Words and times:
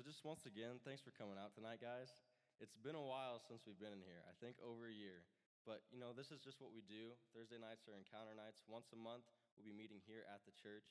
So, 0.00 0.08
just 0.08 0.24
once 0.24 0.48
again, 0.48 0.80
thanks 0.80 1.04
for 1.04 1.12
coming 1.12 1.36
out 1.36 1.52
tonight, 1.52 1.76
guys. 1.76 2.08
It's 2.56 2.72
been 2.72 2.96
a 2.96 3.04
while 3.04 3.36
since 3.36 3.68
we've 3.68 3.76
been 3.76 3.92
in 3.92 4.00
here, 4.00 4.24
I 4.24 4.32
think 4.40 4.56
over 4.64 4.88
a 4.88 4.96
year. 4.96 5.28
But, 5.68 5.84
you 5.92 6.00
know, 6.00 6.16
this 6.16 6.32
is 6.32 6.40
just 6.40 6.56
what 6.56 6.72
we 6.72 6.80
do. 6.88 7.12
Thursday 7.36 7.60
nights 7.60 7.84
are 7.84 7.92
encounter 7.92 8.32
nights. 8.32 8.64
Once 8.64 8.88
a 8.96 9.00
month, 9.04 9.28
we'll 9.52 9.68
be 9.68 9.76
meeting 9.76 10.00
here 10.08 10.24
at 10.32 10.40
the 10.48 10.56
church. 10.56 10.88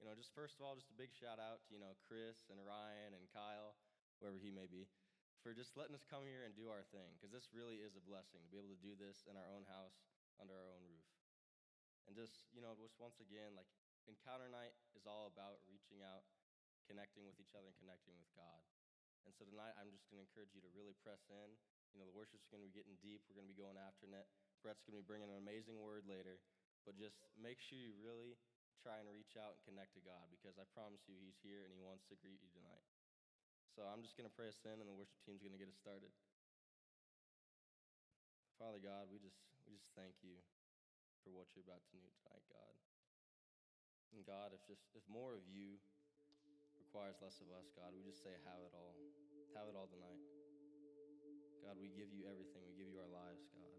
You 0.00 0.08
know, 0.08 0.16
just 0.16 0.32
first 0.32 0.56
of 0.56 0.64
all, 0.64 0.72
just 0.80 0.88
a 0.88 0.96
big 0.96 1.12
shout 1.12 1.36
out 1.36 1.60
to, 1.68 1.76
you 1.76 1.82
know, 1.84 1.92
Chris 2.00 2.48
and 2.48 2.56
Ryan 2.64 3.12
and 3.12 3.28
Kyle, 3.28 3.76
wherever 4.16 4.40
he 4.40 4.48
may 4.48 4.64
be, 4.64 4.88
for 5.44 5.52
just 5.52 5.76
letting 5.76 5.92
us 5.92 6.08
come 6.08 6.24
here 6.24 6.48
and 6.48 6.56
do 6.56 6.72
our 6.72 6.88
thing. 6.88 7.20
Because 7.20 7.28
this 7.28 7.52
really 7.52 7.84
is 7.84 8.00
a 8.00 8.08
blessing 8.08 8.40
to 8.40 8.48
be 8.48 8.56
able 8.56 8.72
to 8.72 8.80
do 8.80 8.96
this 8.96 9.28
in 9.28 9.36
our 9.36 9.48
own 9.52 9.68
house, 9.68 10.00
under 10.40 10.56
our 10.56 10.72
own 10.72 10.88
roof. 10.88 11.04
And 12.08 12.16
just, 12.16 12.48
you 12.56 12.64
know, 12.64 12.72
just 12.80 12.96
once 12.96 13.20
again, 13.20 13.52
like, 13.52 13.68
encounter 14.08 14.48
night 14.48 14.72
is 14.96 15.04
all 15.04 15.28
about 15.28 15.60
reaching 15.68 16.00
out, 16.00 16.24
connecting 16.88 17.28
with 17.28 17.36
each 17.36 17.52
other, 17.52 17.68
and 17.68 17.76
connecting 17.76 18.16
with 18.16 18.32
God. 18.32 18.64
And 19.28 19.36
so 19.36 19.44
tonight, 19.44 19.76
I'm 19.76 19.92
just 19.92 20.08
going 20.08 20.18
to 20.18 20.26
encourage 20.26 20.56
you 20.56 20.64
to 20.64 20.72
really 20.72 20.96
press 21.04 21.20
in. 21.28 21.52
You 21.92 22.00
know, 22.00 22.08
the 22.08 22.16
worship's 22.16 22.48
going 22.48 22.64
to 22.64 22.68
be 22.68 22.72
getting 22.72 22.96
deep. 23.04 23.20
We're 23.28 23.36
going 23.36 23.48
to 23.48 23.52
be 23.52 23.60
going 23.60 23.76
after 23.76 24.08
it. 24.08 24.26
Brett's 24.64 24.80
going 24.88 24.96
to 24.96 25.04
be 25.04 25.08
bringing 25.08 25.28
an 25.28 25.36
amazing 25.36 25.76
word 25.84 26.08
later. 26.08 26.40
But 26.88 26.96
just 26.96 27.20
make 27.36 27.60
sure 27.60 27.76
you 27.76 27.92
really 28.00 28.40
try 28.80 28.96
and 28.96 29.10
reach 29.12 29.36
out 29.36 29.60
and 29.60 29.62
connect 29.68 29.92
to 29.98 30.02
God 30.02 30.32
because 30.32 30.56
I 30.56 30.64
promise 30.72 31.04
you, 31.04 31.20
He's 31.20 31.36
here 31.44 31.68
and 31.68 31.70
He 31.76 31.80
wants 31.84 32.08
to 32.08 32.16
greet 32.16 32.40
you 32.40 32.48
tonight. 32.56 32.86
So 33.76 33.84
I'm 33.84 34.00
just 34.00 34.16
going 34.16 34.26
to 34.26 34.32
pray 34.32 34.48
us 34.48 34.58
in, 34.64 34.80
and 34.80 34.88
the 34.88 34.96
worship 34.96 35.20
team's 35.22 35.44
going 35.44 35.54
to 35.54 35.60
get 35.60 35.68
us 35.68 35.76
started. 35.76 36.10
Father 38.56 38.82
God, 38.82 39.06
we 39.06 39.22
just 39.22 39.38
we 39.68 39.78
just 39.78 39.92
thank 39.94 40.18
you 40.24 40.34
for 41.22 41.30
what 41.30 41.46
you're 41.54 41.62
about 41.62 41.84
to 41.86 41.92
do 41.94 42.02
tonight, 42.24 42.42
God. 42.50 42.74
And 44.10 44.26
God, 44.26 44.50
if 44.50 44.64
just 44.66 44.82
if 44.98 45.04
more 45.06 45.36
of 45.36 45.46
you 45.46 45.78
requires 46.98 47.22
less 47.22 47.38
of 47.38 47.46
us, 47.54 47.70
God, 47.78 47.94
we 47.94 48.02
just 48.02 48.26
say 48.26 48.34
have 48.42 48.58
it 48.58 48.74
all. 48.74 48.98
Have 49.54 49.70
it 49.70 49.78
all 49.78 49.86
tonight. 49.86 50.18
God, 51.62 51.78
we 51.78 51.94
give 51.94 52.10
you 52.10 52.26
everything. 52.26 52.58
We 52.66 52.74
give 52.74 52.90
you 52.90 52.98
our 52.98 53.12
lives, 53.14 53.46
God. 53.54 53.70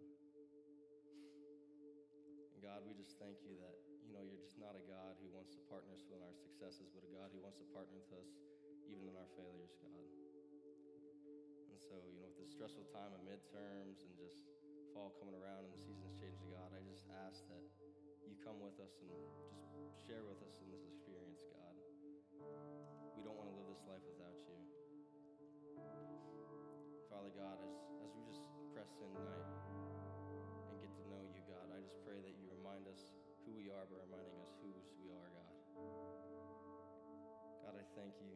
And 2.56 2.64
God, 2.64 2.80
we 2.88 2.96
just 2.96 3.20
thank 3.20 3.36
you 3.44 3.60
that, 3.60 3.76
you 4.08 4.16
know, 4.16 4.24
you're 4.24 4.40
just 4.40 4.56
not 4.56 4.72
a 4.72 4.84
God 4.88 5.20
who 5.20 5.28
wants 5.36 5.52
to 5.52 5.60
partner 5.68 5.92
us 6.00 6.08
with 6.08 6.24
our 6.24 6.32
successes, 6.32 6.88
but 6.96 7.04
a 7.04 7.12
God 7.12 7.28
who 7.36 7.44
wants 7.44 7.60
to 7.60 7.68
partner 7.76 7.92
with 8.00 8.08
us 8.24 8.40
even 8.88 9.04
in 9.04 9.20
our 9.20 9.28
failures, 9.36 9.76
God. 9.84 10.06
And 11.76 11.80
so, 11.92 12.00
you 12.16 12.24
know, 12.24 12.32
with 12.32 12.40
this 12.40 12.56
stressful 12.56 12.88
time 12.96 13.12
of 13.12 13.20
midterms 13.28 14.00
and 14.00 14.16
just 14.16 14.48
fall 14.96 15.12
coming 15.20 15.36
around 15.36 15.68
and 15.68 15.76
the 15.76 15.82
seasons 15.84 16.16
changing, 16.16 16.56
God, 16.56 16.72
I 16.72 16.80
just 16.88 17.04
ask 17.28 17.44
that 17.52 17.68
you 18.24 18.40
come 18.48 18.64
with 18.64 18.80
us 18.80 18.96
and 19.04 19.12
just 19.12 19.44
share 20.08 20.24
with 20.24 20.40
us 20.40 20.56
in 20.64 20.72
this 20.72 20.88
experience, 20.88 21.44
God. 21.52 21.60
This 23.80 23.88
life 23.88 24.04
without 24.12 24.36
you. 24.44 24.60
Father 27.08 27.32
God, 27.32 27.56
as, 27.64 27.76
as 28.04 28.12
we 28.12 28.28
just 28.28 28.44
press 28.76 28.92
in 29.00 29.08
tonight 29.08 29.48
and 30.68 30.76
get 30.84 30.92
to 31.00 31.04
know 31.08 31.24
you, 31.32 31.40
God, 31.48 31.72
I 31.72 31.80
just 31.80 31.96
pray 32.04 32.20
that 32.20 32.36
you 32.36 32.44
remind 32.60 32.92
us 32.92 33.16
who 33.48 33.56
we 33.56 33.72
are 33.72 33.88
by 33.88 34.04
reminding 34.04 34.36
us 34.44 34.52
whose 34.60 34.84
we 35.00 35.16
are, 35.16 35.30
God. 35.32 35.56
God, 37.64 37.76
I 37.80 37.86
thank 37.96 38.20
you 38.20 38.36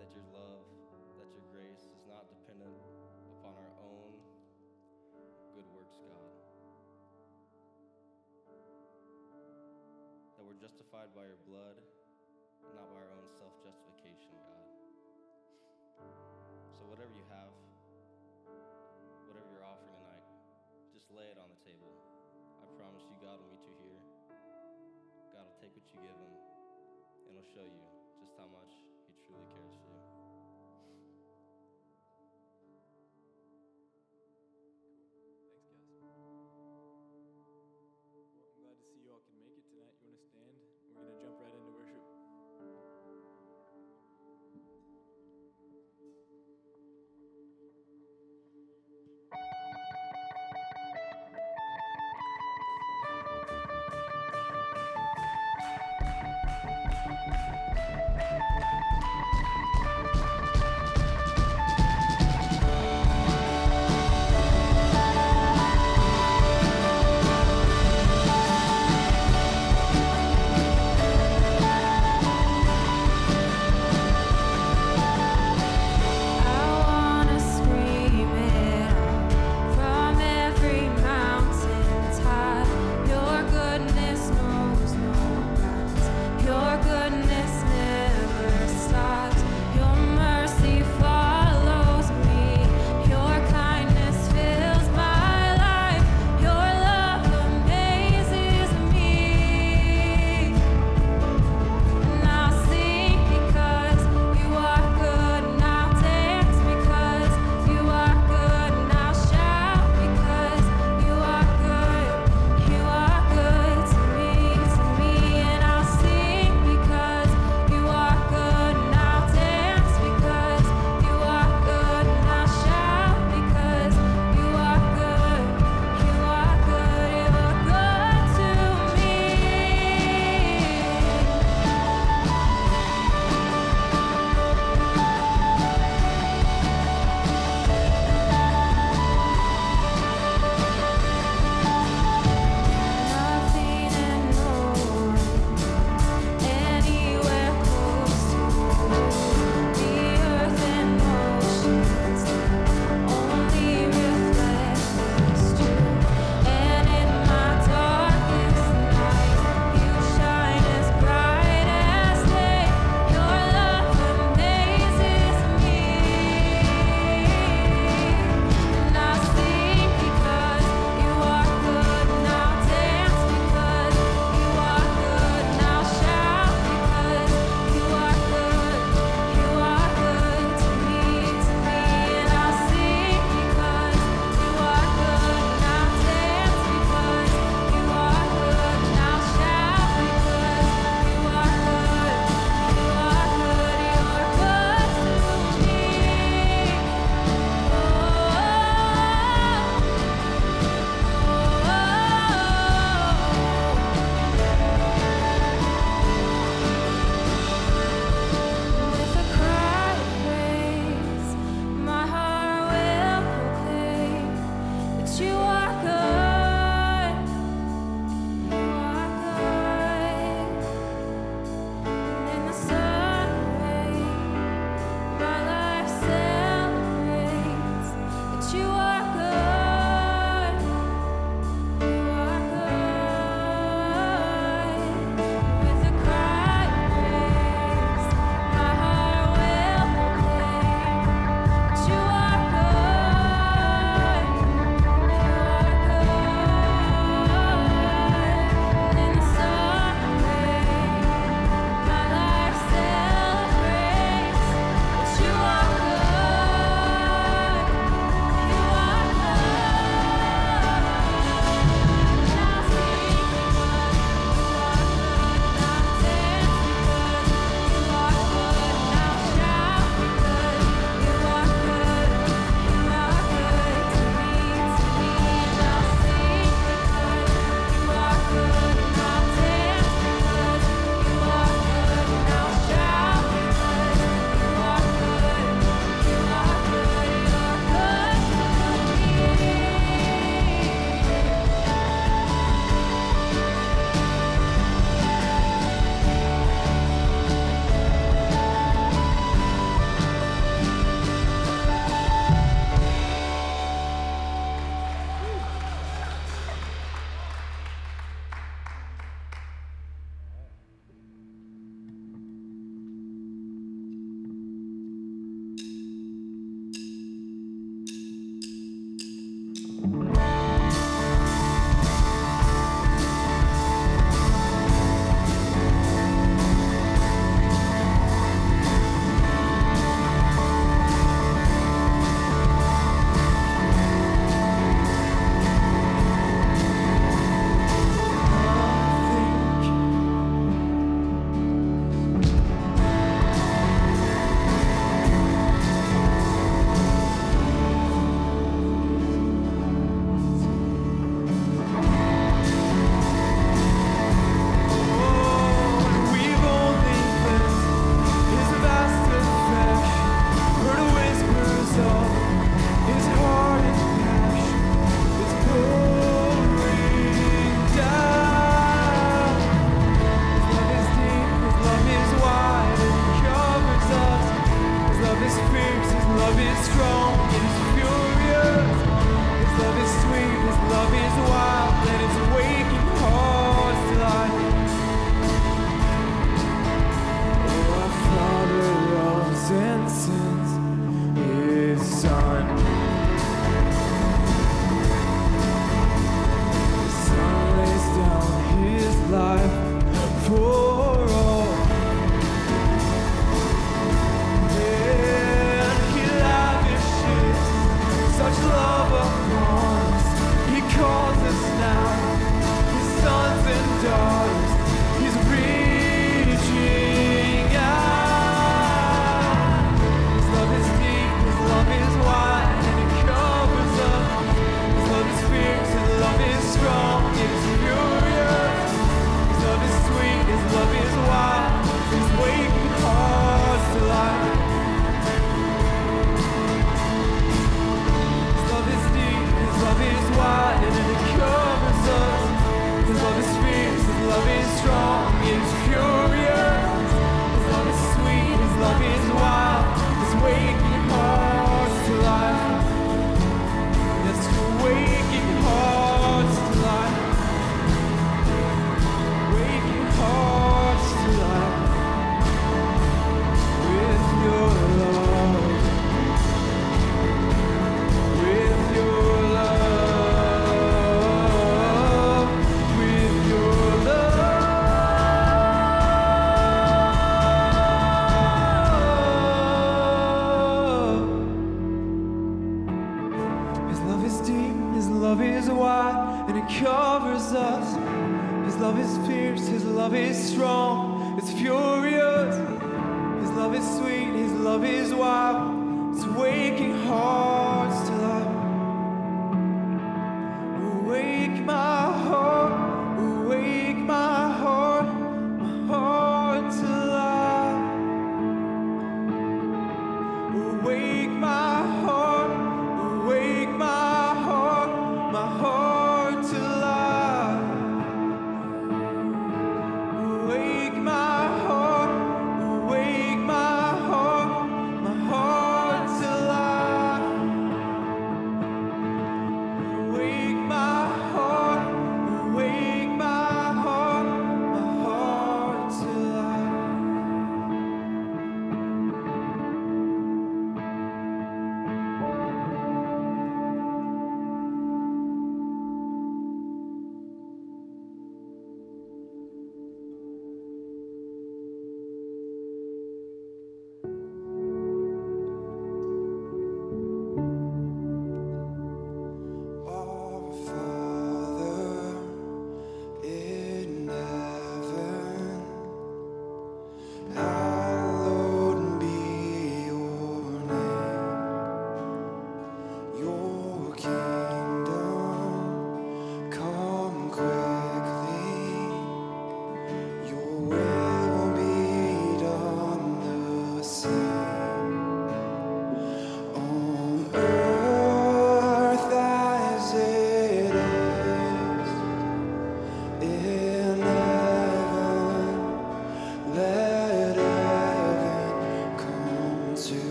that 0.00 0.08
your 0.16 0.24
love, 0.32 0.64
that 1.20 1.28
your 1.36 1.44
grace 1.52 1.84
is 1.84 2.00
not 2.08 2.24
dependent 2.32 2.80
upon 3.36 3.52
our 3.52 3.74
own 3.84 4.16
good 5.52 5.68
works, 5.76 6.00
God. 6.00 6.28
That 10.40 10.44
we're 10.48 10.56
justified 10.56 11.12
by 11.12 11.28
your 11.28 11.42
blood, 11.44 11.76
not 12.72 12.88
by 12.96 13.04
our 13.04 13.12
own 13.20 13.28
show 27.60 27.66
you 27.66 27.89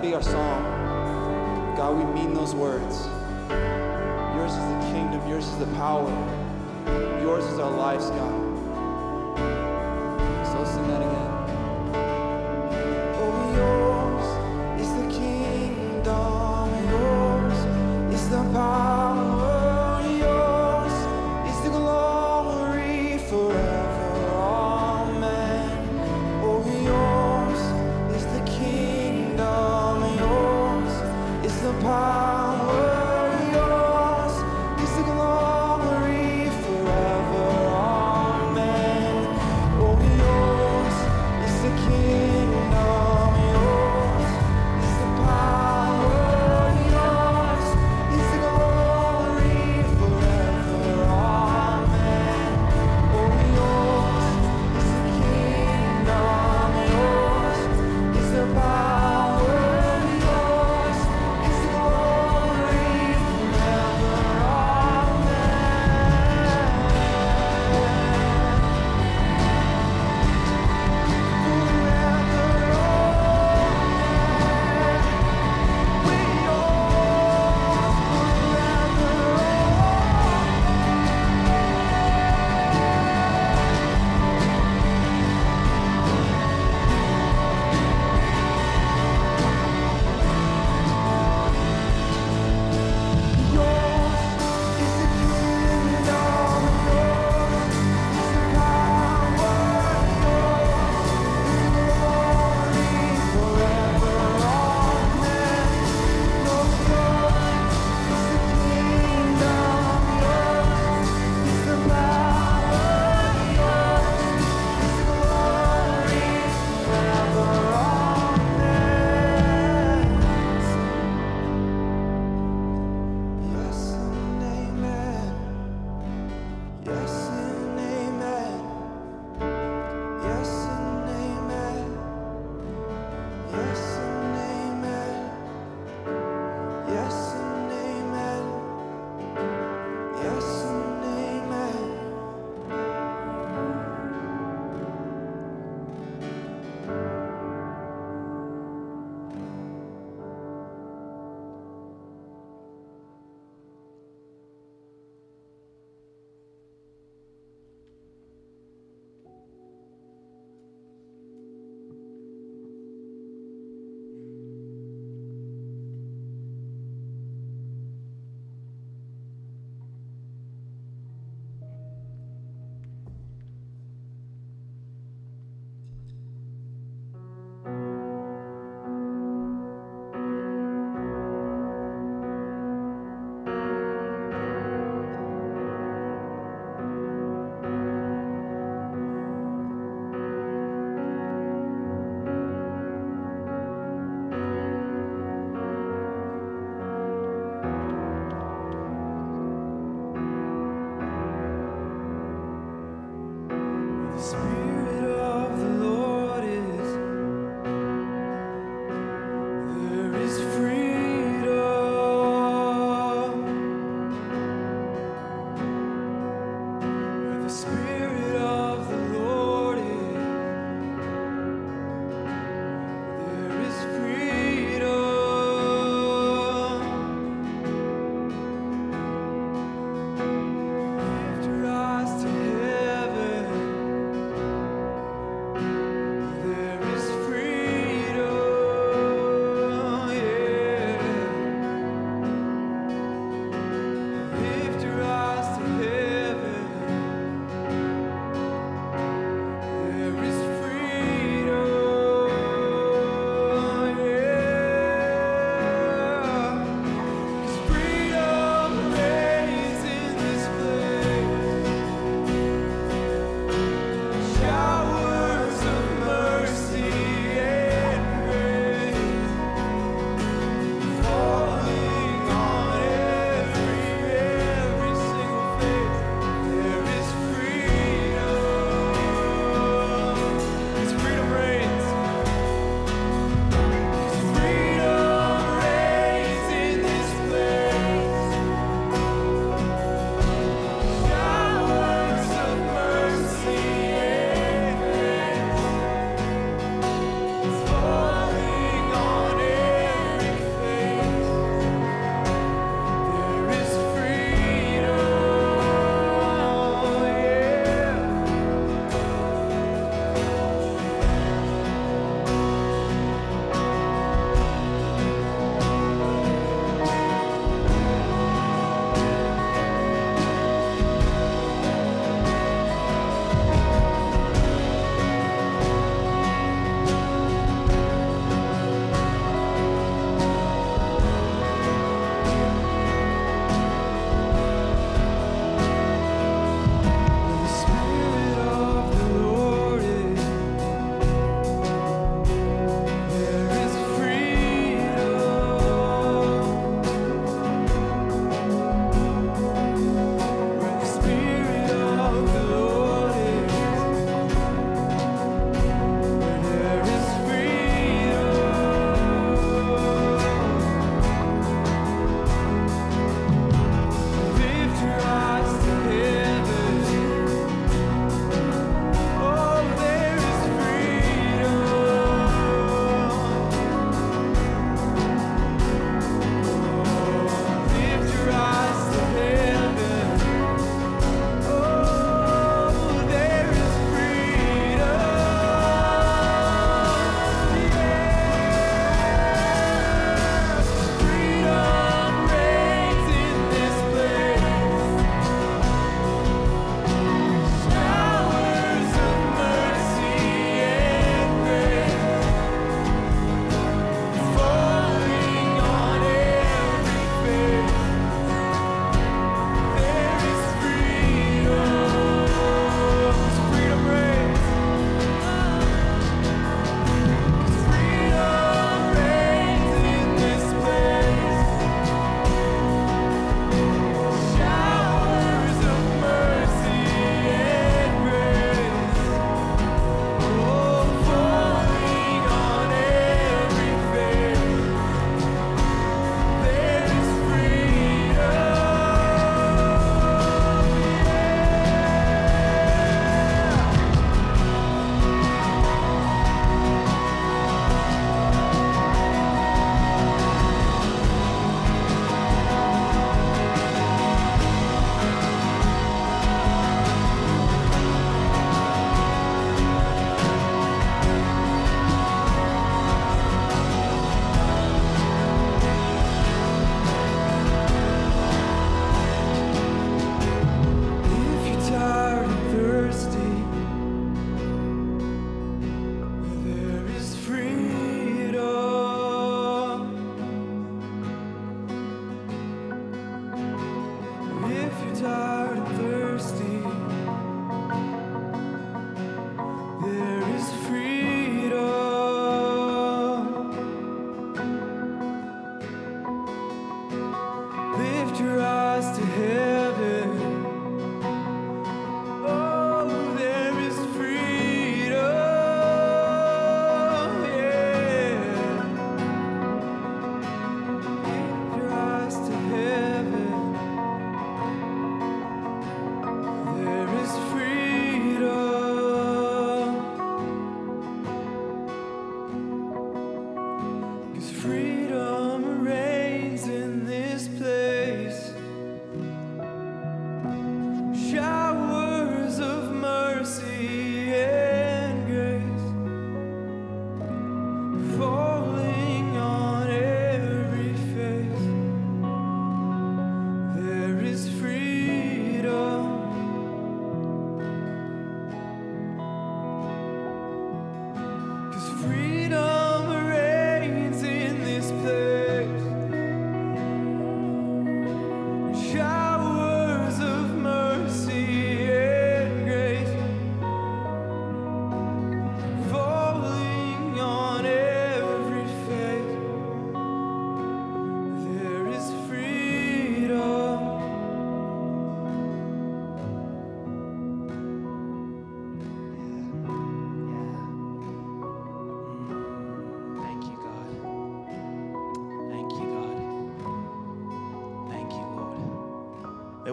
be 0.00 0.14
our 0.14 0.22
song. 0.22 0.57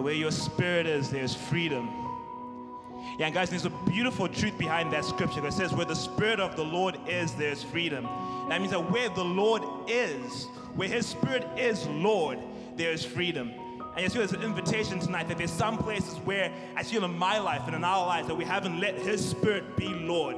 Where 0.06 0.14
your 0.14 0.30
spirit 0.30 0.86
is, 0.86 1.10
there's 1.10 1.34
freedom. 1.34 1.90
Yeah, 3.18 3.26
and 3.26 3.34
guys, 3.34 3.50
there's 3.50 3.64
a 3.64 3.72
beautiful 3.88 4.28
truth 4.28 4.56
behind 4.56 4.92
that 4.92 5.04
scripture 5.04 5.40
that 5.40 5.52
says, 5.52 5.74
Where 5.74 5.84
the 5.84 5.96
spirit 5.96 6.38
of 6.38 6.54
the 6.54 6.62
Lord 6.62 6.96
is, 7.08 7.34
there's 7.34 7.64
freedom. 7.64 8.04
That 8.48 8.60
means 8.60 8.70
that 8.70 8.88
where 8.88 9.08
the 9.08 9.24
Lord 9.24 9.64
is, 9.88 10.44
where 10.76 10.86
his 10.88 11.06
spirit 11.06 11.44
is 11.58 11.88
Lord, 11.88 12.38
there's 12.76 13.04
freedom. 13.04 13.50
And 13.96 14.04
you 14.04 14.08
feel 14.08 14.20
there's 14.20 14.32
an 14.32 14.42
invitation 14.42 15.00
tonight 15.00 15.26
that 15.26 15.38
there's 15.38 15.50
some 15.50 15.76
places 15.76 16.18
where 16.18 16.52
I 16.76 16.84
feel 16.84 17.04
in 17.04 17.18
my 17.18 17.40
life 17.40 17.62
and 17.66 17.74
in 17.74 17.82
our 17.82 18.06
lives 18.06 18.28
that 18.28 18.36
we 18.36 18.44
haven't 18.44 18.78
let 18.78 18.94
his 18.94 19.28
spirit 19.28 19.76
be 19.76 19.88
Lord. 19.88 20.36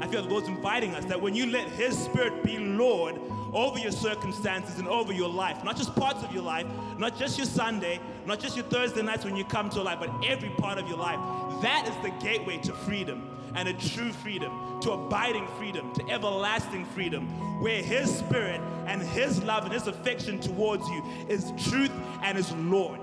I 0.00 0.06
feel 0.06 0.22
the 0.22 0.30
Lord's 0.30 0.48
inviting 0.48 0.94
us 0.94 1.04
that 1.06 1.20
when 1.20 1.34
you 1.34 1.46
let 1.46 1.68
His 1.68 1.96
Spirit 1.96 2.42
be 2.42 2.58
Lord 2.58 3.20
over 3.52 3.78
your 3.78 3.92
circumstances 3.92 4.78
and 4.78 4.88
over 4.88 5.12
your 5.12 5.28
life, 5.28 5.62
not 5.64 5.76
just 5.76 5.94
parts 5.94 6.22
of 6.22 6.32
your 6.32 6.42
life, 6.42 6.66
not 6.98 7.18
just 7.18 7.36
your 7.36 7.46
Sunday, 7.46 8.00
not 8.26 8.40
just 8.40 8.56
your 8.56 8.64
Thursday 8.66 9.02
nights 9.02 9.24
when 9.24 9.36
you 9.36 9.44
come 9.44 9.68
to 9.70 9.82
life, 9.82 9.98
but 10.00 10.10
every 10.24 10.50
part 10.50 10.78
of 10.78 10.88
your 10.88 10.98
life, 10.98 11.18
that 11.62 11.86
is 11.86 11.94
the 12.02 12.10
gateway 12.24 12.56
to 12.58 12.72
freedom 12.72 13.36
and 13.56 13.68
a 13.68 13.72
true 13.74 14.12
freedom, 14.12 14.80
to 14.80 14.92
abiding 14.92 15.46
freedom, 15.58 15.92
to 15.94 16.08
everlasting 16.08 16.84
freedom, 16.86 17.26
where 17.60 17.82
His 17.82 18.14
Spirit 18.16 18.60
and 18.86 19.02
His 19.02 19.42
love 19.42 19.64
and 19.64 19.72
His 19.72 19.86
affection 19.86 20.38
towards 20.38 20.88
you 20.88 21.04
is 21.28 21.52
truth 21.68 21.92
and 22.22 22.38
is 22.38 22.52
Lord, 22.52 23.00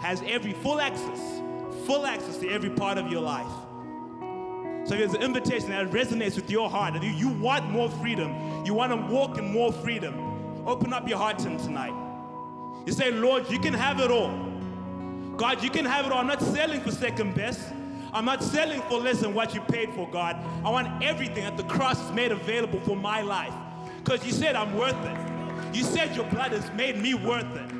has 0.00 0.22
every 0.26 0.52
full 0.52 0.80
access, 0.80 1.42
full 1.84 2.06
access 2.06 2.38
to 2.38 2.48
every 2.48 2.70
part 2.70 2.96
of 2.96 3.10
your 3.10 3.22
life. 3.22 3.65
So 4.86 4.96
there's 4.96 5.14
an 5.14 5.22
invitation 5.22 5.70
that 5.70 5.90
resonates 5.90 6.36
with 6.36 6.48
your 6.48 6.70
heart. 6.70 7.02
You, 7.02 7.10
you 7.10 7.28
want 7.28 7.68
more 7.70 7.90
freedom. 7.90 8.64
You 8.64 8.72
want 8.72 8.92
to 8.92 9.12
walk 9.12 9.36
in 9.36 9.52
more 9.52 9.72
freedom. 9.72 10.64
Open 10.64 10.92
up 10.92 11.08
your 11.08 11.18
heart 11.18 11.40
to 11.40 11.48
Him 11.48 11.58
tonight. 11.58 11.92
You 12.86 12.92
say, 12.92 13.10
Lord, 13.10 13.50
you 13.50 13.58
can 13.58 13.74
have 13.74 13.98
it 13.98 14.12
all. 14.12 14.30
God, 15.36 15.60
you 15.64 15.70
can 15.70 15.84
have 15.84 16.06
it 16.06 16.12
all. 16.12 16.18
I'm 16.18 16.28
not 16.28 16.40
selling 16.40 16.80
for 16.80 16.92
second 16.92 17.34
best. 17.34 17.72
I'm 18.12 18.24
not 18.24 18.44
selling 18.44 18.80
for 18.82 19.00
less 19.00 19.20
than 19.20 19.34
what 19.34 19.54
you 19.54 19.60
paid 19.62 19.92
for, 19.92 20.08
God. 20.08 20.36
I 20.64 20.70
want 20.70 21.02
everything 21.02 21.42
that 21.42 21.56
the 21.56 21.64
cross 21.64 22.00
has 22.00 22.12
made 22.12 22.30
available 22.30 22.80
for 22.80 22.96
my 22.96 23.22
life. 23.22 23.52
Because 24.04 24.24
you 24.24 24.30
said 24.30 24.54
I'm 24.54 24.76
worth 24.76 24.94
it. 25.04 25.74
You 25.76 25.82
said 25.82 26.14
your 26.14 26.26
blood 26.26 26.52
has 26.52 26.70
made 26.74 26.96
me 26.96 27.14
worth 27.14 27.56
it. 27.56 27.70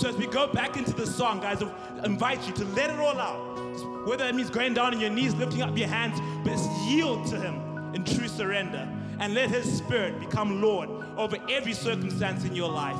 So 0.00 0.08
as 0.08 0.16
we 0.16 0.26
go 0.26 0.48
back 0.48 0.76
into 0.76 0.92
the 0.92 1.06
song, 1.06 1.40
guys, 1.40 1.62
I 1.62 2.04
invite 2.04 2.44
you 2.46 2.52
to 2.54 2.64
let 2.64 2.90
it 2.90 2.98
all 2.98 3.18
out. 3.18 3.47
Whether 3.82 4.24
that 4.24 4.34
means 4.34 4.50
going 4.50 4.74
down 4.74 4.94
on 4.94 5.00
your 5.00 5.10
knees, 5.10 5.34
lifting 5.34 5.62
up 5.62 5.76
your 5.76 5.88
hands, 5.88 6.20
but 6.44 6.58
yield 6.86 7.26
to 7.28 7.40
Him 7.40 7.94
in 7.94 8.04
true 8.04 8.28
surrender. 8.28 8.88
And 9.20 9.34
let 9.34 9.50
His 9.50 9.78
Spirit 9.78 10.20
become 10.20 10.60
Lord 10.62 10.88
over 11.16 11.36
every 11.48 11.72
circumstance 11.72 12.44
in 12.44 12.54
your 12.54 12.70
life. 12.70 12.96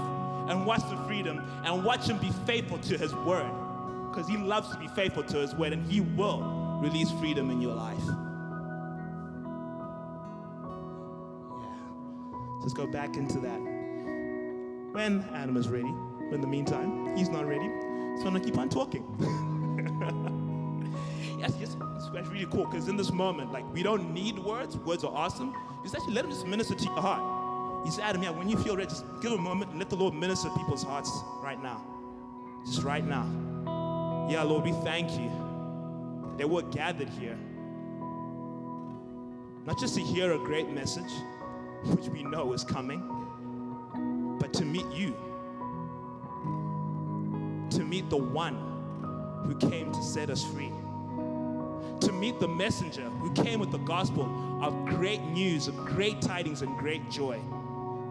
And 0.49 0.67
watch 0.67 0.83
the 0.91 0.97
freedom 1.07 1.43
and 1.65 1.85
watch 1.85 2.09
Him 2.09 2.19
be 2.19 2.31
faithful 2.47 2.79
to 2.79 2.99
His 2.99 3.15
word. 3.15 3.51
Because 4.09 4.29
He 4.29 4.37
loves 4.37 4.71
to 4.71 4.79
be 4.79 4.89
faithful 4.89 5.23
to 5.25 5.39
His 5.39 5.55
word 5.55 5.73
and 5.73 5.91
He 5.91 6.01
will 6.01 6.79
release 6.83 7.11
freedom 7.13 7.51
in 7.51 7.61
your 7.61 7.75
life. 7.75 7.99
Yeah. 11.61 11.79
Let's 12.61 12.75
go 12.75 12.87
back 12.87 13.17
into 13.17 13.39
that. 13.41 13.61
When 14.93 15.25
Adam 15.35 15.57
is 15.57 15.69
ready, 15.69 15.93
but 16.29 16.37
in 16.37 16.41
the 16.41 16.47
meantime, 16.47 17.17
he's 17.17 17.29
not 17.29 17.47
ready, 17.47 17.69
so 18.21 18.27
I'm 18.27 18.33
gonna 18.33 18.41
keep 18.41 18.59
on 18.59 18.69
talking. 18.69 19.05
yes, 21.39 21.55
yes, 21.61 21.77
it's 21.97 22.29
really 22.29 22.47
cool 22.47 22.67
because 22.67 22.89
in 22.89 22.97
this 22.97 23.13
moment, 23.13 23.53
like 23.53 23.71
we 23.73 23.83
don't 23.83 24.13
need 24.13 24.39
words. 24.39 24.77
Words 24.79 25.05
are 25.05 25.15
awesome. 25.15 25.55
Just 25.83 25.95
actually 25.95 26.15
let 26.15 26.25
him 26.25 26.31
just 26.31 26.47
minister 26.47 26.75
to 26.75 26.85
your 26.85 27.01
heart. 27.01 27.85
He 27.85 27.91
said, 27.91 28.05
Adam, 28.05 28.23
yeah, 28.23 28.31
when 28.31 28.49
you 28.49 28.57
feel 28.59 28.77
ready, 28.77 28.89
just 28.89 29.05
give 29.23 29.33
a 29.33 29.39
moment 29.39 29.71
and 29.71 29.79
let 29.79 29.89
the 29.89 29.97
Lord 29.97 30.15
minister 30.15 30.49
people's 30.51 30.83
hearts 30.83 31.11
right 31.43 31.63
now. 31.63 31.85
Just 32.67 32.83
right 32.83 33.05
now. 33.05 33.27
Yeah, 34.31 34.43
Lord, 34.43 34.65
we 34.65 34.73
thank 34.73 35.13
you 35.13 35.31
that 36.37 36.49
we're 36.49 36.63
gathered 36.63 37.09
here. 37.09 37.39
Not 39.65 39.79
just 39.79 39.95
to 39.95 40.01
hear 40.01 40.33
a 40.33 40.39
great 40.39 40.69
message, 40.71 41.11
which 41.85 42.09
we 42.09 42.23
know 42.25 42.53
is 42.53 42.65
coming, 42.65 43.01
but 44.41 44.53
to 44.55 44.65
meet 44.65 44.87
you 44.93 45.15
to 47.71 47.85
meet 47.85 48.09
the 48.09 48.17
one 48.17 48.57
who 49.45 49.55
came 49.57 49.93
to 49.93 50.03
set 50.03 50.31
us 50.31 50.45
free, 50.45 50.73
to 52.01 52.13
meet 52.13 52.41
the 52.41 52.49
messenger 52.49 53.09
who 53.21 53.33
came 53.33 53.61
with 53.61 53.71
the 53.71 53.79
gospel 53.79 54.29
of 54.63 54.85
great 54.87 55.21
news, 55.23 55.69
of 55.69 55.77
great 55.77 56.21
tidings, 56.21 56.63
and 56.63 56.77
great 56.79 57.09
joy. 57.11 57.41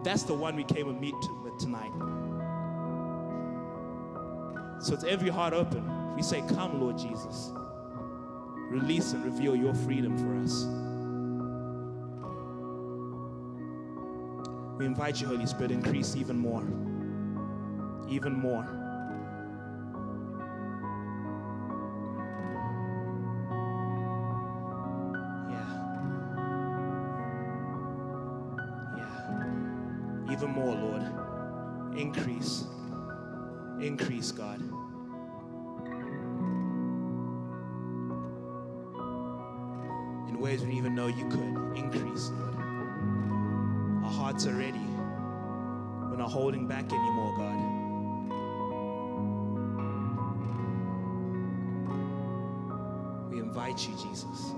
That's 0.02 0.22
the 0.22 0.34
one 0.34 0.56
we 0.56 0.64
came 0.64 0.86
to 0.86 0.92
meet 0.92 1.14
with 1.42 1.56
tonight. 1.58 1.92
So 4.80 4.94
it's 4.94 5.04
every 5.04 5.28
heart 5.28 5.52
open. 5.52 6.14
We 6.14 6.22
say, 6.22 6.42
Come, 6.48 6.80
Lord 6.80 6.98
Jesus. 6.98 7.50
Release 8.70 9.12
and 9.12 9.24
reveal 9.24 9.56
your 9.56 9.74
freedom 9.74 10.16
for 10.18 10.36
us. 10.36 10.66
We 14.78 14.86
invite 14.86 15.20
you, 15.20 15.26
Holy 15.26 15.46
Spirit, 15.46 15.72
increase 15.72 16.14
even 16.14 16.38
more. 16.38 16.62
Even 18.08 18.34
more. 18.34 18.87
Even 30.38 30.50
more, 30.52 30.72
Lord. 30.72 31.02
Increase. 31.98 32.64
Increase, 33.80 34.30
God. 34.30 34.60
In 40.28 40.38
ways 40.38 40.60
we 40.60 40.66
didn't 40.66 40.78
even 40.78 40.94
know 40.94 41.08
you 41.08 41.28
could. 41.28 41.76
Increase, 41.76 42.30
Lord. 42.30 42.54
Our 44.04 44.10
hearts 44.12 44.46
are 44.46 44.54
ready. 44.54 44.78
We're 46.08 46.18
not 46.18 46.30
holding 46.30 46.68
back 46.68 46.84
anymore, 46.84 47.36
God. 47.36 47.58
We 53.28 53.40
invite 53.40 53.88
you, 53.88 53.96
Jesus. 53.96 54.52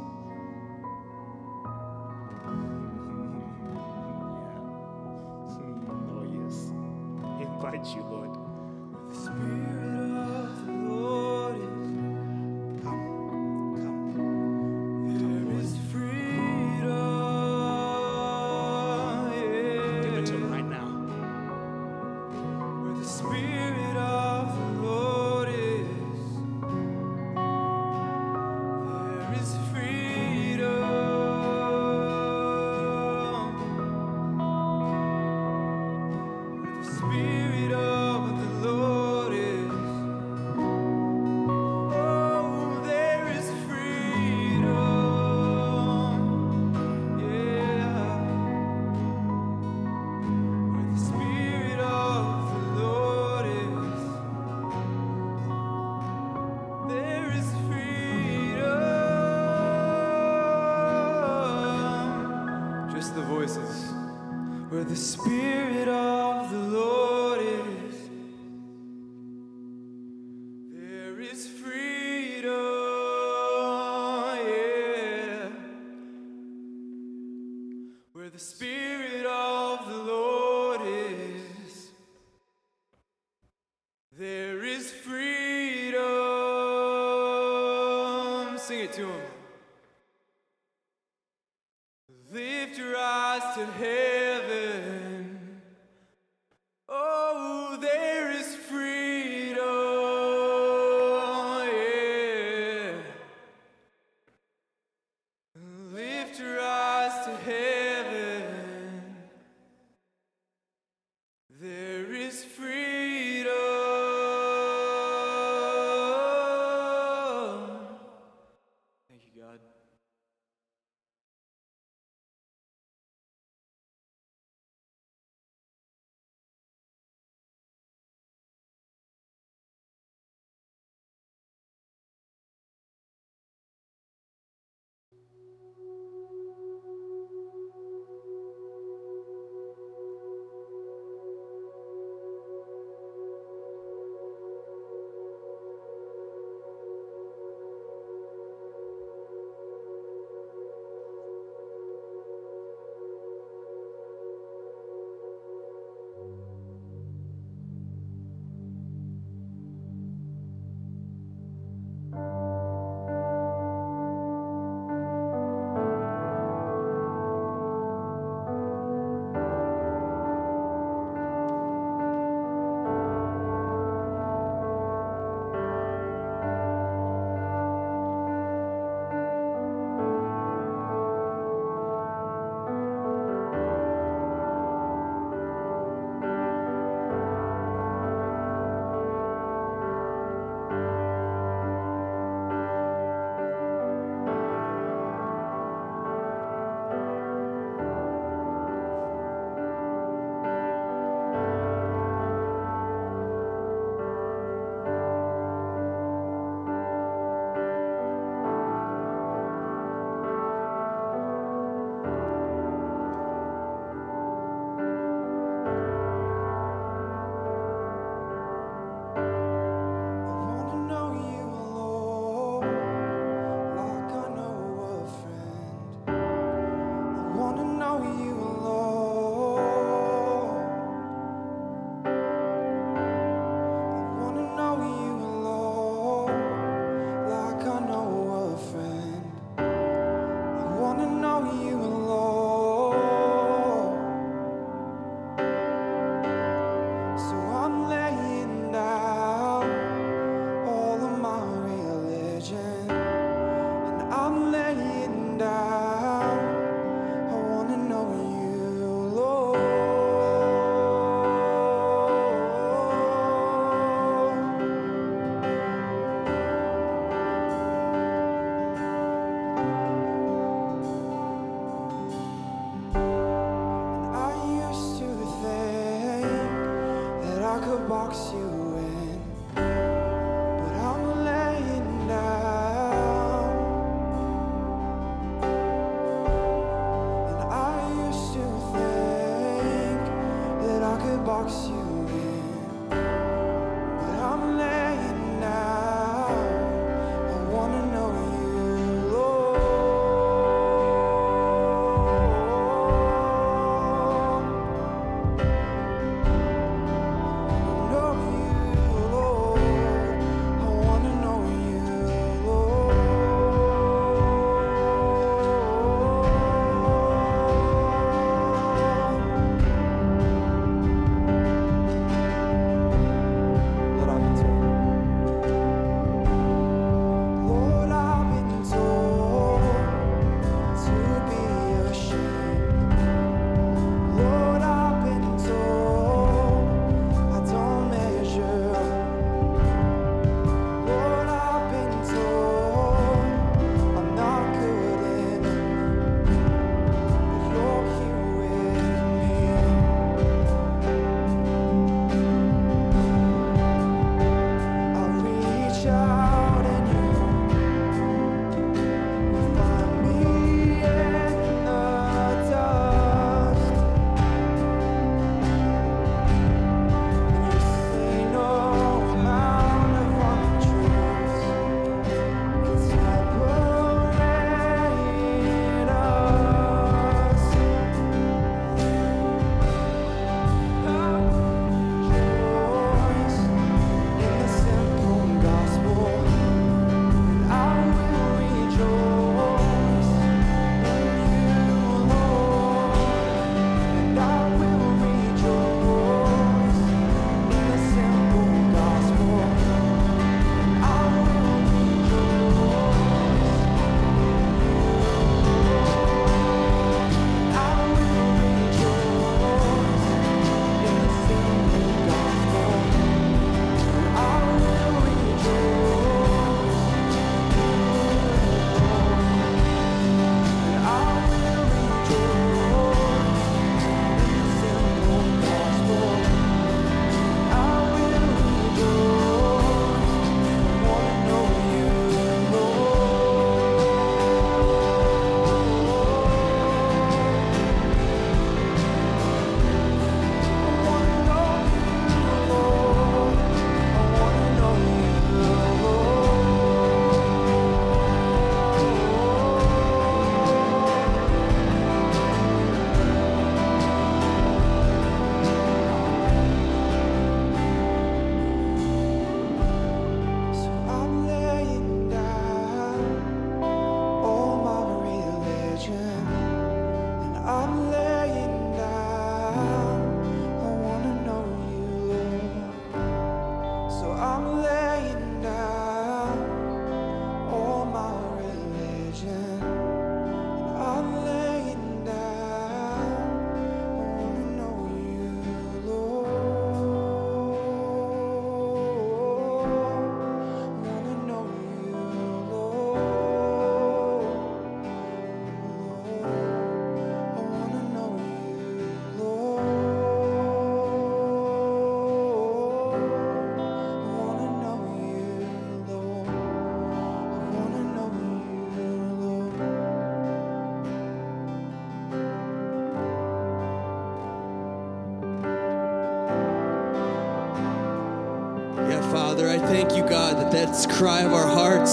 The 520.71 520.87
cry 520.87 521.23
of 521.23 521.33
our 521.33 521.49
hearts 521.49 521.91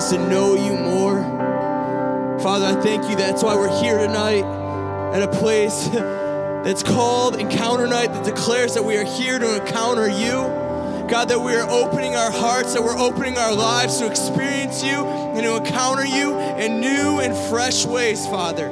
is 0.00 0.10
to 0.12 0.28
know 0.28 0.54
you 0.54 0.74
more. 0.74 1.20
Father, 2.40 2.66
I 2.66 2.80
thank 2.80 3.10
you 3.10 3.16
that's 3.16 3.42
why 3.42 3.56
we're 3.56 3.82
here 3.82 3.98
tonight 3.98 4.44
at 5.12 5.22
a 5.22 5.28
place 5.28 5.88
that's 5.88 6.84
called 6.84 7.34
Encounter 7.34 7.88
Night 7.88 8.12
that 8.12 8.24
declares 8.24 8.74
that 8.74 8.84
we 8.84 8.96
are 8.96 9.04
here 9.04 9.40
to 9.40 9.60
encounter 9.60 10.08
you. 10.08 10.30
God, 11.10 11.30
that 11.30 11.40
we 11.40 11.52
are 11.54 11.68
opening 11.68 12.14
our 12.14 12.30
hearts, 12.30 12.74
that 12.74 12.82
we're 12.82 12.96
opening 12.96 13.36
our 13.36 13.52
lives 13.52 13.98
to 13.98 14.06
experience 14.06 14.84
you 14.84 15.04
and 15.04 15.42
to 15.42 15.56
encounter 15.56 16.06
you 16.06 16.38
in 16.38 16.80
new 16.80 17.18
and 17.18 17.36
fresh 17.50 17.84
ways, 17.84 18.24
Father. 18.24 18.68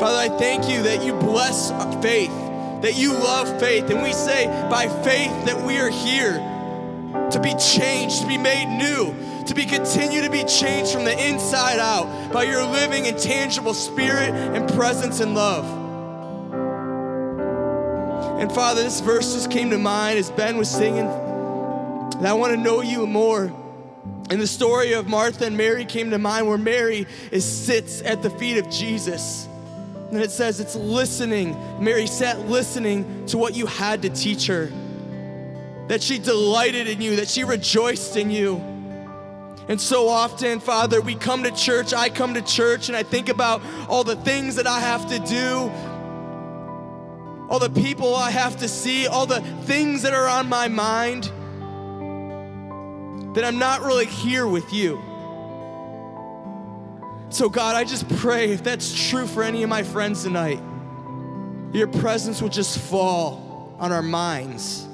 Father, 0.00 0.34
I 0.34 0.36
thank 0.36 0.68
you 0.68 0.82
that 0.82 1.04
you 1.04 1.12
bless 1.12 1.70
faith, 2.02 2.34
that 2.82 2.96
you 2.96 3.12
love 3.12 3.60
faith. 3.60 3.88
And 3.88 4.02
we 4.02 4.12
say 4.12 4.46
by 4.68 4.88
faith 5.04 5.46
that 5.46 5.64
we 5.64 5.76
are 5.76 5.90
here 5.90 6.49
to 7.32 7.40
be 7.40 7.54
changed, 7.54 8.22
to 8.22 8.26
be 8.26 8.38
made 8.38 8.66
new, 8.66 9.14
to 9.46 9.54
be 9.54 9.64
continue 9.64 10.22
to 10.22 10.30
be 10.30 10.44
changed 10.44 10.92
from 10.92 11.04
the 11.04 11.28
inside 11.28 11.78
out 11.78 12.32
by 12.32 12.44
your 12.44 12.64
living 12.64 13.06
and 13.06 13.18
tangible 13.18 13.74
spirit 13.74 14.30
and 14.30 14.68
presence 14.74 15.20
and 15.20 15.34
love. 15.34 15.64
And 18.40 18.50
Father, 18.50 18.82
this 18.82 19.00
verse 19.00 19.34
just 19.34 19.50
came 19.50 19.70
to 19.70 19.78
mind 19.78 20.18
as 20.18 20.30
Ben 20.30 20.56
was 20.56 20.70
singing. 20.70 21.06
And 21.06 22.26
I 22.26 22.32
want 22.32 22.54
to 22.54 22.60
know 22.60 22.80
you 22.80 23.06
more. 23.06 23.52
And 24.30 24.40
the 24.40 24.46
story 24.46 24.92
of 24.92 25.08
Martha 25.08 25.44
and 25.44 25.56
Mary 25.56 25.84
came 25.84 26.10
to 26.10 26.18
mind 26.18 26.46
where 26.46 26.56
Mary 26.56 27.06
is 27.30 27.44
sits 27.44 28.00
at 28.02 28.22
the 28.22 28.30
feet 28.30 28.58
of 28.58 28.70
Jesus. 28.70 29.46
And 30.10 30.18
it 30.18 30.30
says 30.30 30.58
it's 30.58 30.74
listening. 30.74 31.56
Mary 31.82 32.06
sat 32.06 32.48
listening 32.48 33.26
to 33.26 33.38
what 33.38 33.54
you 33.54 33.66
had 33.66 34.02
to 34.02 34.08
teach 34.08 34.46
her. 34.46 34.70
That 35.90 36.00
she 36.00 36.20
delighted 36.20 36.86
in 36.86 37.00
you, 37.00 37.16
that 37.16 37.26
she 37.26 37.42
rejoiced 37.42 38.16
in 38.16 38.30
you. 38.30 38.58
And 39.66 39.80
so 39.80 40.08
often, 40.08 40.60
Father, 40.60 41.00
we 41.00 41.16
come 41.16 41.42
to 41.42 41.50
church, 41.50 41.92
I 41.92 42.10
come 42.10 42.34
to 42.34 42.42
church, 42.42 42.86
and 42.86 42.96
I 42.96 43.02
think 43.02 43.28
about 43.28 43.60
all 43.88 44.04
the 44.04 44.14
things 44.14 44.54
that 44.54 44.68
I 44.68 44.78
have 44.78 45.08
to 45.08 45.18
do, 45.18 45.68
all 47.50 47.58
the 47.58 47.70
people 47.70 48.14
I 48.14 48.30
have 48.30 48.58
to 48.58 48.68
see, 48.68 49.08
all 49.08 49.26
the 49.26 49.40
things 49.64 50.02
that 50.02 50.14
are 50.14 50.28
on 50.28 50.48
my 50.48 50.68
mind, 50.68 51.24
that 53.34 53.44
I'm 53.44 53.58
not 53.58 53.80
really 53.80 54.06
here 54.06 54.46
with 54.46 54.72
you. 54.72 55.02
So, 57.30 57.48
God, 57.48 57.74
I 57.74 57.82
just 57.82 58.08
pray 58.18 58.52
if 58.52 58.62
that's 58.62 59.08
true 59.08 59.26
for 59.26 59.42
any 59.42 59.64
of 59.64 59.68
my 59.68 59.82
friends 59.82 60.22
tonight, 60.22 60.60
your 61.72 61.88
presence 61.88 62.40
would 62.42 62.52
just 62.52 62.78
fall 62.78 63.74
on 63.80 63.90
our 63.90 64.02
minds. 64.02 64.86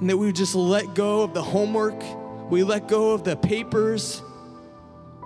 And 0.00 0.08
that 0.08 0.16
we 0.16 0.26
would 0.26 0.36
just 0.36 0.54
let 0.54 0.94
go 0.94 1.22
of 1.22 1.34
the 1.34 1.42
homework, 1.42 2.02
we 2.50 2.64
let 2.64 2.88
go 2.88 3.12
of 3.12 3.22
the 3.22 3.36
papers, 3.36 4.22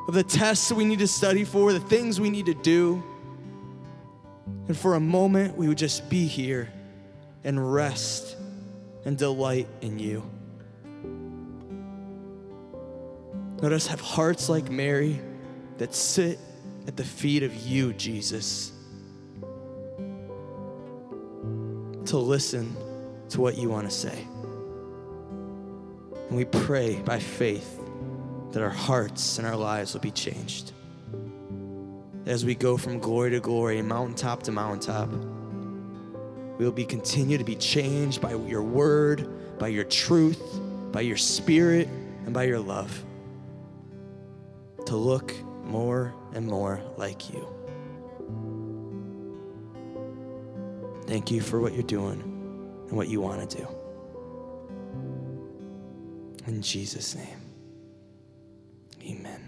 of 0.08 0.14
the 0.14 0.24
tests 0.24 0.70
we 0.72 0.84
need 0.84 0.98
to 0.98 1.06
study 1.06 1.44
for, 1.44 1.72
the 1.72 1.80
things 1.80 2.20
we 2.20 2.28
need 2.28 2.46
to 2.46 2.54
do. 2.54 3.02
And 4.68 4.76
for 4.76 4.94
a 4.94 5.00
moment, 5.00 5.56
we 5.56 5.68
would 5.68 5.78
just 5.78 6.10
be 6.10 6.26
here 6.26 6.70
and 7.44 7.72
rest 7.72 8.36
and 9.04 9.16
delight 9.16 9.68
in 9.80 9.98
you. 9.98 10.22
Let 13.58 13.72
us 13.72 13.86
have 13.86 14.00
hearts 14.00 14.48
like 14.48 14.70
Mary 14.70 15.20
that 15.78 15.94
sit 15.94 16.38
at 16.86 16.96
the 16.96 17.04
feet 17.04 17.42
of 17.42 17.54
you, 17.54 17.92
Jesus, 17.92 18.72
to 22.06 22.18
listen 22.18 22.76
to 23.30 23.40
what 23.40 23.56
you 23.56 23.70
want 23.70 23.88
to 23.88 23.94
say. 23.94 24.26
And 26.34 26.38
we 26.40 26.46
pray 26.66 26.96
by 26.96 27.20
faith 27.20 27.80
that 28.50 28.60
our 28.60 28.68
hearts 28.68 29.38
and 29.38 29.46
our 29.46 29.54
lives 29.54 29.94
will 29.94 30.00
be 30.00 30.10
changed. 30.10 30.72
As 32.26 32.44
we 32.44 32.56
go 32.56 32.76
from 32.76 32.98
glory 32.98 33.30
to 33.30 33.38
glory, 33.38 33.80
mountaintop 33.82 34.42
to 34.42 34.50
mountaintop, 34.50 35.10
we 36.58 36.64
will 36.64 36.72
be 36.72 36.84
continue 36.84 37.38
to 37.38 37.44
be 37.44 37.54
changed 37.54 38.20
by 38.20 38.34
your 38.34 38.64
word, 38.64 39.28
by 39.60 39.68
your 39.68 39.84
truth, 39.84 40.42
by 40.90 41.02
your 41.02 41.16
spirit, 41.16 41.86
and 42.24 42.34
by 42.34 42.42
your 42.42 42.58
love 42.58 43.04
to 44.86 44.96
look 44.96 45.32
more 45.62 46.12
and 46.32 46.48
more 46.48 46.80
like 46.96 47.32
you. 47.32 47.46
Thank 51.06 51.30
you 51.30 51.40
for 51.40 51.60
what 51.60 51.74
you're 51.74 51.84
doing 51.84 52.20
and 52.88 52.96
what 52.96 53.06
you 53.06 53.20
want 53.20 53.48
to 53.48 53.56
do. 53.58 53.73
In 56.46 56.60
Jesus' 56.60 57.14
name, 57.14 57.40
amen. 59.02 59.40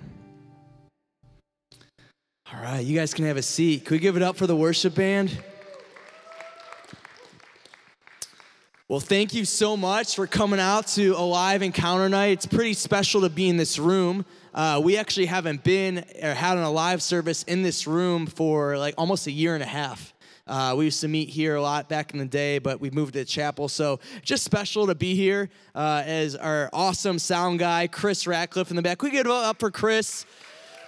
All 2.52 2.62
right, 2.62 2.80
you 2.80 2.96
guys 2.96 3.12
can 3.12 3.26
have 3.26 3.36
a 3.36 3.42
seat. 3.42 3.84
Can 3.84 3.96
we 3.96 3.98
give 3.98 4.16
it 4.16 4.22
up 4.22 4.36
for 4.36 4.46
the 4.46 4.56
worship 4.56 4.94
band? 4.94 5.36
Well, 8.88 9.00
thank 9.00 9.34
you 9.34 9.44
so 9.44 9.76
much 9.76 10.14
for 10.14 10.26
coming 10.26 10.60
out 10.60 10.86
to 10.88 11.10
Alive 11.16 11.60
Encounter 11.60 12.08
Night. 12.08 12.28
It's 12.28 12.46
pretty 12.46 12.72
special 12.72 13.22
to 13.22 13.28
be 13.28 13.48
in 13.48 13.56
this 13.56 13.78
room. 13.78 14.24
Uh, 14.54 14.80
we 14.82 14.96
actually 14.96 15.26
haven't 15.26 15.64
been 15.64 16.04
or 16.22 16.32
had 16.32 16.56
an 16.56 16.62
Alive 16.62 17.02
service 17.02 17.42
in 17.42 17.62
this 17.62 17.86
room 17.86 18.26
for 18.26 18.78
like 18.78 18.94
almost 18.96 19.26
a 19.26 19.32
year 19.32 19.54
and 19.54 19.62
a 19.62 19.66
half. 19.66 20.14
Uh, 20.46 20.74
we 20.76 20.84
used 20.84 21.00
to 21.00 21.08
meet 21.08 21.28
here 21.28 21.56
a 21.56 21.62
lot 21.62 21.88
back 21.88 22.12
in 22.12 22.18
the 22.18 22.24
day, 22.24 22.58
but 22.58 22.80
we 22.80 22.90
moved 22.90 23.14
to 23.14 23.20
the 23.20 23.24
chapel. 23.24 23.68
So 23.68 23.98
just 24.22 24.44
special 24.44 24.86
to 24.86 24.94
be 24.94 25.14
here 25.16 25.50
uh, 25.74 26.02
as 26.06 26.36
our 26.36 26.70
awesome 26.72 27.18
sound 27.18 27.58
guy, 27.58 27.88
Chris 27.88 28.26
Ratcliffe 28.26 28.70
in 28.70 28.76
the 28.76 28.82
back. 28.82 29.02
We 29.02 29.10
get 29.10 29.26
up 29.26 29.58
for 29.58 29.70
Chris? 29.70 30.24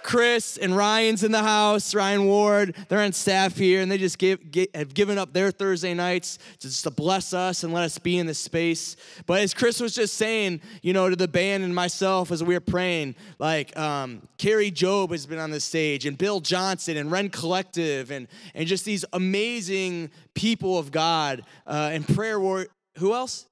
Chris 0.03 0.57
and 0.57 0.75
Ryan's 0.75 1.23
in 1.23 1.31
the 1.31 1.43
house, 1.43 1.93
Ryan 1.93 2.25
Ward. 2.25 2.75
They're 2.87 3.01
on 3.01 3.13
staff 3.13 3.57
here, 3.57 3.81
and 3.81 3.91
they 3.91 3.97
just 3.97 4.17
give, 4.17 4.51
get, 4.51 4.75
have 4.75 4.93
given 4.93 5.17
up 5.17 5.33
their 5.33 5.51
Thursday 5.51 5.93
nights 5.93 6.39
just 6.59 6.83
to 6.83 6.91
bless 6.91 7.33
us 7.33 7.63
and 7.63 7.73
let 7.73 7.83
us 7.83 7.97
be 7.97 8.17
in 8.17 8.25
this 8.25 8.39
space. 8.39 8.95
But 9.25 9.41
as 9.41 9.53
Chris 9.53 9.79
was 9.79 9.93
just 9.93 10.15
saying, 10.15 10.61
you 10.81 10.93
know, 10.93 11.09
to 11.09 11.15
the 11.15 11.27
band 11.27 11.63
and 11.63 11.73
myself 11.73 12.31
as 12.31 12.43
we 12.43 12.53
were 12.53 12.59
praying, 12.59 13.15
like 13.37 13.77
um, 13.77 14.21
Kari 14.37 14.71
Jobe 14.71 15.11
has 15.11 15.25
been 15.25 15.39
on 15.39 15.51
the 15.51 15.59
stage, 15.59 16.05
and 16.05 16.17
Bill 16.17 16.39
Johnson, 16.39 16.97
and 16.97 17.11
Rend 17.11 17.31
Collective, 17.31 18.11
and, 18.11 18.27
and 18.53 18.67
just 18.67 18.85
these 18.85 19.05
amazing 19.13 20.11
people 20.33 20.77
of 20.77 20.91
God 20.91 21.43
uh, 21.67 21.89
and 21.93 22.07
prayer 22.07 22.39
war. 22.39 22.67
Who 22.97 23.13
else? 23.13 23.45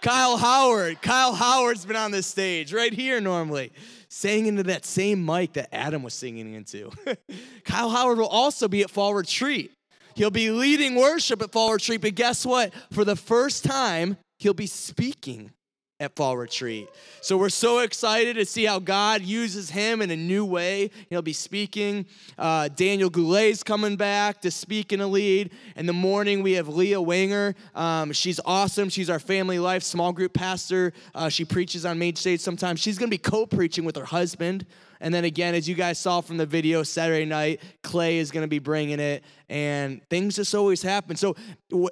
Kyle 0.00 0.36
Howard. 0.36 1.02
Kyle 1.02 1.34
Howard's 1.34 1.84
been 1.84 1.96
on 1.96 2.12
this 2.12 2.26
stage 2.26 2.72
right 2.72 2.92
here 2.92 3.20
normally 3.20 3.72
sang 4.08 4.46
into 4.46 4.62
that 4.64 4.84
same 4.84 5.24
mic 5.24 5.52
that 5.54 5.74
Adam 5.74 6.02
was 6.02 6.14
singing 6.14 6.54
into. 6.54 6.90
Kyle 7.64 7.90
Howard 7.90 8.18
will 8.18 8.26
also 8.26 8.68
be 8.68 8.82
at 8.82 8.90
Fall 8.90 9.14
Retreat. 9.14 9.72
He'll 10.14 10.30
be 10.30 10.50
leading 10.50 10.96
worship 10.96 11.42
at 11.42 11.52
Fall 11.52 11.72
Retreat, 11.72 12.00
but 12.00 12.14
guess 12.14 12.44
what? 12.44 12.72
For 12.92 13.04
the 13.04 13.16
first 13.16 13.64
time, 13.64 14.16
he'll 14.38 14.54
be 14.54 14.66
speaking 14.66 15.52
at 16.00 16.14
Fall 16.14 16.36
Retreat. 16.36 16.88
So 17.20 17.36
we're 17.36 17.48
so 17.48 17.80
excited 17.80 18.36
to 18.36 18.46
see 18.46 18.64
how 18.64 18.78
God 18.78 19.22
uses 19.22 19.68
him 19.68 20.00
in 20.00 20.10
a 20.12 20.16
new 20.16 20.44
way. 20.44 20.90
He'll 21.10 21.22
be 21.22 21.32
speaking. 21.32 22.06
Uh, 22.38 22.68
Daniel 22.68 23.10
Goulet's 23.10 23.64
coming 23.64 23.96
back 23.96 24.40
to 24.42 24.50
speak 24.50 24.92
in 24.92 25.00
a 25.00 25.06
lead. 25.08 25.50
In 25.74 25.86
the 25.86 25.92
morning, 25.92 26.44
we 26.44 26.52
have 26.52 26.68
Leah 26.68 27.00
Wanger. 27.00 27.56
Um, 27.74 28.12
she's 28.12 28.38
awesome. 28.44 28.88
She's 28.88 29.10
our 29.10 29.18
family 29.18 29.58
life 29.58 29.82
small 29.82 30.12
group 30.12 30.34
pastor. 30.34 30.92
Uh, 31.16 31.28
she 31.28 31.44
preaches 31.44 31.84
on 31.84 31.98
main 31.98 32.14
stage 32.14 32.40
sometimes. 32.40 32.78
She's 32.78 32.96
going 32.96 33.10
to 33.10 33.14
be 33.14 33.18
co-preaching 33.18 33.84
with 33.84 33.96
her 33.96 34.04
husband. 34.04 34.66
And 35.00 35.12
then 35.12 35.24
again, 35.24 35.54
as 35.54 35.68
you 35.68 35.74
guys 35.74 35.98
saw 35.98 36.20
from 36.20 36.36
the 36.36 36.46
video 36.46 36.82
Saturday 36.82 37.24
night, 37.24 37.60
Clay 37.82 38.18
is 38.18 38.30
going 38.30 38.44
to 38.44 38.48
be 38.48 38.58
bringing 38.58 39.00
it, 39.00 39.24
and 39.48 40.06
things 40.08 40.36
just 40.36 40.54
always 40.54 40.82
happen. 40.82 41.16
So 41.16 41.36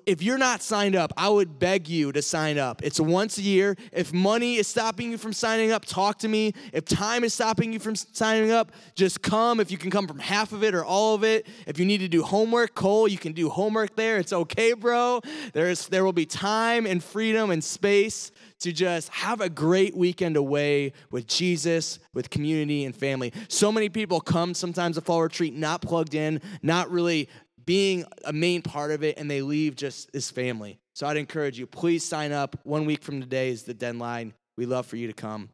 if 0.04 0.22
you're 0.22 0.38
not 0.38 0.62
signed 0.62 0.96
up, 0.96 1.12
I 1.16 1.28
would 1.28 1.58
beg 1.58 1.88
you 1.88 2.12
to 2.12 2.22
sign 2.22 2.58
up. 2.58 2.82
It's 2.82 3.00
once 3.00 3.38
a 3.38 3.42
year. 3.42 3.76
If 3.92 4.12
money 4.12 4.56
is 4.56 4.66
stopping 4.66 5.10
you 5.10 5.18
from 5.18 5.32
signing 5.32 5.72
up, 5.72 5.84
talk 5.84 6.18
to 6.18 6.28
me. 6.28 6.52
If 6.72 6.84
time 6.84 7.24
is 7.24 7.32
stopping 7.34 7.72
you 7.72 7.78
from 7.78 7.96
signing 7.96 8.50
up, 8.50 8.72
just 8.94 9.22
come. 9.22 9.60
If 9.60 9.70
you 9.70 9.78
can 9.78 9.90
come 9.90 10.06
from 10.06 10.18
half 10.18 10.52
of 10.52 10.62
it 10.64 10.74
or 10.74 10.84
all 10.84 11.14
of 11.14 11.24
it. 11.24 11.46
If 11.66 11.78
you 11.78 11.86
need 11.86 11.98
to 11.98 12.08
do 12.08 12.22
homework, 12.22 12.74
Cole, 12.74 13.08
you 13.08 13.18
can 13.18 13.32
do 13.32 13.48
homework 13.48 13.96
there. 13.96 14.18
It's 14.18 14.32
okay, 14.32 14.72
bro. 14.72 15.20
There's 15.52 15.88
there 15.88 16.04
will 16.04 16.12
be 16.12 16.26
time 16.26 16.86
and 16.86 17.02
freedom 17.02 17.50
and 17.50 17.62
space 17.62 18.30
to 18.60 18.72
just 18.72 19.08
have 19.10 19.40
a 19.40 19.48
great 19.48 19.96
weekend 19.96 20.36
away 20.36 20.92
with 21.10 21.26
Jesus, 21.26 21.98
with 22.14 22.30
community 22.30 22.84
and 22.84 22.94
family. 22.94 23.32
So 23.48 23.70
many 23.70 23.88
people 23.88 24.20
come 24.20 24.54
sometimes 24.54 24.96
to 24.96 25.02
fall 25.02 25.22
retreat 25.22 25.54
not 25.54 25.82
plugged 25.82 26.14
in, 26.14 26.40
not 26.62 26.90
really 26.90 27.28
being 27.64 28.04
a 28.24 28.32
main 28.32 28.62
part 28.62 28.92
of 28.92 29.02
it, 29.02 29.18
and 29.18 29.30
they 29.30 29.42
leave 29.42 29.76
just 29.76 30.14
as 30.14 30.30
family. 30.30 30.78
So 30.94 31.06
I'd 31.06 31.16
encourage 31.16 31.58
you, 31.58 31.66
please 31.66 32.04
sign 32.04 32.32
up. 32.32 32.56
One 32.62 32.86
week 32.86 33.02
from 33.02 33.20
today 33.20 33.50
is 33.50 33.64
the 33.64 33.74
deadline. 33.74 34.32
We'd 34.56 34.66
love 34.66 34.86
for 34.86 34.96
you 34.96 35.08
to 35.08 35.12
come. 35.12 35.50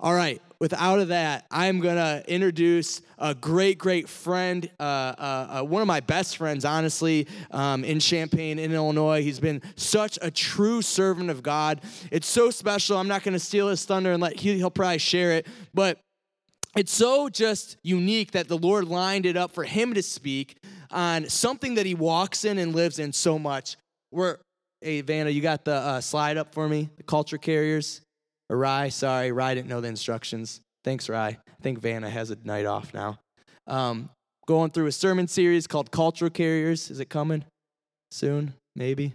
All 0.00 0.14
right, 0.14 0.42
without 0.60 1.00
of 1.00 1.08
that, 1.08 1.46
I'm 1.50 1.80
gonna 1.80 2.22
introduce 2.28 3.00
a 3.18 3.34
great, 3.34 3.78
great 3.78 4.08
friend, 4.08 4.70
uh, 4.78 4.82
uh, 4.82 5.60
uh, 5.60 5.64
one 5.64 5.80
of 5.82 5.88
my 5.88 6.00
best 6.00 6.36
friends, 6.36 6.64
honestly, 6.64 7.26
um, 7.50 7.82
in 7.82 7.98
Champaign, 7.98 8.58
in 8.58 8.72
Illinois. 8.72 9.22
He's 9.22 9.40
been 9.40 9.62
such 9.76 10.18
a 10.22 10.30
true 10.30 10.82
servant 10.82 11.30
of 11.30 11.42
God. 11.42 11.80
It's 12.12 12.28
so 12.28 12.50
special. 12.50 12.98
I'm 12.98 13.08
not 13.08 13.22
gonna 13.22 13.38
steal 13.38 13.68
his 13.68 13.84
thunder 13.84 14.12
and 14.12 14.22
let 14.22 14.38
he, 14.38 14.56
he'll 14.56 14.70
probably 14.70 14.98
share 14.98 15.32
it, 15.32 15.46
but 15.74 15.98
it's 16.76 16.92
so 16.92 17.28
just 17.28 17.78
unique 17.82 18.32
that 18.32 18.46
the 18.46 18.58
Lord 18.58 18.84
lined 18.84 19.26
it 19.26 19.36
up 19.36 19.52
for 19.52 19.64
him 19.64 19.94
to 19.94 20.02
speak 20.02 20.58
on 20.90 21.28
something 21.28 21.74
that 21.74 21.86
he 21.86 21.94
walks 21.94 22.44
in 22.44 22.58
and 22.58 22.74
lives 22.74 22.98
in 22.98 23.12
so 23.12 23.38
much. 23.38 23.76
We're, 24.12 24.38
hey, 24.80 25.00
Vanna, 25.00 25.30
you 25.30 25.40
got 25.40 25.64
the 25.64 25.74
uh, 25.74 26.00
slide 26.00 26.36
up 26.36 26.54
for 26.54 26.68
me? 26.68 26.88
The 26.96 27.02
culture 27.02 27.38
carriers? 27.38 28.02
Or 28.50 28.56
Rye, 28.56 28.88
sorry, 28.88 29.30
Rye 29.30 29.54
didn't 29.54 29.68
know 29.68 29.80
the 29.80 29.88
instructions. 29.88 30.60
Thanks, 30.82 31.08
Rye. 31.08 31.38
I 31.46 31.62
think 31.62 31.78
Vanna 31.78 32.10
has 32.10 32.30
a 32.30 32.36
night 32.42 32.66
off 32.66 32.92
now. 32.92 33.20
Um, 33.68 34.10
going 34.46 34.72
through 34.72 34.86
a 34.86 34.92
sermon 34.92 35.28
series 35.28 35.68
called 35.68 35.92
Cultural 35.92 36.30
Carriers. 36.30 36.90
Is 36.90 36.98
it 36.98 37.08
coming 37.08 37.44
soon? 38.10 38.54
Maybe. 38.74 39.14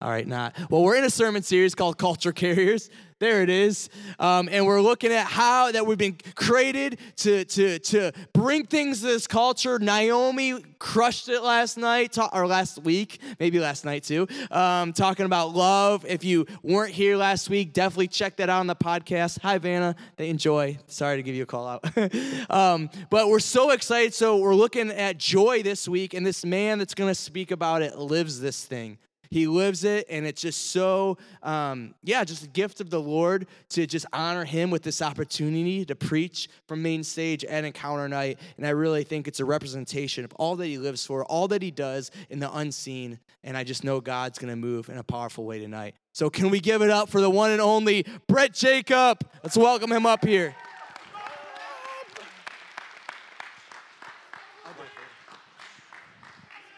All 0.00 0.10
right, 0.10 0.26
not. 0.26 0.54
Well, 0.70 0.82
we're 0.82 0.96
in 0.96 1.04
a 1.04 1.10
sermon 1.10 1.42
series 1.42 1.74
called 1.74 1.98
Culture 1.98 2.32
Carriers. 2.32 2.90
There 3.24 3.40
it 3.40 3.48
is. 3.48 3.88
Um, 4.18 4.50
and 4.52 4.66
we're 4.66 4.82
looking 4.82 5.10
at 5.10 5.26
how 5.26 5.72
that 5.72 5.86
we've 5.86 5.96
been 5.96 6.18
created 6.34 6.98
to, 7.16 7.46
to, 7.46 7.78
to 7.78 8.12
bring 8.34 8.66
things 8.66 9.00
to 9.00 9.06
this 9.06 9.26
culture. 9.26 9.78
Naomi 9.78 10.60
crushed 10.78 11.30
it 11.30 11.40
last 11.40 11.78
night, 11.78 12.12
ta- 12.12 12.28
or 12.34 12.46
last 12.46 12.82
week, 12.82 13.22
maybe 13.40 13.58
last 13.60 13.86
night 13.86 14.04
too, 14.04 14.28
um, 14.50 14.92
talking 14.92 15.24
about 15.24 15.54
love. 15.54 16.04
If 16.06 16.22
you 16.22 16.44
weren't 16.62 16.92
here 16.92 17.16
last 17.16 17.48
week, 17.48 17.72
definitely 17.72 18.08
check 18.08 18.36
that 18.36 18.50
out 18.50 18.60
on 18.60 18.66
the 18.66 18.76
podcast. 18.76 19.38
Hi, 19.40 19.56
Vanna. 19.56 19.96
They 20.16 20.28
enjoy. 20.28 20.76
Sorry 20.86 21.16
to 21.16 21.22
give 21.22 21.34
you 21.34 21.44
a 21.44 21.46
call 21.46 21.66
out. 21.66 22.50
um, 22.50 22.90
but 23.08 23.30
we're 23.30 23.38
so 23.38 23.70
excited. 23.70 24.12
So 24.12 24.36
we're 24.36 24.54
looking 24.54 24.90
at 24.90 25.16
joy 25.16 25.62
this 25.62 25.88
week, 25.88 26.12
and 26.12 26.26
this 26.26 26.44
man 26.44 26.78
that's 26.78 26.92
going 26.92 27.10
to 27.10 27.14
speak 27.14 27.52
about 27.52 27.80
it 27.80 27.96
lives 27.96 28.38
this 28.38 28.66
thing. 28.66 28.98
He 29.34 29.48
lives 29.48 29.82
it, 29.82 30.06
and 30.08 30.24
it's 30.24 30.40
just 30.40 30.70
so, 30.70 31.18
um, 31.42 31.96
yeah, 32.04 32.22
just 32.22 32.44
a 32.44 32.46
gift 32.46 32.80
of 32.80 32.88
the 32.88 33.00
Lord 33.00 33.48
to 33.70 33.84
just 33.84 34.06
honor 34.12 34.44
him 34.44 34.70
with 34.70 34.84
this 34.84 35.02
opportunity 35.02 35.84
to 35.86 35.96
preach 35.96 36.48
from 36.68 36.82
main 36.82 37.02
stage 37.02 37.44
at 37.44 37.64
Encounter 37.64 38.08
Night. 38.08 38.38
And 38.56 38.64
I 38.64 38.70
really 38.70 39.02
think 39.02 39.26
it's 39.26 39.40
a 39.40 39.44
representation 39.44 40.24
of 40.24 40.32
all 40.34 40.54
that 40.54 40.68
he 40.68 40.78
lives 40.78 41.04
for, 41.04 41.24
all 41.24 41.48
that 41.48 41.62
he 41.62 41.72
does 41.72 42.12
in 42.30 42.38
the 42.38 42.56
unseen. 42.56 43.18
And 43.42 43.56
I 43.56 43.64
just 43.64 43.82
know 43.82 44.00
God's 44.00 44.38
going 44.38 44.52
to 44.52 44.56
move 44.56 44.88
in 44.88 44.98
a 44.98 45.02
powerful 45.02 45.44
way 45.44 45.58
tonight. 45.58 45.96
So, 46.12 46.30
can 46.30 46.48
we 46.48 46.60
give 46.60 46.80
it 46.80 46.90
up 46.90 47.08
for 47.08 47.20
the 47.20 47.28
one 47.28 47.50
and 47.50 47.60
only 47.60 48.06
Brett 48.28 48.54
Jacob? 48.54 49.28
Let's 49.42 49.56
welcome 49.56 49.90
him 49.90 50.06
up 50.06 50.24
here. 50.24 50.54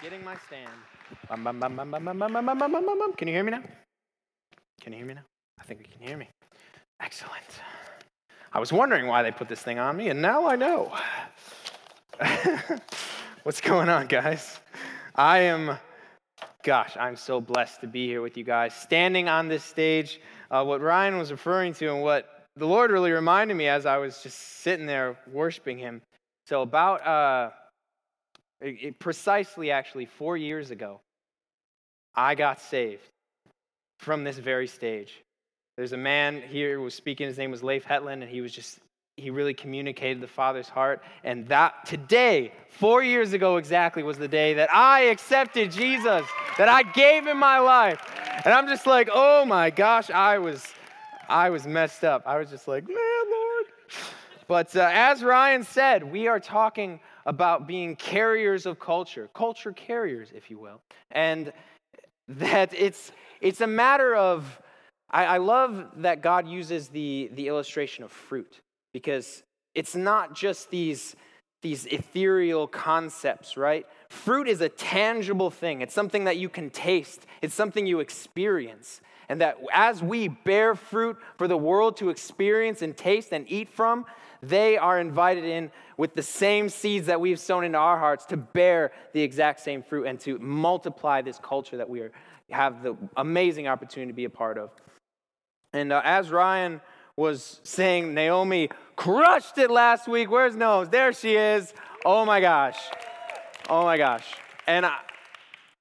Getting 0.01 0.25
my 0.25 0.37
stand. 0.47 0.71
Can 3.17 3.29
you 3.29 3.35
hear 3.35 3.45
me 3.45 3.51
now? 3.51 3.63
Can 4.81 4.93
you 4.93 4.99
hear 4.99 5.07
me 5.07 5.15
now? 5.15 5.25
I 5.61 5.65
think 5.65 5.81
you 5.81 5.87
can 5.99 6.07
hear 6.07 6.17
me. 6.17 6.29
Excellent. 7.01 7.61
I 8.53 8.61
was 8.61 8.73
wondering 8.73 9.07
why 9.07 9.23
they 9.23 9.33
put 9.33 9.49
this 9.49 9.61
thing 9.61 9.79
on 9.79 9.97
me, 9.97 10.09
and 10.09 10.23
now 10.23 10.47
I 10.47 10.57
know. 10.57 10.93
What's 13.43 13.61
going 13.61 13.89
on, 13.89 14.07
guys? 14.07 14.61
I 15.15 15.41
am, 15.41 15.77
gosh, 16.63 16.97
I'm 16.99 17.17
so 17.17 17.41
blessed 17.41 17.81
to 17.83 17.87
be 17.87 18.07
here 18.07 18.23
with 18.23 18.37
you 18.37 18.45
guys. 18.45 18.75
Standing 18.75 19.29
on 19.29 19.49
this 19.49 19.65
stage, 19.65 20.21
uh, 20.51 20.65
what 20.65 20.81
Ryan 20.81 21.19
was 21.19 21.31
referring 21.31 21.75
to, 21.75 21.93
and 21.93 22.03
what 22.03 22.45
the 22.57 22.67
Lord 22.67 22.91
really 22.91 23.11
reminded 23.13 23.55
me 23.55 23.69
as 23.69 23.85
I 23.85 23.99
was 23.99 24.23
just 24.23 24.39
sitting 24.61 24.87
there 24.87 25.17
worshiping 25.33 25.79
Him. 25.79 26.01
So, 26.47 26.63
about 26.63 27.07
uh, 27.07 27.51
it- 28.61 28.99
precisely 28.99 29.71
actually 29.71 30.07
four 30.07 30.37
years 30.37 30.71
ago, 30.71 31.01
I 32.17 32.35
got 32.35 32.61
saved 32.61 33.03
from 33.99 34.25
this 34.25 34.39
very 34.39 34.67
stage. 34.67 35.23
There's 35.77 35.93
a 35.93 35.99
man 35.99 36.41
here 36.41 36.77
who 36.77 36.83
was 36.83 36.95
speaking, 36.95 37.27
his 37.27 37.37
name 37.37 37.51
was 37.51 37.63
Leif 37.63 37.85
Hetland, 37.85 38.23
and 38.23 38.33
he 38.33 38.41
was 38.41 38.53
just, 38.53 38.79
he 39.19 39.29
really 39.29 39.53
communicated 39.53 40.23
the 40.23 40.27
Father's 40.27 40.69
heart. 40.69 41.03
And 41.23 41.47
that 41.49 41.85
today, 41.85 42.53
four 42.71 43.03
years 43.03 43.35
ago 43.35 43.59
exactly, 43.59 44.03
was 44.03 44.17
the 44.17 44.29
day 44.29 44.55
that 44.55 44.73
I 44.73 45.03
accepted 45.03 45.71
Jesus, 45.71 46.25
that 46.57 46.69
I 46.69 46.83
gave 46.83 47.27
him 47.27 47.39
my 47.39 47.59
life. 47.59 48.01
And 48.45 48.55
I'm 48.55 48.69
just 48.69 48.87
like, 48.87 49.11
oh 49.13 49.45
my 49.45 49.69
gosh, 49.69 50.11
I 50.11 50.39
was, 50.39 50.67
I 51.29 51.51
was 51.51 51.67
messed 51.67 52.05
up. 52.05 52.23
I 52.27 52.39
was 52.39 52.49
just 52.49 52.69
like, 52.69 52.87
man, 52.89 52.97
Lord. 52.97 53.67
But 54.49 54.75
uh, 54.77 54.89
as 54.93 55.23
Ryan 55.23 55.63
said, 55.63 56.05
we 56.05 56.29
are 56.29 56.41
talking 56.41 57.01
about 57.27 57.67
being 57.67 57.97
carriers 57.97 58.65
of 58.65 58.79
culture, 58.79 59.29
culture 59.35 59.73
carriers, 59.73 60.31
if 60.35 60.51
you 60.51 60.59
will. 60.59 60.81
And 61.11 61.53
that 62.29 62.73
it's, 62.75 63.13
it's 63.41 63.61
a 63.61 63.67
matter 63.67 64.15
of, 64.15 64.61
I, 65.11 65.25
I 65.27 65.39
love 65.39 65.87
that 65.99 66.23
God 66.23 66.49
uses 66.49 66.89
the, 66.89 67.31
the 67.35 67.49
illustration 67.49 68.05
of 68.05 68.11
fruit 68.11 68.61
because 68.93 69.43
it's 69.75 69.95
not 69.95 70.35
just 70.35 70.71
these, 70.71 71.15
these 71.63 71.87
ethereal 71.87 72.67
concepts, 72.67 73.57
right? 73.57 73.87
Fruit 74.09 74.49
is 74.49 74.61
a 74.61 74.69
tangible 74.69 75.51
thing, 75.51 75.83
it's 75.83 75.95
something 75.95 76.25
that 76.25 76.37
you 76.37 76.49
can 76.49 76.71
taste, 76.71 77.27
it's 77.43 77.55
something 77.55 77.87
you 77.87 78.01
experience. 78.01 79.01
And 79.29 79.41
that 79.41 79.59
as 79.73 80.03
we 80.03 80.29
bear 80.29 80.77
fruit 80.77 81.17
for 81.37 81.49
the 81.49 81.57
world 81.57 81.97
to 81.97 82.11
experience 82.11 82.81
and 82.81 82.97
taste 82.97 83.33
and 83.33 83.45
eat 83.49 83.69
from, 83.69 84.07
they 84.43 84.77
are 84.77 85.01
invited 85.01 85.45
in 85.45 85.71
with 85.97 86.15
the 86.15 86.23
same 86.23 86.69
seeds 86.69 87.07
that 87.07 87.21
we've 87.21 87.41
sown 87.41 87.65
into 87.65 87.79
our 87.79 87.99
hearts 87.99 88.27
to 88.27 88.37
bear 88.37 88.93
the 89.13 89.23
exact 89.23 89.61
same 89.61 89.83
fruit 89.83 90.07
and 90.07 90.21
to 90.21 90.39
multiply 90.39 91.23
this 91.23 91.39
culture 91.43 91.77
that 91.77 91.89
we 91.89 92.01
are, 92.01 92.13
have 92.51 92.83
the 92.83 92.97
amazing 93.17 93.67
opportunity 93.69 94.13
to 94.13 94.17
be 94.17 94.25
a 94.25 94.31
part 94.31 94.59
of. 94.59 94.71
And 95.73 95.93
uh, 95.93 96.01
as 96.05 96.31
Ryan 96.31 96.81
was 97.17 97.61
saying, 97.63 98.15
Naomi 98.15 98.69
crushed 98.95 99.59
it 99.59 99.71
last 99.71 100.07
week. 100.07 100.31
Where's 100.31 100.55
Nose? 100.55 100.89
There 100.89 101.13
she 101.13 101.35
is. 101.37 101.73
Oh 102.05 102.25
my 102.25 102.41
gosh. 102.41 102.79
Oh 103.69 103.85
my 103.85 103.97
gosh. 103.97 104.27
And, 104.67 104.85
I, 104.85 104.99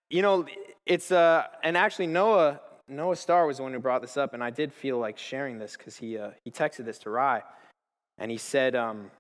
you 0.10 0.22
know, 0.22 0.46
it's, 0.86 1.12
uh, 1.12 1.46
and 1.64 1.76
actually, 1.76 2.08
Noah, 2.08 2.62
Noah 2.88 3.16
Starr 3.16 3.48
was 3.48 3.58
the 3.58 3.64
one 3.64 3.74
who 3.74 3.80
brought 3.80 4.02
this 4.02 4.16
up, 4.16 4.34
and 4.34 4.44
I 4.44 4.50
did 4.50 4.72
feel 4.72 4.98
like 4.98 5.18
sharing 5.18 5.58
this 5.58 5.76
because 5.76 5.98
he, 5.98 6.18
uh, 6.18 6.32
he 6.44 6.52
texted 6.52 6.86
this 6.86 7.00
to 7.00 7.10
Rye. 7.10 7.42
And 8.18 8.32
he 8.32 8.38
said, 8.38 8.76
um, 8.76 9.12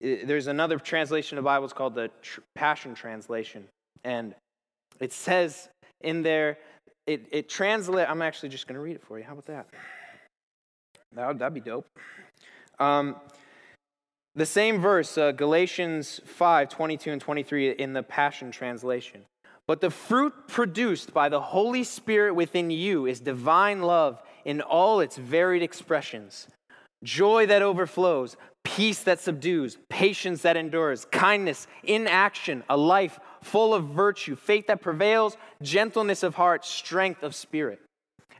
there's 0.00 0.48
another 0.48 0.78
translation 0.78 1.38
of 1.38 1.44
the 1.44 1.46
Bible, 1.46 1.64
it's 1.64 1.72
called 1.72 1.94
the 1.94 2.10
Tr- 2.22 2.40
Passion 2.54 2.94
Translation. 2.94 3.68
And 4.04 4.34
it 5.00 5.12
says 5.12 5.68
in 6.00 6.22
there, 6.22 6.58
it, 7.06 7.26
it 7.30 7.48
translates, 7.48 8.10
I'm 8.10 8.22
actually 8.22 8.48
just 8.48 8.66
going 8.66 8.74
to 8.74 8.80
read 8.80 8.96
it 8.96 9.02
for 9.02 9.18
you. 9.18 9.24
How 9.24 9.32
about 9.32 9.46
that? 9.46 9.66
That 11.14 11.28
would, 11.28 11.38
that'd 11.38 11.54
be 11.54 11.60
dope. 11.60 11.86
Um, 12.78 13.16
the 14.34 14.46
same 14.46 14.80
verse, 14.80 15.18
uh, 15.18 15.32
Galatians 15.32 16.20
5 16.24 16.68
22 16.68 17.12
and 17.12 17.20
23 17.20 17.70
in 17.72 17.92
the 17.92 18.02
Passion 18.02 18.50
Translation. 18.50 19.22
But 19.68 19.80
the 19.80 19.90
fruit 19.90 20.48
produced 20.48 21.14
by 21.14 21.28
the 21.28 21.40
Holy 21.40 21.84
Spirit 21.84 22.34
within 22.34 22.70
you 22.70 23.06
is 23.06 23.20
divine 23.20 23.82
love 23.82 24.20
in 24.44 24.60
all 24.60 25.00
its 25.00 25.16
varied 25.16 25.62
expressions 25.62 26.48
joy 27.02 27.46
that 27.46 27.62
overflows, 27.62 28.36
peace 28.64 29.00
that 29.00 29.20
subdues, 29.20 29.78
patience 29.88 30.42
that 30.42 30.56
endures, 30.56 31.04
kindness 31.06 31.66
in 31.82 32.06
action, 32.06 32.62
a 32.68 32.76
life 32.76 33.18
full 33.42 33.74
of 33.74 33.86
virtue, 33.88 34.36
faith 34.36 34.68
that 34.68 34.80
prevails, 34.80 35.36
gentleness 35.60 36.22
of 36.22 36.36
heart, 36.36 36.64
strength 36.64 37.22
of 37.22 37.34
spirit. 37.34 37.80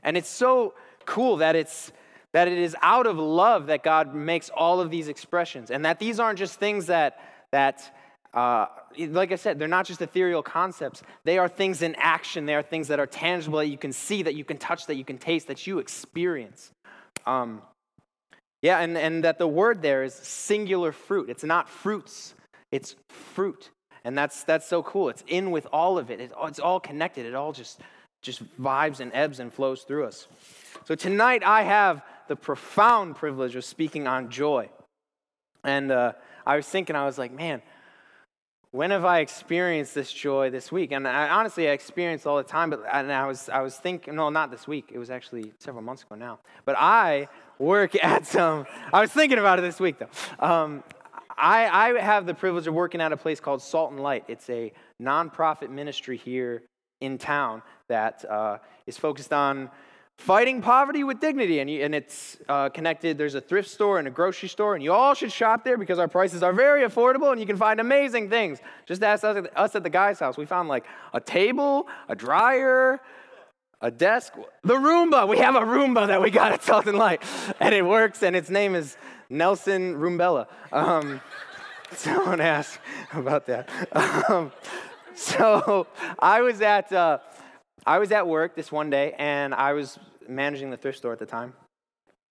And 0.01 0.15
it's 0.17 0.29
so 0.29 0.73
cool 1.05 1.37
that 1.37 1.55
it's 1.55 1.91
that 2.31 2.47
it 2.47 2.57
is 2.57 2.75
out 2.81 3.05
of 3.05 3.19
love 3.19 3.67
that 3.67 3.83
God 3.83 4.15
makes 4.15 4.49
all 4.49 4.79
of 4.79 4.89
these 4.89 5.07
expressions, 5.07 5.69
and 5.69 5.85
that 5.85 5.99
these 5.99 6.19
aren't 6.19 6.39
just 6.39 6.59
things 6.59 6.87
that 6.87 7.19
that 7.51 7.95
uh, 8.33 8.65
like 8.97 9.31
I 9.31 9.35
said, 9.35 9.59
they're 9.59 9.67
not 9.67 9.85
just 9.85 10.01
ethereal 10.01 10.41
concepts. 10.41 11.03
They 11.23 11.37
are 11.37 11.47
things 11.47 11.83
in 11.83 11.93
action. 11.95 12.47
They 12.47 12.55
are 12.55 12.63
things 12.63 12.87
that 12.87 12.99
are 12.99 13.05
tangible 13.05 13.59
that 13.59 13.67
you 13.67 13.77
can 13.77 13.93
see, 13.93 14.23
that 14.23 14.33
you 14.33 14.43
can 14.43 14.57
touch, 14.57 14.87
that 14.87 14.95
you 14.95 15.05
can 15.05 15.19
taste, 15.19 15.47
that 15.47 15.67
you 15.67 15.77
experience. 15.77 16.71
Um, 17.27 17.61
yeah, 18.63 18.79
and, 18.79 18.97
and 18.97 19.23
that 19.25 19.37
the 19.37 19.47
word 19.47 19.83
there 19.83 20.03
is 20.03 20.15
singular 20.15 20.91
fruit. 20.91 21.29
It's 21.29 21.43
not 21.43 21.69
fruits, 21.69 22.33
it's 22.71 22.95
fruit. 23.09 23.69
And 24.05 24.17
that's, 24.17 24.43
that's 24.43 24.67
so 24.67 24.81
cool. 24.83 25.09
It's 25.09 25.23
in 25.27 25.51
with 25.51 25.67
all 25.71 25.97
of 25.97 26.09
it. 26.09 26.19
It- 26.19 26.33
It's 26.43 26.59
all 26.59 26.79
connected. 26.79 27.25
It 27.25 27.35
all 27.35 27.53
just, 27.53 27.79
just 28.21 28.41
vibes 28.61 28.99
and 28.99 29.11
ebbs 29.13 29.39
and 29.39 29.53
flows 29.53 29.83
through 29.83 30.05
us. 30.05 30.27
So 30.85 30.95
tonight 30.95 31.41
I 31.45 31.61
have 31.63 32.01
the 32.27 32.35
profound 32.35 33.15
privilege 33.15 33.55
of 33.55 33.63
speaking 33.63 34.07
on 34.07 34.29
joy. 34.29 34.69
And 35.63 35.91
uh, 35.91 36.13
I 36.45 36.57
was 36.57 36.67
thinking, 36.67 36.95
I 36.97 37.05
was 37.05 37.17
like, 37.17 37.31
man, 37.31 37.61
when 38.71 38.91
have 38.91 39.05
I 39.05 39.19
experienced 39.19 39.93
this 39.93 40.11
joy 40.11 40.49
this 40.49 40.71
week? 40.71 40.91
And 40.91 41.07
I, 41.07 41.29
honestly, 41.29 41.69
I 41.69 41.71
experience 41.73 42.25
all 42.25 42.37
the 42.37 42.43
time. 42.43 42.71
But 42.71 42.83
and 42.91 43.11
I 43.11 43.27
was 43.27 43.47
I 43.47 43.61
was 43.61 43.77
thinking, 43.77 44.15
no, 44.15 44.29
not 44.29 44.49
this 44.49 44.67
week. 44.67 44.89
It 44.91 44.97
was 44.97 45.11
actually 45.11 45.53
several 45.59 45.83
months 45.83 46.01
ago 46.03 46.15
now. 46.15 46.39
But 46.65 46.75
I 46.77 47.29
work 47.59 47.95
at 48.03 48.25
some. 48.25 48.65
I 48.91 49.01
was 49.01 49.11
thinking 49.11 49.39
about 49.39 49.59
it 49.59 49.63
this 49.63 49.79
week 49.79 49.97
though. 49.99 50.45
Um, 50.45 50.83
I, 51.37 51.89
I 51.89 51.99
have 51.99 52.25
the 52.25 52.33
privilege 52.33 52.67
of 52.67 52.73
working 52.73 53.01
at 53.01 53.11
a 53.11 53.17
place 53.17 53.39
called 53.39 53.61
Salt 53.61 53.91
and 53.91 53.99
Light. 53.99 54.23
It's 54.27 54.49
a 54.49 54.71
nonprofit 55.01 55.69
ministry 55.69 56.17
here 56.17 56.63
in 57.01 57.17
town 57.17 57.61
that 57.89 58.23
uh, 58.29 58.59
is 58.85 58.97
focused 58.97 59.33
on 59.33 59.69
fighting 60.17 60.61
poverty 60.61 61.03
with 61.03 61.19
dignity. 61.19 61.59
And, 61.59 61.69
and 61.69 61.95
it's 61.95 62.37
uh, 62.47 62.69
connected. 62.69 63.17
There's 63.17 63.35
a 63.35 63.41
thrift 63.41 63.69
store 63.69 63.99
and 63.99 64.07
a 64.07 64.11
grocery 64.11 64.47
store, 64.47 64.75
and 64.75 64.83
you 64.83 64.93
all 64.93 65.13
should 65.13 65.31
shop 65.31 65.63
there 65.63 65.77
because 65.77 65.99
our 65.99 66.07
prices 66.07 66.43
are 66.43 66.53
very 66.53 66.87
affordable 66.87 67.31
and 67.31 67.41
you 67.41 67.47
can 67.47 67.57
find 67.57 67.79
amazing 67.79 68.29
things. 68.29 68.59
Just 68.85 69.03
ask 69.03 69.23
us, 69.23 69.45
us 69.55 69.75
at 69.75 69.83
the 69.83 69.89
guy's 69.89 70.19
house. 70.19 70.37
We 70.37 70.45
found 70.45 70.69
like 70.69 70.85
a 71.13 71.19
table, 71.19 71.87
a 72.07 72.15
dryer, 72.15 73.01
a 73.83 73.91
desk, 73.91 74.33
the 74.63 74.75
Roomba. 74.75 75.27
We 75.27 75.37
have 75.39 75.55
a 75.55 75.59
Roomba 75.59 76.07
that 76.07 76.21
we 76.21 76.31
got 76.31 76.53
at 76.53 76.87
and 76.87 76.97
Light, 76.97 77.21
and 77.59 77.75
it 77.75 77.85
works, 77.85 78.23
and 78.23 78.35
its 78.35 78.49
name 78.49 78.75
is 78.75 78.97
Nelson 79.29 79.95
Roombella. 79.95 80.47
Um, 80.71 81.21
someone 81.91 82.39
asked 82.39 82.79
about 83.13 83.45
that. 83.47 83.69
Um, 83.91 84.51
so 85.15 85.85
I 86.17 86.41
was 86.41 86.61
at 86.61 86.91
uh, 86.91 87.19
I 87.85 87.99
was 87.99 88.11
at 88.13 88.25
work 88.25 88.55
this 88.55 88.71
one 88.71 88.89
day, 88.89 89.13
and 89.19 89.53
I 89.53 89.73
was 89.73 89.99
managing 90.29 90.71
the 90.71 90.77
thrift 90.77 90.97
store 90.97 91.11
at 91.11 91.19
the 91.19 91.25
time, 91.25 91.53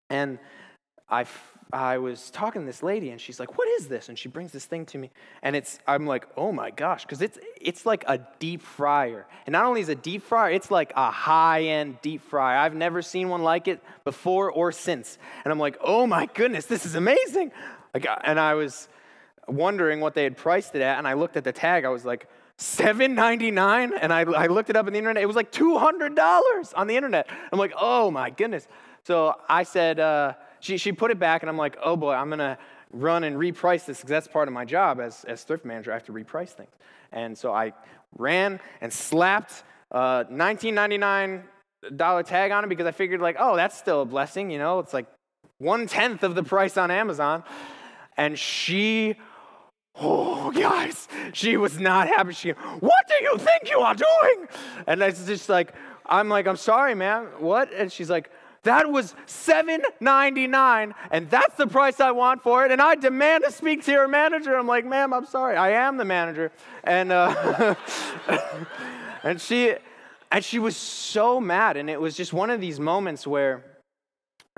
and 0.08 0.38
I 1.10 1.26
I 1.72 1.96
was 1.96 2.30
talking 2.30 2.62
to 2.62 2.66
this 2.66 2.82
lady, 2.82 3.10
and 3.10 3.20
she's 3.20 3.40
like, 3.40 3.56
"What 3.56 3.66
is 3.66 3.88
this?" 3.88 4.10
And 4.10 4.18
she 4.18 4.28
brings 4.28 4.52
this 4.52 4.66
thing 4.66 4.84
to 4.86 4.98
me, 4.98 5.10
and 5.42 5.56
it's 5.56 5.78
I'm 5.86 6.06
like, 6.06 6.26
"Oh 6.36 6.52
my 6.52 6.70
gosh," 6.70 7.02
because 7.02 7.22
it's 7.22 7.38
it's 7.60 7.86
like 7.86 8.04
a 8.06 8.18
deep 8.38 8.60
fryer, 8.60 9.26
and 9.46 9.52
not 9.52 9.64
only 9.64 9.80
is 9.80 9.88
it 9.88 9.98
a 9.98 10.00
deep 10.00 10.22
fryer, 10.22 10.50
it's 10.50 10.70
like 10.70 10.92
a 10.96 11.10
high 11.10 11.62
end 11.62 12.00
deep 12.02 12.20
fryer. 12.22 12.58
I've 12.58 12.74
never 12.74 13.00
seen 13.00 13.30
one 13.30 13.42
like 13.42 13.68
it 13.68 13.82
before 14.04 14.50
or 14.50 14.70
since, 14.70 15.18
and 15.44 15.52
I'm 15.52 15.58
like, 15.58 15.78
"Oh 15.80 16.06
my 16.06 16.26
goodness, 16.26 16.66
this 16.66 16.84
is 16.84 16.94
amazing!" 16.94 17.52
Like, 17.94 18.06
and 18.24 18.38
I 18.38 18.54
was 18.54 18.88
wondering 19.48 20.00
what 20.00 20.14
they 20.14 20.24
had 20.24 20.36
priced 20.36 20.74
it 20.74 20.82
at, 20.82 20.98
and 20.98 21.08
I 21.08 21.14
looked 21.14 21.36
at 21.36 21.44
the 21.44 21.52
tag. 21.52 21.84
I 21.84 21.88
was 21.88 22.04
like. 22.04 22.28
$7.99 22.58 23.90
and 24.00 24.12
I, 24.12 24.20
I 24.20 24.46
looked 24.46 24.70
it 24.70 24.76
up 24.76 24.86
on 24.86 24.92
the 24.92 24.98
internet 24.98 25.20
it 25.20 25.26
was 25.26 25.34
like 25.34 25.50
$200 25.50 26.72
on 26.76 26.86
the 26.86 26.94
internet 26.94 27.28
i'm 27.50 27.58
like 27.58 27.72
oh 27.76 28.10
my 28.10 28.30
goodness 28.30 28.68
so 29.02 29.34
i 29.48 29.64
said 29.64 29.98
uh, 29.98 30.34
she, 30.62 30.78
she 30.78 30.92
put 30.92 31.10
it 31.10 31.18
back 31.18 31.42
and 31.42 31.50
i'm 31.50 31.58
like 31.58 31.76
oh 31.82 31.96
boy 31.96 32.12
i'm 32.12 32.28
going 32.28 32.38
to 32.38 32.56
run 32.92 33.24
and 33.24 33.36
reprice 33.36 33.84
this 33.84 33.98
because 33.98 34.10
that's 34.10 34.28
part 34.28 34.48
of 34.48 34.54
my 34.54 34.64
job 34.64 35.00
as, 35.00 35.24
as 35.24 35.42
thrift 35.44 35.64
manager 35.64 35.90
i 35.90 35.94
have 35.94 36.04
to 36.04 36.12
reprice 36.12 36.50
things 36.50 36.70
and 37.10 37.36
so 37.36 37.52
i 37.52 37.72
ran 38.16 38.60
and 38.80 38.92
slapped 38.92 39.64
uh, 39.90 40.24
$19.99 40.24 42.26
tag 42.26 42.52
on 42.52 42.64
it 42.64 42.68
because 42.68 42.86
i 42.86 42.92
figured 42.92 43.20
like 43.20 43.36
oh 43.38 43.56
that's 43.56 43.76
still 43.76 44.02
a 44.02 44.06
blessing 44.06 44.50
you 44.50 44.58
know 44.58 44.78
it's 44.78 44.94
like 44.94 45.06
one 45.58 45.86
tenth 45.86 46.22
of 46.22 46.34
the 46.34 46.42
price 46.42 46.76
on 46.76 46.90
amazon 46.90 47.42
and 48.16 48.38
she 48.38 49.16
Oh, 50.00 50.50
guys, 50.50 51.06
she 51.34 51.58
was 51.58 51.78
not 51.78 52.08
happy. 52.08 52.32
She, 52.32 52.50
what 52.50 53.08
do 53.08 53.14
you 53.22 53.36
think 53.36 53.70
you 53.70 53.80
are 53.80 53.94
doing? 53.94 54.48
And 54.86 55.02
it's 55.02 55.26
just 55.26 55.50
like, 55.50 55.74
I'm 56.06 56.30
like, 56.30 56.46
I'm 56.46 56.56
sorry, 56.56 56.94
man. 56.94 57.26
What? 57.38 57.70
And 57.74 57.92
she's 57.92 58.08
like, 58.08 58.30
that 58.64 58.90
was 58.90 59.14
$7.99, 59.26 60.92
and 61.10 61.30
that's 61.30 61.56
the 61.56 61.66
price 61.66 61.98
I 61.98 62.12
want 62.12 62.42
for 62.42 62.64
it. 62.64 62.70
And 62.70 62.80
I 62.80 62.94
demand 62.94 63.42
to 63.44 63.50
speak 63.50 63.84
to 63.86 63.92
your 63.92 64.06
manager. 64.06 64.56
I'm 64.56 64.68
like, 64.68 64.86
ma'am, 64.86 65.12
I'm 65.12 65.26
sorry. 65.26 65.56
I 65.56 65.70
am 65.70 65.96
the 65.96 66.04
manager. 66.04 66.52
And 66.84 67.10
uh, 67.10 67.74
and 69.24 69.40
she 69.40 69.74
and 70.30 70.44
she 70.44 70.60
was 70.60 70.76
so 70.76 71.40
mad. 71.40 71.76
And 71.76 71.90
it 71.90 72.00
was 72.00 72.16
just 72.16 72.32
one 72.32 72.50
of 72.50 72.60
these 72.60 72.78
moments 72.78 73.26
where 73.26 73.64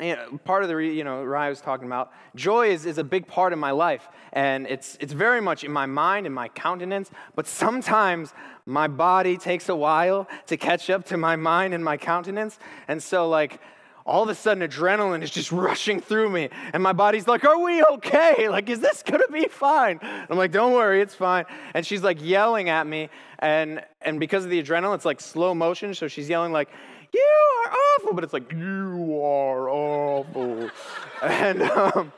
you 0.01 0.17
know, 0.17 0.41
part 0.45 0.65
of 0.65 0.69
the, 0.69 0.77
you 0.77 1.05
know, 1.05 1.23
Ryan 1.23 1.51
was 1.51 1.61
talking 1.61 1.87
about, 1.87 2.11
joy 2.35 2.71
is, 2.71 2.85
is 2.85 2.99
a 2.99 3.05
big 3.05 3.29
part 3.29 3.53
of 3.53 3.61
my 3.61 3.71
life. 3.71 4.09
And 4.33 4.67
it's, 4.67 4.97
it's 5.01 5.13
very 5.13 5.41
much 5.41 5.63
in 5.63 5.71
my 5.71 5.87
mind, 5.87 6.27
in 6.27 6.33
my 6.33 6.49
countenance. 6.49 7.13
But 7.37 7.47
sometimes 7.47 8.35
my 8.67 8.89
body 8.89 9.37
takes 9.37 9.69
a 9.69 9.77
while 9.77 10.29
to 10.47 10.57
catch 10.57 10.91
up 10.91 11.05
to 11.07 11.17
my 11.17 11.37
mind 11.37 11.75
and 11.75 11.85
my 11.85 11.97
countenance. 11.97 12.59
And 12.89 13.01
so, 13.01 13.29
like, 13.29 13.61
all 14.07 14.23
of 14.23 14.29
a 14.29 14.35
sudden 14.35 14.69
adrenaline 14.69 15.23
is 15.23 15.31
just 15.31 15.51
rushing 15.67 16.01
through 16.01 16.31
me. 16.31 16.51
And 16.73 16.83
my 16.83 16.93
body's 16.93 17.27
like 17.27 17.45
are 17.45 17.59
we 17.59 17.83
okay? 17.83 18.49
Like 18.49 18.69
is 18.69 18.81
this 18.81 19.03
gonna 19.03 19.29
be 19.29 19.47
fine? 19.49 19.99
I'm 20.03 20.37
like 20.37 20.53
don't 20.53 20.73
worry 20.73 21.01
it's 21.01 21.15
fine. 21.15 21.45
And 21.75 21.87
she's 21.87 22.03
like 22.03 22.23
yelling 22.23 22.69
at 22.69 22.87
me. 22.87 23.09
And 23.39 23.85
and 24.03 24.21
because 24.21 24.45
of 24.45 24.51
the 24.51 24.63
adrenaline 24.63 24.95
it's 24.95 25.05
like 25.05 25.21
slow 25.21 25.55
motion. 25.55 25.95
So 25.95 26.09
she's 26.09 26.29
yelling 26.29 26.53
like 26.53 26.69
you 27.15 27.67
are 27.67 27.73
awful, 27.73 28.15
but 28.15 28.25
it's 28.25 28.33
like, 28.33 28.51
you 28.53 29.21
are 29.23 29.71
awful. 29.71 30.69
and, 31.23 31.63
um, 31.63 32.13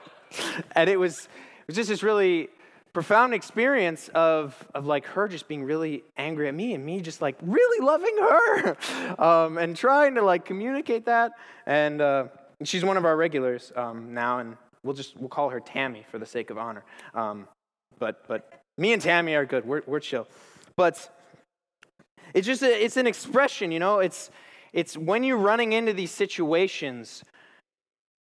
and 0.72 0.88
it 0.88 0.98
was, 0.98 1.28
it 1.60 1.66
was 1.66 1.76
just 1.76 1.90
this 1.90 2.02
really 2.02 2.48
profound 2.96 3.34
experience 3.34 4.08
of, 4.14 4.56
of 4.74 4.86
like 4.86 5.04
her 5.04 5.28
just 5.28 5.46
being 5.48 5.62
really 5.62 6.02
angry 6.16 6.48
at 6.48 6.54
me 6.54 6.72
and 6.72 6.82
me 6.82 6.98
just 6.98 7.20
like 7.20 7.36
really 7.42 7.84
loving 7.84 8.16
her 8.16 8.76
um, 9.22 9.58
and 9.58 9.76
trying 9.76 10.14
to 10.14 10.22
like 10.22 10.46
communicate 10.46 11.04
that. 11.04 11.32
And 11.66 12.00
uh, 12.00 12.28
she's 12.64 12.86
one 12.86 12.96
of 12.96 13.04
our 13.04 13.14
regulars 13.14 13.70
um, 13.76 14.14
now, 14.14 14.38
and 14.38 14.56
we'll 14.82 14.94
just, 14.94 15.14
we'll 15.18 15.28
call 15.28 15.50
her 15.50 15.60
Tammy 15.60 16.06
for 16.10 16.18
the 16.18 16.24
sake 16.24 16.48
of 16.48 16.56
honor. 16.56 16.86
Um, 17.12 17.46
but, 17.98 18.26
but 18.26 18.62
me 18.78 18.94
and 18.94 19.02
Tammy 19.02 19.34
are 19.34 19.44
good. 19.44 19.66
We're, 19.66 19.82
we're 19.86 20.00
chill. 20.00 20.26
But 20.74 21.06
it's 22.32 22.46
just, 22.46 22.62
a, 22.62 22.82
it's 22.82 22.96
an 22.96 23.06
expression, 23.06 23.72
you 23.72 23.78
know, 23.78 23.98
it's, 23.98 24.30
it's 24.72 24.96
when 24.96 25.22
you're 25.22 25.36
running 25.36 25.74
into 25.74 25.92
these 25.92 26.12
situations, 26.12 27.22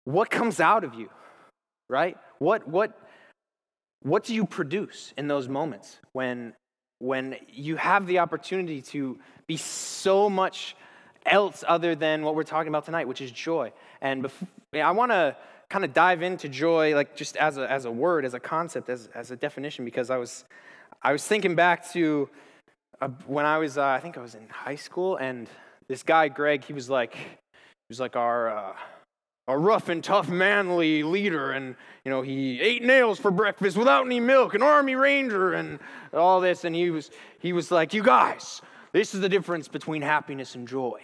what 0.04 0.30
comes 0.30 0.60
out 0.60 0.84
of 0.84 0.94
you, 0.94 1.10
right? 1.90 2.18
What, 2.40 2.68
what, 2.68 3.00
what 4.02 4.24
do 4.24 4.34
you 4.34 4.46
produce 4.46 5.14
in 5.18 5.28
those 5.28 5.48
moments 5.48 5.98
when, 6.14 6.54
when 7.00 7.36
you 7.50 7.76
have 7.76 8.08
the 8.08 8.20
opportunity 8.20 8.82
to 8.82 9.20
be 9.48 9.58
so 9.58 10.30
much 10.30 10.76
else 11.26 11.64
other 11.68 11.96
than 11.96 12.24
what 12.24 12.36
we're 12.36 12.44
talking 12.44 12.70
about 12.70 12.86
tonight, 12.86 13.08
which 13.08 13.22
is 13.22 13.32
joy? 13.32 13.72
And 14.02 14.30
I 14.74 14.92
want 14.92 15.12
to 15.12 15.36
kind 15.70 15.84
of 15.84 15.94
dive 15.94 16.22
into 16.22 16.48
joy, 16.48 16.96
like 16.96 17.16
just 17.16 17.36
as 17.38 17.58
a, 17.58 17.70
as 17.70 17.86
a 17.86 17.92
word, 17.92 18.24
as 18.24 18.34
a 18.34 18.40
concept, 18.40 18.90
as, 18.90 19.10
as 19.14 19.32
a 19.32 19.36
definition, 19.36 19.84
because 19.84 20.10
I 20.10 20.18
was, 20.18 20.46
I 21.02 21.12
was 21.12 21.26
thinking 21.26 21.56
back 21.56 21.92
to 21.92 22.30
uh, 23.02 23.10
when 23.26 23.46
I 23.46 23.58
was, 23.58 23.78
uh, 23.78 23.86
I 23.86 24.00
think 24.00 24.18
I 24.18 24.22
was 24.22 24.34
in 24.36 24.48
high 24.50 24.76
school, 24.76 25.18
and 25.18 25.48
this 25.88 26.04
guy 26.04 26.30
Greg, 26.30 26.64
he 26.64 26.74
was 26.74 26.90
like, 26.90 27.16
he 27.16 27.90
was 27.90 28.00
like 28.00 28.16
our 28.16 28.50
uh, 28.50 28.74
a 29.48 29.58
rough 29.58 29.90
and 29.90 30.04
tough 30.04 30.30
manly 30.30 31.04
leader, 31.04 31.52
and 31.52 31.76
you 32.04 32.12
know 32.12 32.22
he 32.22 32.60
ate 32.62 32.84
nails 32.84 33.20
for 33.20 33.32
breakfast 33.32 33.78
without 33.78 34.06
any 34.06 34.20
milk, 34.20 34.54
an 34.54 34.62
army 34.62 34.96
ranger, 34.96 35.54
and 35.54 35.80
all 36.14 36.42
this, 36.42 36.64
and 36.66 36.76
he 36.76 36.90
was 36.90 37.12
he 37.40 37.54
was 37.54 37.72
like, 37.72 37.94
you 37.94 38.04
guys, 38.04 38.62
this 38.92 39.16
is 39.16 39.22
the 39.22 39.30
difference 39.30 39.68
between 39.68 40.02
happiness 40.02 40.56
and 40.56 40.68
joy. 40.68 41.02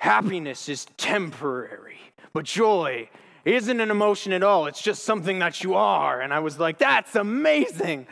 Happiness 0.00 0.68
is 0.68 0.86
temporary, 0.96 1.98
but 2.32 2.44
joy 2.44 3.08
isn't 3.44 3.80
an 3.80 3.90
emotion 3.90 4.32
at 4.32 4.42
all. 4.42 4.66
It's 4.66 4.82
just 4.82 5.04
something 5.04 5.38
that 5.38 5.62
you 5.62 5.74
are. 5.74 6.20
And 6.20 6.34
I 6.34 6.40
was 6.40 6.58
like, 6.58 6.78
that's 6.78 7.16
amazing. 7.16 8.06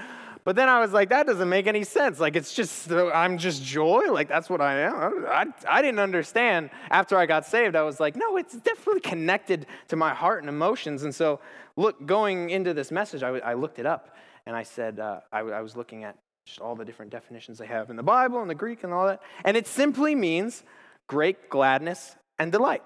But 0.47 0.55
then 0.55 0.69
I 0.69 0.79
was 0.79 0.93
like, 0.93 1.09
that 1.09 1.27
doesn't 1.27 1.49
make 1.49 1.67
any 1.67 1.83
sense. 1.83 2.21
Like, 2.21 2.37
it's 2.37 2.55
just, 2.55 2.93
I'm 2.93 3.37
just 3.37 3.65
joy. 3.65 4.13
Like, 4.13 4.29
that's 4.29 4.49
what 4.49 4.61
I 4.61 4.79
am. 4.83 5.27
I, 5.29 5.47
I 5.69 5.83
didn't 5.83 5.99
understand 5.99 6.71
after 6.89 7.19
I 7.19 7.27
got 7.27 7.45
saved. 7.45 7.75
I 7.75 7.83
was 7.83 7.99
like, 7.99 8.15
no, 8.15 8.37
it's 8.37 8.55
definitely 8.55 9.01
connected 9.01 9.67
to 9.89 9.97
my 9.97 10.15
heart 10.15 10.45
and 10.45 10.49
emotions. 10.49 11.03
And 11.03 11.13
so, 11.13 11.41
look, 11.75 12.07
going 12.07 12.51
into 12.51 12.75
this 12.75 12.93
message, 12.93 13.25
I, 13.25 13.31
I 13.39 13.55
looked 13.55 13.81
it 13.81 13.87
up 13.87 14.15
and 14.47 14.55
I 14.55 14.63
said, 14.63 15.01
uh, 15.01 15.19
I, 15.33 15.41
I 15.41 15.63
was 15.63 15.75
looking 15.75 16.05
at 16.05 16.17
just 16.47 16.61
all 16.61 16.77
the 16.77 16.85
different 16.85 17.11
definitions 17.11 17.59
they 17.59 17.67
have 17.67 17.91
in 17.91 17.97
the 17.97 18.05
Bible 18.05 18.41
and 18.41 18.49
the 18.49 18.55
Greek 18.55 18.85
and 18.85 18.93
all 18.93 19.09
that. 19.09 19.21
And 19.45 19.57
it 19.57 19.67
simply 19.67 20.15
means 20.15 20.63
great 21.09 21.51
gladness 21.51 22.15
and 22.39 22.53
delight. 22.53 22.85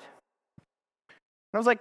And 1.08 1.52
I 1.52 1.58
was 1.58 1.66
like, 1.66 1.80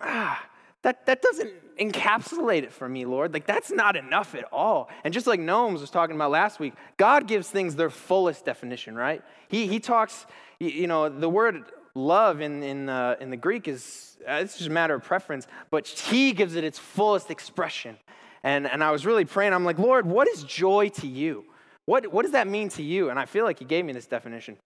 ah, 0.00 0.42
that, 0.80 1.04
that 1.04 1.20
doesn't 1.20 1.52
encapsulate 1.80 2.62
it 2.62 2.72
for 2.72 2.88
me, 2.88 3.04
Lord. 3.06 3.32
Like, 3.32 3.46
that's 3.46 3.70
not 3.70 3.96
enough 3.96 4.34
at 4.34 4.44
all. 4.52 4.90
And 5.02 5.14
just 5.14 5.26
like 5.26 5.40
Gnomes 5.40 5.80
was 5.80 5.90
talking 5.90 6.14
about 6.14 6.30
last 6.30 6.60
week, 6.60 6.74
God 6.96 7.26
gives 7.26 7.48
things 7.48 7.74
their 7.74 7.90
fullest 7.90 8.44
definition, 8.44 8.94
right? 8.94 9.22
He, 9.48 9.66
he 9.66 9.80
talks, 9.80 10.26
you 10.58 10.86
know, 10.86 11.08
the 11.08 11.28
word 11.28 11.64
love 11.94 12.40
in, 12.40 12.62
in, 12.62 12.88
uh, 12.88 13.16
in 13.20 13.30
the 13.30 13.36
Greek 13.36 13.66
is, 13.66 14.18
uh, 14.28 14.34
it's 14.34 14.58
just 14.58 14.68
a 14.68 14.72
matter 14.72 14.94
of 14.94 15.02
preference, 15.02 15.46
but 15.70 15.88
He 15.88 16.32
gives 16.32 16.54
it 16.54 16.64
its 16.64 16.78
fullest 16.78 17.30
expression. 17.30 17.96
And, 18.42 18.66
and 18.66 18.84
I 18.84 18.90
was 18.90 19.04
really 19.06 19.24
praying, 19.24 19.52
I'm 19.52 19.64
like, 19.64 19.78
Lord, 19.78 20.06
what 20.06 20.28
is 20.28 20.44
joy 20.44 20.90
to 20.90 21.06
you? 21.06 21.44
What, 21.86 22.12
what 22.12 22.22
does 22.22 22.32
that 22.32 22.46
mean 22.46 22.68
to 22.70 22.82
you? 22.82 23.10
And 23.10 23.18
I 23.18 23.24
feel 23.24 23.44
like 23.44 23.58
He 23.58 23.64
gave 23.64 23.84
me 23.84 23.92
this 23.92 24.06
definition. 24.06 24.56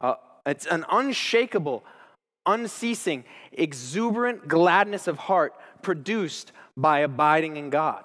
Uh, 0.00 0.14
it's 0.46 0.66
an 0.66 0.84
unshakable, 0.90 1.84
unceasing, 2.46 3.24
exuberant 3.52 4.46
gladness 4.46 5.08
of 5.08 5.16
heart 5.16 5.54
produced 5.84 6.50
by 6.76 7.00
abiding 7.00 7.56
in 7.56 7.70
God. 7.70 8.04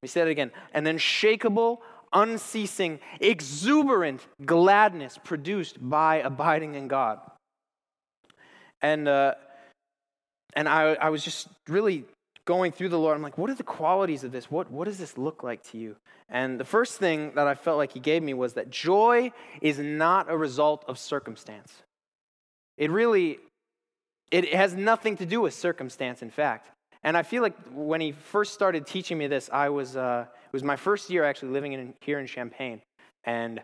We 0.00 0.08
say 0.08 0.20
it 0.20 0.28
again. 0.28 0.52
An 0.72 0.86
unshakable, 0.86 1.82
unceasing, 2.12 3.00
exuberant 3.20 4.24
gladness 4.44 5.18
produced 5.24 5.76
by 5.80 6.16
abiding 6.16 6.76
in 6.76 6.86
God. 6.86 7.18
And, 8.80 9.08
uh, 9.08 9.34
and 10.54 10.68
I, 10.68 10.94
I 10.94 11.08
was 11.10 11.24
just 11.24 11.48
really 11.66 12.04
going 12.44 12.70
through 12.70 12.90
the 12.90 12.98
Lord. 12.98 13.16
I'm 13.16 13.22
like, 13.22 13.38
what 13.38 13.50
are 13.50 13.54
the 13.54 13.64
qualities 13.64 14.22
of 14.22 14.30
this? 14.30 14.50
What, 14.50 14.70
what 14.70 14.84
does 14.84 14.98
this 14.98 15.18
look 15.18 15.42
like 15.42 15.64
to 15.70 15.78
you? 15.78 15.96
And 16.28 16.60
the 16.60 16.64
first 16.64 16.98
thing 16.98 17.32
that 17.34 17.46
I 17.46 17.54
felt 17.54 17.78
like 17.78 17.92
He 17.92 18.00
gave 18.00 18.22
me 18.22 18.34
was 18.34 18.54
that 18.54 18.70
joy 18.70 19.32
is 19.60 19.78
not 19.78 20.30
a 20.30 20.36
result 20.36 20.84
of 20.86 20.98
circumstance. 20.98 21.82
It 22.76 22.90
really, 22.90 23.38
it 24.30 24.52
has 24.54 24.74
nothing 24.74 25.16
to 25.18 25.26
do 25.26 25.40
with 25.40 25.54
circumstance, 25.54 26.22
in 26.22 26.30
fact. 26.30 26.70
And 27.02 27.16
I 27.16 27.22
feel 27.22 27.42
like 27.42 27.54
when 27.72 28.00
he 28.00 28.12
first 28.12 28.52
started 28.52 28.86
teaching 28.86 29.16
me 29.16 29.28
this, 29.28 29.48
I 29.52 29.68
was, 29.68 29.96
uh, 29.96 30.26
it 30.28 30.52
was 30.52 30.64
my 30.64 30.76
first 30.76 31.08
year 31.08 31.24
actually 31.24 31.52
living 31.52 31.72
in, 31.72 31.94
here 32.00 32.18
in 32.18 32.26
Champaign. 32.26 32.82
And 33.24 33.60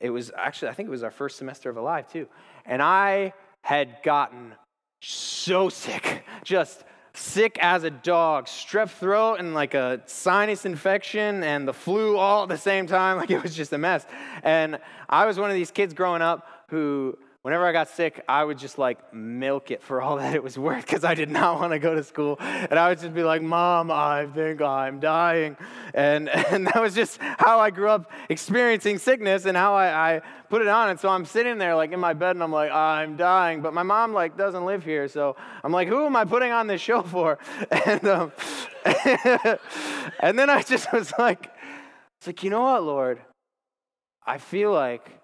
it 0.00 0.10
was 0.10 0.30
actually, 0.36 0.68
I 0.68 0.74
think 0.74 0.86
it 0.88 0.90
was 0.90 1.02
our 1.02 1.10
first 1.10 1.36
semester 1.36 1.68
of 1.68 1.76
Alive 1.76 2.10
too. 2.10 2.26
And 2.64 2.80
I 2.80 3.34
had 3.62 3.98
gotten 4.02 4.54
so 5.02 5.68
sick, 5.68 6.24
just 6.44 6.84
sick 7.12 7.58
as 7.60 7.84
a 7.84 7.90
dog, 7.90 8.46
strep 8.46 8.88
throat 8.88 9.36
and 9.40 9.52
like 9.52 9.74
a 9.74 10.00
sinus 10.06 10.64
infection 10.64 11.42
and 11.42 11.68
the 11.68 11.74
flu 11.74 12.16
all 12.16 12.44
at 12.44 12.48
the 12.48 12.56
same 12.56 12.86
time. 12.86 13.16
Like 13.20 13.30
it 13.30 13.42
was 13.42 13.54
just 13.54 13.74
a 13.74 13.78
mess. 13.78 14.06
And 14.42 14.78
I 15.08 15.26
was 15.26 15.38
one 15.38 15.50
of 15.50 15.56
these 15.56 15.70
kids 15.70 15.92
growing 15.92 16.22
up 16.22 16.46
who 16.70 17.18
whenever 17.42 17.66
I 17.66 17.72
got 17.72 17.88
sick, 17.88 18.22
I 18.28 18.44
would 18.44 18.58
just 18.58 18.76
like 18.78 19.14
milk 19.14 19.70
it 19.70 19.82
for 19.82 20.02
all 20.02 20.16
that 20.18 20.34
it 20.34 20.42
was 20.42 20.58
worth 20.58 20.86
because 20.86 21.04
I 21.04 21.14
did 21.14 21.30
not 21.30 21.58
want 21.58 21.72
to 21.72 21.78
go 21.78 21.94
to 21.94 22.02
school. 22.02 22.36
And 22.40 22.78
I 22.78 22.88
would 22.88 23.00
just 23.00 23.14
be 23.14 23.22
like, 23.22 23.42
Mom, 23.42 23.90
I 23.90 24.26
think 24.26 24.60
I'm 24.60 25.00
dying. 25.00 25.56
And, 25.94 26.28
and 26.50 26.66
that 26.66 26.80
was 26.80 26.94
just 26.94 27.18
how 27.20 27.60
I 27.60 27.70
grew 27.70 27.88
up 27.88 28.10
experiencing 28.28 28.98
sickness 28.98 29.46
and 29.46 29.56
how 29.56 29.74
I, 29.74 30.16
I 30.16 30.22
put 30.48 30.62
it 30.62 30.68
on. 30.68 30.90
And 30.90 31.00
so 31.00 31.08
I'm 31.08 31.24
sitting 31.24 31.58
there 31.58 31.74
like 31.74 31.92
in 31.92 32.00
my 32.00 32.12
bed 32.12 32.36
and 32.36 32.42
I'm 32.42 32.52
like, 32.52 32.70
I'm 32.70 33.16
dying. 33.16 33.62
But 33.62 33.74
my 33.74 33.82
mom 33.82 34.12
like 34.12 34.36
doesn't 34.36 34.64
live 34.64 34.84
here. 34.84 35.08
So 35.08 35.36
I'm 35.64 35.72
like, 35.72 35.88
who 35.88 36.06
am 36.06 36.16
I 36.16 36.24
putting 36.24 36.52
on 36.52 36.66
this 36.66 36.80
show 36.80 37.02
for? 37.02 37.38
And, 37.86 38.04
um, 38.06 38.32
and 40.20 40.38
then 40.38 40.50
I 40.50 40.62
just 40.62 40.92
was 40.92 41.12
like, 41.18 41.50
it's 42.18 42.26
like, 42.26 42.42
you 42.44 42.50
know 42.50 42.60
what, 42.60 42.82
Lord? 42.82 43.20
I 44.26 44.38
feel 44.38 44.72
like 44.72 45.19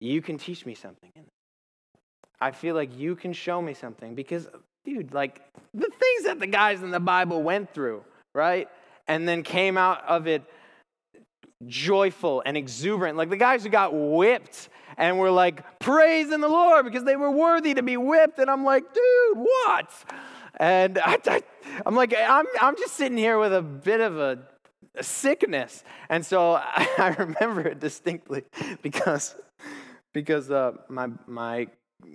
you 0.00 0.22
can 0.22 0.38
teach 0.38 0.66
me 0.66 0.74
something. 0.74 1.10
I 2.40 2.50
feel 2.50 2.74
like 2.74 2.96
you 2.96 3.16
can 3.16 3.32
show 3.32 3.62
me 3.62 3.74
something 3.74 4.14
because, 4.14 4.48
dude, 4.84 5.14
like 5.14 5.40
the 5.72 5.88
things 5.88 6.24
that 6.24 6.38
the 6.38 6.46
guys 6.46 6.82
in 6.82 6.90
the 6.90 7.00
Bible 7.00 7.42
went 7.42 7.72
through, 7.72 8.04
right? 8.34 8.68
And 9.08 9.26
then 9.26 9.42
came 9.42 9.78
out 9.78 10.04
of 10.06 10.26
it 10.26 10.42
joyful 11.66 12.42
and 12.44 12.56
exuberant. 12.56 13.16
Like 13.16 13.30
the 13.30 13.36
guys 13.36 13.62
who 13.62 13.70
got 13.70 13.92
whipped 13.94 14.68
and 14.98 15.18
were 15.18 15.30
like 15.30 15.78
praising 15.78 16.40
the 16.40 16.48
Lord 16.48 16.84
because 16.84 17.04
they 17.04 17.16
were 17.16 17.30
worthy 17.30 17.74
to 17.74 17.82
be 17.82 17.96
whipped. 17.96 18.38
And 18.38 18.50
I'm 18.50 18.64
like, 18.64 18.84
dude, 18.92 19.38
what? 19.38 19.90
And 20.58 20.98
I, 21.04 21.18
I, 21.26 21.42
I'm 21.84 21.94
like, 21.94 22.14
I'm, 22.16 22.46
I'm 22.60 22.76
just 22.76 22.94
sitting 22.94 23.18
here 23.18 23.38
with 23.38 23.54
a 23.54 23.62
bit 23.62 24.00
of 24.00 24.18
a, 24.18 24.38
a 24.94 25.02
sickness. 25.02 25.84
And 26.08 26.24
so 26.24 26.52
I 26.74 27.14
remember 27.18 27.62
it 27.62 27.80
distinctly 27.80 28.44
because 28.82 29.36
because 30.16 30.50
uh, 30.50 30.72
my, 30.88 31.08
my 31.26 31.66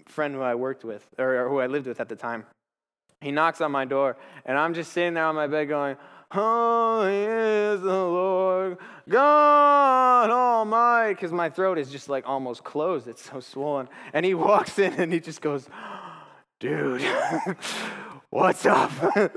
friend 0.08 0.34
who 0.34 0.41
I 0.41 0.56
worked 0.56 0.84
with, 0.84 1.08
or, 1.20 1.45
or 1.45 1.49
who 1.49 1.60
I 1.60 1.68
lived 1.68 1.86
with 1.86 1.99
at 1.99 2.10
the 2.10 2.16
time, 2.16 2.47
he 3.22 3.30
knocks 3.30 3.62
on 3.62 3.72
my 3.72 3.86
door, 3.86 4.18
and 4.43 4.58
I'm 4.58 4.74
just 4.74 4.91
sitting 4.91 5.14
there 5.14 5.26
on 5.26 5.36
my 5.36 5.45
bed 5.45 5.66
going, 5.66 5.97
Holy 6.32 7.16
is 7.16 7.82
the 7.82 7.88
Lord 7.88 8.80
God 9.08 10.32
Almighty, 10.32 11.14
because 11.14 11.32
my 11.32 11.52
throat 11.52 11.78
is 11.78 11.91
just 11.91 12.10
like 12.10 12.28
almost 12.28 12.64
closed. 12.64 13.08
It's 13.08 13.30
so 13.30 13.39
swollen. 13.39 13.88
And 14.14 14.26
he 14.26 14.34
walks 14.34 14.80
in 14.80 14.93
and 14.93 15.14
he 15.14 15.20
just 15.20 15.39
goes, 15.41 15.70
Dude, 16.60 17.04
what's 18.32 18.66
up? 18.66 18.91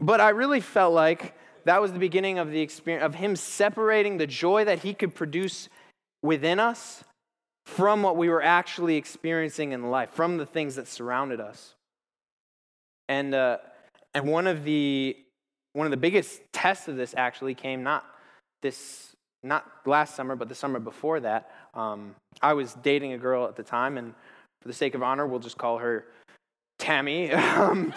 but 0.00 0.20
I 0.20 0.28
really 0.28 0.60
felt 0.60 0.94
like 0.94 1.34
that 1.64 1.82
was 1.82 1.92
the 1.92 1.98
beginning 1.98 2.38
of 2.38 2.52
the 2.52 2.60
experience 2.60 3.04
of 3.04 3.16
him 3.16 3.34
separating 3.34 4.18
the 4.18 4.28
joy 4.28 4.64
that 4.66 4.78
he 4.80 4.94
could 4.94 5.16
produce 5.16 5.68
within 6.22 6.60
us 6.60 7.04
from 7.66 8.02
what 8.02 8.16
we 8.16 8.28
were 8.28 8.42
actually 8.42 8.96
experiencing 8.96 9.72
in 9.72 9.90
life, 9.90 10.10
from 10.10 10.36
the 10.36 10.46
things 10.46 10.76
that 10.76 10.88
surrounded 10.88 11.40
us. 11.40 11.74
And, 13.08 13.34
uh, 13.34 13.58
and 14.14 14.26
one, 14.26 14.46
of 14.46 14.64
the, 14.64 15.16
one 15.72 15.86
of 15.86 15.90
the 15.90 15.96
biggest 15.96 16.40
tests 16.52 16.88
of 16.88 16.96
this 16.96 17.14
actually 17.16 17.54
came 17.54 17.82
not 17.82 18.04
this, 18.62 19.14
not 19.42 19.66
last 19.86 20.14
summer, 20.14 20.36
but 20.36 20.48
the 20.48 20.54
summer 20.54 20.78
before 20.78 21.20
that. 21.20 21.50
Um, 21.74 22.14
I 22.42 22.54
was 22.54 22.74
dating 22.82 23.12
a 23.12 23.18
girl 23.18 23.46
at 23.46 23.56
the 23.56 23.62
time, 23.62 23.96
and 23.96 24.14
for 24.62 24.68
the 24.68 24.74
sake 24.74 24.94
of 24.94 25.02
honor, 25.02 25.26
we'll 25.26 25.40
just 25.40 25.58
call 25.58 25.78
her 25.78 26.06
Tammy. 26.78 27.30
Um, 27.40 27.94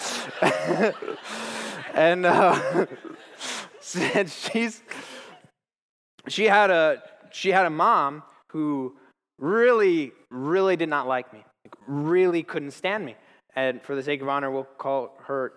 and, 1.93 2.25
uh, 2.25 2.85
she's, 4.25 4.81
she 6.27 6.45
had 6.45 6.71
a, 6.71 7.03
she 7.33 7.49
had 7.49 7.65
a 7.65 7.69
mom 7.69 8.23
who 8.47 8.95
really, 9.39 10.11
really 10.29 10.75
did 10.75 10.89
not 10.89 11.07
like 11.07 11.33
me, 11.33 11.43
like, 11.65 11.75
really 11.87 12.43
couldn't 12.43 12.71
stand 12.71 13.05
me. 13.05 13.15
And 13.55 13.81
for 13.81 13.95
the 13.95 14.03
sake 14.03 14.21
of 14.21 14.29
honor, 14.29 14.49
we'll 14.49 14.63
call 14.63 15.17
her 15.25 15.53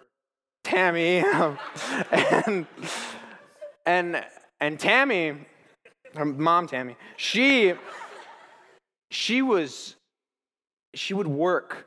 Tammy. 0.65 1.19
and, 2.11 2.67
and, 3.87 4.25
and 4.61 4.81
Tammy, 4.81 5.37
her 6.15 6.25
mom 6.25 6.67
Tammy, 6.67 6.97
she, 7.17 7.75
she 9.11 9.43
was, 9.43 9.97
she 10.95 11.15
would 11.15 11.29
work 11.29 11.87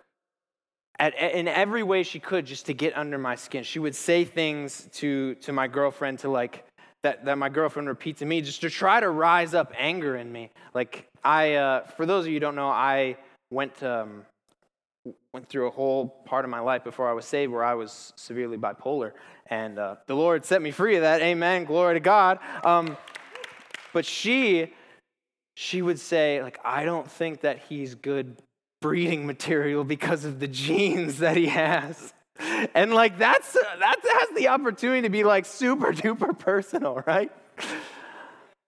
at, 1.00 1.18
in 1.18 1.48
every 1.48 1.84
way 1.84 2.04
she 2.04 2.20
could 2.20 2.46
just 2.46 2.66
to 2.68 2.74
get 2.74 2.96
under 2.98 3.18
my 3.18 3.36
skin. 3.36 3.64
She 3.64 3.80
would 3.80 3.96
say 3.96 4.24
things 4.24 4.88
to, 4.94 5.36
to 5.36 5.54
my 5.54 5.68
girlfriend 5.68 6.20
to 6.20 6.30
like, 6.30 6.66
that, 7.04 7.26
that 7.26 7.38
my 7.38 7.50
girlfriend 7.50 7.88
repeats 7.88 8.20
to 8.20 8.26
me 8.26 8.41
just 8.41 8.62
to 8.62 8.70
try 8.70 9.00
to 9.00 9.10
rise 9.10 9.54
up 9.54 9.74
anger 9.78 10.18
in 10.18 10.32
me. 10.32 10.52
Like, 10.74 11.08
I, 11.24 11.54
uh, 11.54 11.86
for 11.86 12.06
those 12.06 12.26
of 12.26 12.28
you 12.28 12.36
who 12.36 12.39
don't 12.41 12.56
know, 12.56 12.70
I 12.70 13.18
went, 13.52 13.82
um, 13.84 14.26
went 15.34 15.47
through 15.47 15.68
a 15.68 15.72
whole 15.72 16.08
part 16.26 16.45
of 16.45 16.52
my 16.52 16.60
life 16.60 16.84
before 16.84 17.10
I 17.10 17.14
was 17.14 17.26
saved 17.26 17.52
where 17.52 17.64
I 17.64 17.74
was 17.74 18.14
severely 18.16 18.58
bipolar. 18.58 19.14
And 19.47 19.80
uh, 19.80 19.95
the 20.08 20.16
Lord 20.16 20.45
set 20.45 20.62
me 20.62 20.72
free 20.72 20.95
of 20.95 21.02
that. 21.02 21.22
Amen. 21.22 21.66
Glory 21.66 21.95
to 21.95 22.00
God. 22.00 22.39
Um, 22.64 22.97
but 23.93 24.06
she, 24.06 24.74
she 25.56 25.82
would 25.82 26.00
say, 26.00 26.43
like, 26.43 26.60
I 26.64 26.86
don't 26.86 27.10
think 27.10 27.41
that 27.41 27.60
he's 27.70 27.95
good 27.95 28.38
breeding 28.82 29.26
material 29.26 29.84
because 29.84 30.26
of 30.26 30.39
the 30.39 30.47
genes 30.47 31.20
that 31.20 31.36
he 31.36 31.47
has. 31.47 32.14
And 32.74 32.93
like 32.93 33.18
that's 33.18 33.53
that 33.53 33.95
has 34.03 34.30
the 34.36 34.49
opportunity 34.49 35.01
to 35.03 35.10
be 35.10 35.24
like 35.24 35.45
super 35.45 35.93
duper 35.93 36.38
personal, 36.38 37.03
right? 37.05 37.32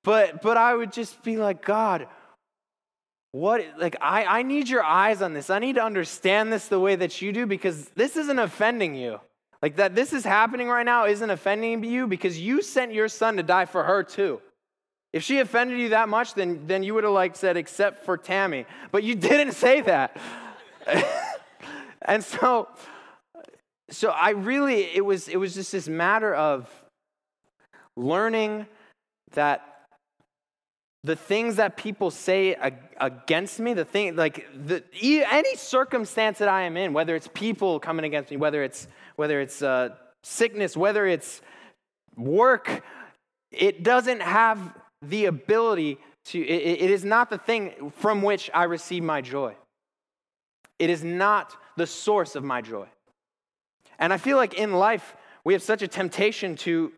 But 0.04 0.42
but 0.42 0.58
I 0.58 0.76
would 0.76 0.92
just 0.92 1.22
be 1.24 1.38
like, 1.38 1.64
God, 1.64 2.08
what 3.32 3.66
like 3.78 3.96
I, 4.02 4.26
I 4.26 4.42
need 4.44 4.70
your 4.70 4.84
eyes 4.84 5.22
on 5.22 5.34
this. 5.34 5.50
I 5.50 5.60
need 5.60 5.76
to 5.76 5.84
understand 5.84 6.52
this 6.52 6.68
the 6.68 6.80
way 6.80 6.96
that 6.96 7.22
you 7.22 7.32
do 7.32 7.46
because 7.46 7.86
this 7.90 8.18
isn't 8.18 8.40
offending 8.40 8.96
you. 8.96 9.20
Like 9.62 9.76
that 9.76 9.96
this 9.96 10.12
is 10.12 10.24
happening 10.24 10.68
right 10.68 10.86
now 10.86 11.06
isn't 11.06 11.30
offending 11.30 11.84
you 11.84 12.08
because 12.08 12.40
you 12.40 12.62
sent 12.62 12.94
your 12.94 13.08
son 13.08 13.38
to 13.38 13.44
die 13.44 13.66
for 13.66 13.84
her 13.84 14.04
too. 14.04 14.42
If 15.14 15.24
she 15.24 15.40
offended 15.40 15.78
you 15.80 15.90
that 15.90 16.08
much, 16.08 16.36
then, 16.36 16.68
then 16.68 16.84
you 16.84 16.94
would 16.94 17.04
have 17.04 17.14
like 17.14 17.36
said, 17.36 17.58
except 17.58 18.06
for 18.06 18.18
Tammy. 18.18 18.66
But 18.92 19.04
you 19.04 19.16
didn't 19.16 19.54
say 19.54 19.82
that. 19.82 20.18
and 22.02 22.24
so 22.24 22.70
so 23.92 24.10
I 24.10 24.32
really, 24.32 24.84
it 24.96 25.06
was, 25.06 25.28
it 25.28 25.38
was 25.38 25.54
just 25.54 25.72
this 25.72 25.88
matter 25.88 26.34
of 26.34 26.70
learning 27.98 28.66
that 29.34 29.68
the 31.04 31.16
things 31.16 31.56
that 31.56 31.78
people 31.78 32.12
say 32.12 32.56
against 33.00 33.60
me, 33.60 33.74
the 33.74 33.86
thing, 33.86 34.16
like 34.16 34.48
the, 34.54 34.84
any 35.02 35.56
circumstance 35.56 36.38
that 36.38 36.48
I 36.48 36.64
am 36.64 36.78
in, 36.78 36.94
whether 36.94 37.16
it's 37.16 37.28
people 37.34 37.80
coming 37.80 38.06
against 38.06 38.32
me, 38.32 38.38
whether 38.38 38.64
it's, 38.64 38.88
whether 39.16 39.42
it's 39.42 39.62
uh, 39.62 39.90
sickness, 40.24 40.78
whether 40.78 41.08
it's 41.08 41.42
work, 42.16 42.84
it 43.52 43.84
doesn't 43.84 44.22
have 44.22 44.76
the 45.02 45.26
ability 45.26 45.98
to, 46.26 46.40
it, 46.40 46.84
it 46.84 46.92
is 46.92 47.04
not 47.04 47.30
the 47.30 47.40
thing 47.40 47.92
from 47.98 48.22
which 48.22 48.52
I 48.54 48.66
receive 48.66 49.04
my 49.04 49.22
joy. 49.22 49.56
It 50.78 50.90
is 50.92 51.04
not 51.04 51.58
the 51.78 51.88
source 51.88 52.36
of 52.36 52.44
my 52.44 52.62
joy. 52.62 52.88
And 54.02 54.12
I 54.12 54.18
feel 54.18 54.36
like 54.36 54.56
in 54.56 54.74
life, 54.74 55.16
we 55.46 55.54
have 55.54 55.64
such 55.64 55.82
a 55.82 55.88
temptation 55.88 56.56
to, 56.58 56.92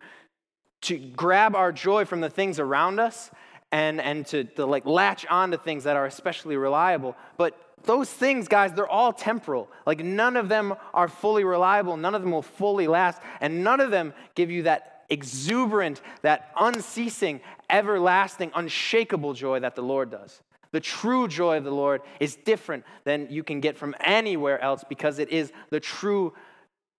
to 0.83 0.97
grab 0.97 1.55
our 1.55 1.71
joy 1.71 2.05
from 2.05 2.21
the 2.21 2.29
things 2.29 2.59
around 2.59 2.99
us 2.99 3.29
and, 3.71 4.01
and 4.01 4.25
to, 4.27 4.45
to 4.45 4.65
like 4.65 4.85
latch 4.85 5.25
onto 5.27 5.57
things 5.57 5.83
that 5.83 5.97
are 5.97 6.05
especially 6.05 6.55
reliable. 6.55 7.15
But 7.37 7.59
those 7.83 8.09
things, 8.09 8.47
guys, 8.47 8.73
they're 8.73 8.87
all 8.87 9.11
temporal. 9.11 9.69
Like 9.85 10.03
none 10.03 10.37
of 10.37 10.47
them 10.47 10.75
are 10.93 11.09
fully 11.09 11.43
reliable, 11.43 11.97
none 11.97 12.15
of 12.15 12.21
them 12.21 12.31
will 12.31 12.41
fully 12.41 12.87
last, 12.87 13.21
and 13.41 13.63
none 13.63 13.81
of 13.81 13.91
them 13.91 14.13
give 14.33 14.49
you 14.49 14.63
that 14.63 15.03
exuberant, 15.09 16.01
that 16.21 16.51
unceasing, 16.57 17.41
everlasting, 17.69 18.51
unshakable 18.55 19.33
joy 19.33 19.59
that 19.59 19.75
the 19.75 19.81
Lord 19.81 20.09
does. 20.09 20.41
The 20.71 20.79
true 20.79 21.27
joy 21.27 21.57
of 21.57 21.65
the 21.65 21.71
Lord 21.71 22.01
is 22.19 22.35
different 22.35 22.85
than 23.03 23.27
you 23.29 23.43
can 23.43 23.59
get 23.59 23.77
from 23.77 23.93
anywhere 23.99 24.59
else 24.59 24.83
because 24.87 25.19
it 25.19 25.29
is 25.29 25.51
the 25.69 25.79
true, 25.79 26.33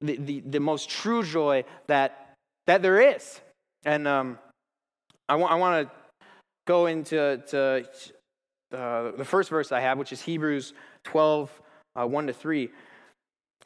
the, 0.05 0.17
the, 0.17 0.41
the 0.41 0.61
most 0.61 0.89
true 0.91 1.23
joy 1.23 1.65
that, 1.87 2.35
that 2.67 2.83
there 2.83 3.01
is. 3.15 3.41
And 3.85 4.07
um, 4.07 4.39
I, 5.29 5.37
wa- 5.37 5.49
I 5.49 5.55
want 5.55 5.89
to 5.89 5.95
go 6.67 6.87
into 6.87 7.43
to, 7.49 7.87
uh, 8.73 9.13
the 9.17 9.25
first 9.25 9.51
verse 9.51 9.73
I 9.73 9.81
have, 9.81 9.99
which 9.99 10.13
is 10.13 10.21
Hebrews 10.21 10.75
12, 11.05 11.51
uh, 11.97 12.07
1 12.07 12.27
to 12.27 12.33
3. 12.33 12.71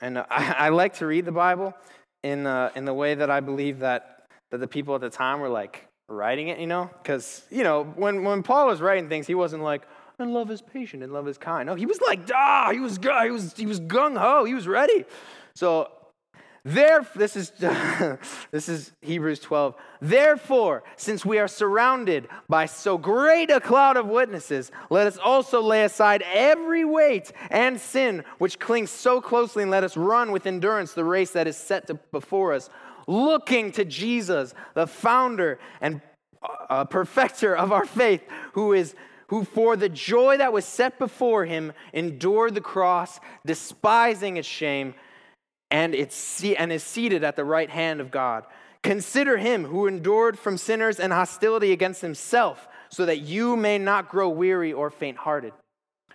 And 0.00 0.18
uh, 0.18 0.26
I, 0.30 0.52
I, 0.52 0.68
like 0.70 0.94
to 0.94 1.06
read 1.06 1.24
the 1.24 1.32
Bible 1.32 1.74
in, 2.22 2.46
uh, 2.46 2.70
in 2.74 2.84
the 2.84 2.94
way 2.94 3.14
that 3.14 3.30
I 3.30 3.40
believe 3.40 3.80
that, 3.80 4.26
that 4.50 4.58
the 4.58 4.68
people 4.68 4.94
at 4.94 5.00
the 5.00 5.10
time 5.10 5.40
were 5.40 5.48
like 5.48 5.86
writing 6.08 6.48
it, 6.48 6.58
you 6.58 6.66
know? 6.66 6.90
Because, 7.02 7.42
you 7.50 7.64
know, 7.64 7.84
when, 7.84 8.24
when 8.24 8.42
Paul 8.42 8.66
was 8.66 8.80
writing 8.80 9.08
things, 9.08 9.26
he 9.26 9.34
wasn't 9.34 9.62
like, 9.62 9.82
and 10.20 10.34
love 10.34 10.50
is 10.50 10.60
patient 10.60 11.02
and 11.02 11.12
love 11.12 11.28
is 11.28 11.38
kind. 11.38 11.66
No, 11.66 11.74
he 11.74 11.86
was 11.86 12.00
like, 12.00 12.20
ah, 12.34 12.70
he 12.72 12.80
was, 12.80 12.98
he 12.98 13.30
was, 13.30 13.54
he 13.56 13.66
was 13.66 13.80
gung 13.80 14.18
ho, 14.18 14.44
he 14.44 14.54
was 14.54 14.66
ready. 14.66 15.04
So 15.54 15.90
there, 16.64 17.06
this 17.14 17.36
is, 17.36 17.50
this 18.50 18.68
is 18.68 18.92
Hebrews 19.00 19.40
12. 19.40 19.74
Therefore, 20.00 20.82
since 20.96 21.24
we 21.24 21.38
are 21.38 21.48
surrounded 21.48 22.28
by 22.48 22.66
so 22.66 22.98
great 22.98 23.50
a 23.50 23.60
cloud 23.60 23.96
of 23.96 24.06
witnesses, 24.06 24.70
let 24.90 25.06
us 25.06 25.18
also 25.18 25.60
lay 25.62 25.84
aside 25.84 26.22
every 26.32 26.84
weight 26.84 27.32
and 27.50 27.80
sin 27.80 28.24
which 28.38 28.58
clings 28.58 28.90
so 28.90 29.20
closely, 29.20 29.62
and 29.62 29.70
let 29.70 29.84
us 29.84 29.96
run 29.96 30.32
with 30.32 30.46
endurance 30.46 30.92
the 30.92 31.04
race 31.04 31.30
that 31.30 31.46
is 31.46 31.56
set 31.56 31.86
to, 31.86 31.94
before 31.94 32.52
us, 32.52 32.68
looking 33.06 33.72
to 33.72 33.84
Jesus, 33.84 34.54
the 34.74 34.86
founder 34.86 35.58
and 35.80 36.00
uh, 36.68 36.84
perfecter 36.84 37.56
of 37.56 37.72
our 37.72 37.86
faith, 37.86 38.22
who 38.52 38.72
is 38.72 38.94
who 39.28 39.44
for 39.44 39.76
the 39.76 39.90
joy 39.90 40.38
that 40.38 40.54
was 40.54 40.64
set 40.64 40.98
before 40.98 41.44
him 41.44 41.72
endured 41.92 42.54
the 42.54 42.62
cross, 42.62 43.20
despising 43.44 44.38
its 44.38 44.48
shame, 44.48 44.94
and, 45.70 45.94
it's, 45.94 46.42
and 46.44 46.72
is 46.72 46.82
seated 46.82 47.24
at 47.24 47.36
the 47.36 47.44
right 47.44 47.70
hand 47.70 48.00
of 48.00 48.10
God. 48.10 48.44
Consider 48.82 49.36
him 49.36 49.64
who 49.64 49.86
endured 49.86 50.38
from 50.38 50.56
sinners 50.56 51.00
and 51.00 51.12
hostility 51.12 51.72
against 51.72 52.00
himself, 52.00 52.68
so 52.90 53.04
that 53.04 53.20
you 53.20 53.56
may 53.56 53.76
not 53.76 54.08
grow 54.08 54.28
weary 54.28 54.72
or 54.72 54.90
faint 54.90 55.16
hearted. 55.16 55.52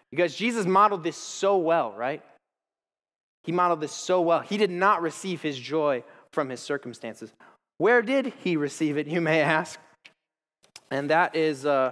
Because 0.10 0.36
Jesus 0.36 0.66
modeled 0.66 1.04
this 1.04 1.18
so 1.18 1.58
well, 1.58 1.92
right? 1.92 2.24
He 3.44 3.52
modeled 3.52 3.82
this 3.82 3.92
so 3.92 4.22
well. 4.22 4.40
He 4.40 4.58
did 4.58 4.72
not 4.72 5.02
receive 5.02 5.42
his 5.42 5.58
joy 5.58 6.04
from 6.32 6.50
his 6.50 6.62
circumstances. 6.62 7.32
Where 7.78 8.02
did 8.02 8.34
he 8.44 8.56
receive 8.56 8.98
it, 8.98 9.08
you 9.08 9.22
may 9.22 9.42
ask? 9.42 9.80
And 10.90 11.10
that 11.10 11.36
is 11.36 11.66
uh, 11.66 11.92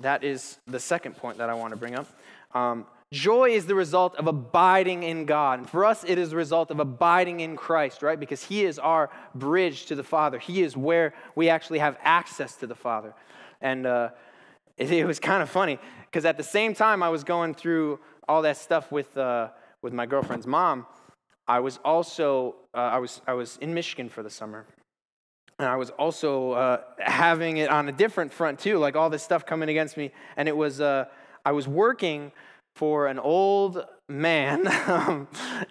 that 0.00 0.24
is 0.24 0.58
the 0.66 0.80
second 0.80 1.16
point 1.16 1.38
that 1.38 1.50
I 1.50 1.54
want 1.54 1.72
to 1.72 1.76
bring 1.76 1.94
up. 1.94 2.06
Um, 2.54 2.86
joy 3.12 3.50
is 3.50 3.66
the 3.66 3.74
result 3.74 4.16
of 4.16 4.26
abiding 4.26 5.02
in 5.02 5.24
God. 5.24 5.60
And 5.60 5.68
for 5.68 5.84
us, 5.84 6.04
it 6.04 6.18
is 6.18 6.30
the 6.30 6.36
result 6.36 6.70
of 6.70 6.78
abiding 6.80 7.40
in 7.40 7.56
Christ, 7.56 8.02
right? 8.02 8.18
Because 8.18 8.44
He 8.44 8.64
is 8.64 8.78
our 8.78 9.10
bridge 9.34 9.86
to 9.86 9.94
the 9.94 10.04
Father. 10.04 10.38
He 10.38 10.62
is 10.62 10.76
where 10.76 11.14
we 11.34 11.48
actually 11.48 11.80
have 11.80 11.96
access 12.02 12.54
to 12.56 12.66
the 12.66 12.74
Father. 12.74 13.14
And 13.60 13.86
uh, 13.86 14.10
it, 14.76 14.90
it, 14.92 15.06
was 15.06 15.18
kind 15.18 15.42
of 15.42 15.50
funny 15.50 15.78
because 16.06 16.24
at 16.24 16.36
the 16.36 16.42
same 16.42 16.74
time 16.74 17.02
I 17.02 17.08
was 17.08 17.24
going 17.24 17.54
through 17.54 18.00
all 18.28 18.42
that 18.42 18.56
stuff 18.56 18.92
with, 18.92 19.16
uh, 19.16 19.48
with 19.82 19.92
my 19.92 20.06
girlfriend's 20.06 20.46
mom, 20.46 20.86
I 21.50 21.58
was 21.58 21.80
also 21.84 22.54
uh, 22.74 22.78
I 22.78 22.98
was 22.98 23.20
I 23.26 23.32
was 23.32 23.58
in 23.60 23.74
Michigan 23.74 24.08
for 24.08 24.22
the 24.22 24.30
summer, 24.30 24.66
and 25.58 25.66
I 25.66 25.74
was 25.74 25.90
also 25.90 26.52
uh, 26.52 26.80
having 26.98 27.56
it 27.56 27.70
on 27.70 27.88
a 27.88 27.92
different 27.92 28.32
front 28.32 28.60
too, 28.60 28.78
like 28.78 28.94
all 28.94 29.10
this 29.10 29.24
stuff 29.24 29.44
coming 29.44 29.68
against 29.68 29.96
me. 29.96 30.12
And 30.36 30.48
it 30.48 30.56
was, 30.56 30.80
uh, 30.80 31.06
I 31.44 31.50
was 31.50 31.66
working 31.66 32.30
for 32.80 33.08
an 33.08 33.18
old 33.18 33.84
man, 34.08 34.66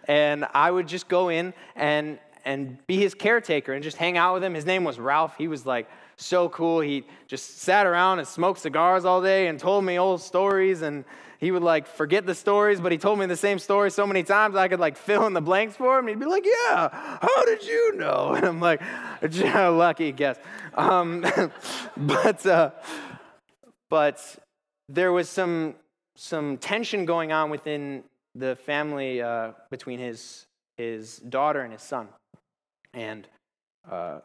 and 0.08 0.46
I 0.54 0.70
would 0.70 0.88
just 0.88 1.08
go 1.08 1.30
in 1.30 1.56
and 1.76 2.20
and 2.46 2.78
be 2.86 2.98
his 2.98 3.16
caretaker 3.16 3.74
and 3.74 3.84
just 3.84 3.98
hang 3.98 4.16
out 4.16 4.36
with 4.36 4.44
him. 4.44 4.54
His 4.54 4.68
name 4.68 4.84
was 4.84 5.00
Ralph. 5.00 5.36
He 5.36 5.48
was 5.48 5.66
like 5.66 5.90
so 6.18 6.50
cool. 6.50 6.82
He 6.82 7.08
just 7.28 7.62
sat 7.62 7.88
around 7.88 8.20
and 8.20 8.28
smoked 8.28 8.60
cigars 8.60 9.06
all 9.06 9.24
day 9.24 9.48
and 9.48 9.60
told 9.60 9.84
me 9.86 9.98
old 9.98 10.22
stories 10.22 10.84
and 10.84 11.04
he 11.40 11.50
would 11.50 11.64
like 11.64 11.88
forget 11.88 12.28
the 12.28 12.36
stories, 12.36 12.80
but 12.80 12.92
he 12.92 13.00
told 13.00 13.18
me 13.18 13.26
the 13.26 13.36
same 13.36 13.58
story 13.58 13.90
so 13.90 14.06
many 14.06 14.22
times 14.22 14.56
I 14.56 14.68
could 14.68 14.80
like 14.80 14.96
fill 14.96 15.26
in 15.26 15.34
the 15.34 15.42
blanks 15.42 15.76
for 15.76 15.98
him. 15.98 16.06
He'd 16.08 16.20
be 16.20 16.28
like, 16.28 16.46
"Yeah, 16.46 16.90
how 16.92 17.44
did 17.46 17.66
you 17.66 17.96
know?" 17.96 18.34
And 18.38 18.46
I'm 18.46 18.60
like, 18.60 18.82
"Lucky 19.24 20.12
guess." 20.12 20.38
Um, 20.76 21.26
but 21.98 22.46
uh, 22.46 22.70
but 23.90 24.24
there 24.88 25.12
was 25.12 25.28
some 25.28 25.74
some 26.20 26.58
tension 26.58 27.06
going 27.06 27.32
on 27.32 27.50
within 27.50 28.04
the 28.36 28.56
family 28.56 29.22
uh, 29.22 29.52
between 29.70 30.00
his 30.00 30.46
his 30.78 31.18
daughter 31.18 31.62
and 31.62 31.72
his 31.74 31.82
son, 31.82 32.08
and. 32.94 33.28
Uh, 33.90 34.20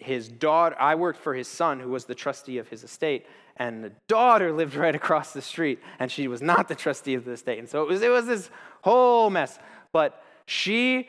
his 0.00 0.28
daughter, 0.28 0.76
I 0.78 0.94
worked 0.96 1.20
for 1.20 1.34
his 1.34 1.46
son, 1.46 1.78
who 1.78 1.90
was 1.90 2.04
the 2.04 2.14
trustee 2.14 2.58
of 2.58 2.68
his 2.68 2.82
estate, 2.82 3.26
and 3.56 3.84
the 3.84 3.92
daughter 4.08 4.52
lived 4.52 4.74
right 4.74 4.94
across 4.94 5.32
the 5.32 5.42
street, 5.42 5.78
and 5.98 6.10
she 6.10 6.26
was 6.26 6.42
not 6.42 6.68
the 6.68 6.74
trustee 6.74 7.14
of 7.14 7.24
the 7.24 7.32
estate. 7.32 7.58
And 7.58 7.68
so 7.68 7.82
it 7.82 7.88
was, 7.88 8.02
it 8.02 8.10
was 8.10 8.26
this 8.26 8.50
whole 8.82 9.30
mess. 9.30 9.58
But 9.92 10.22
she 10.46 11.08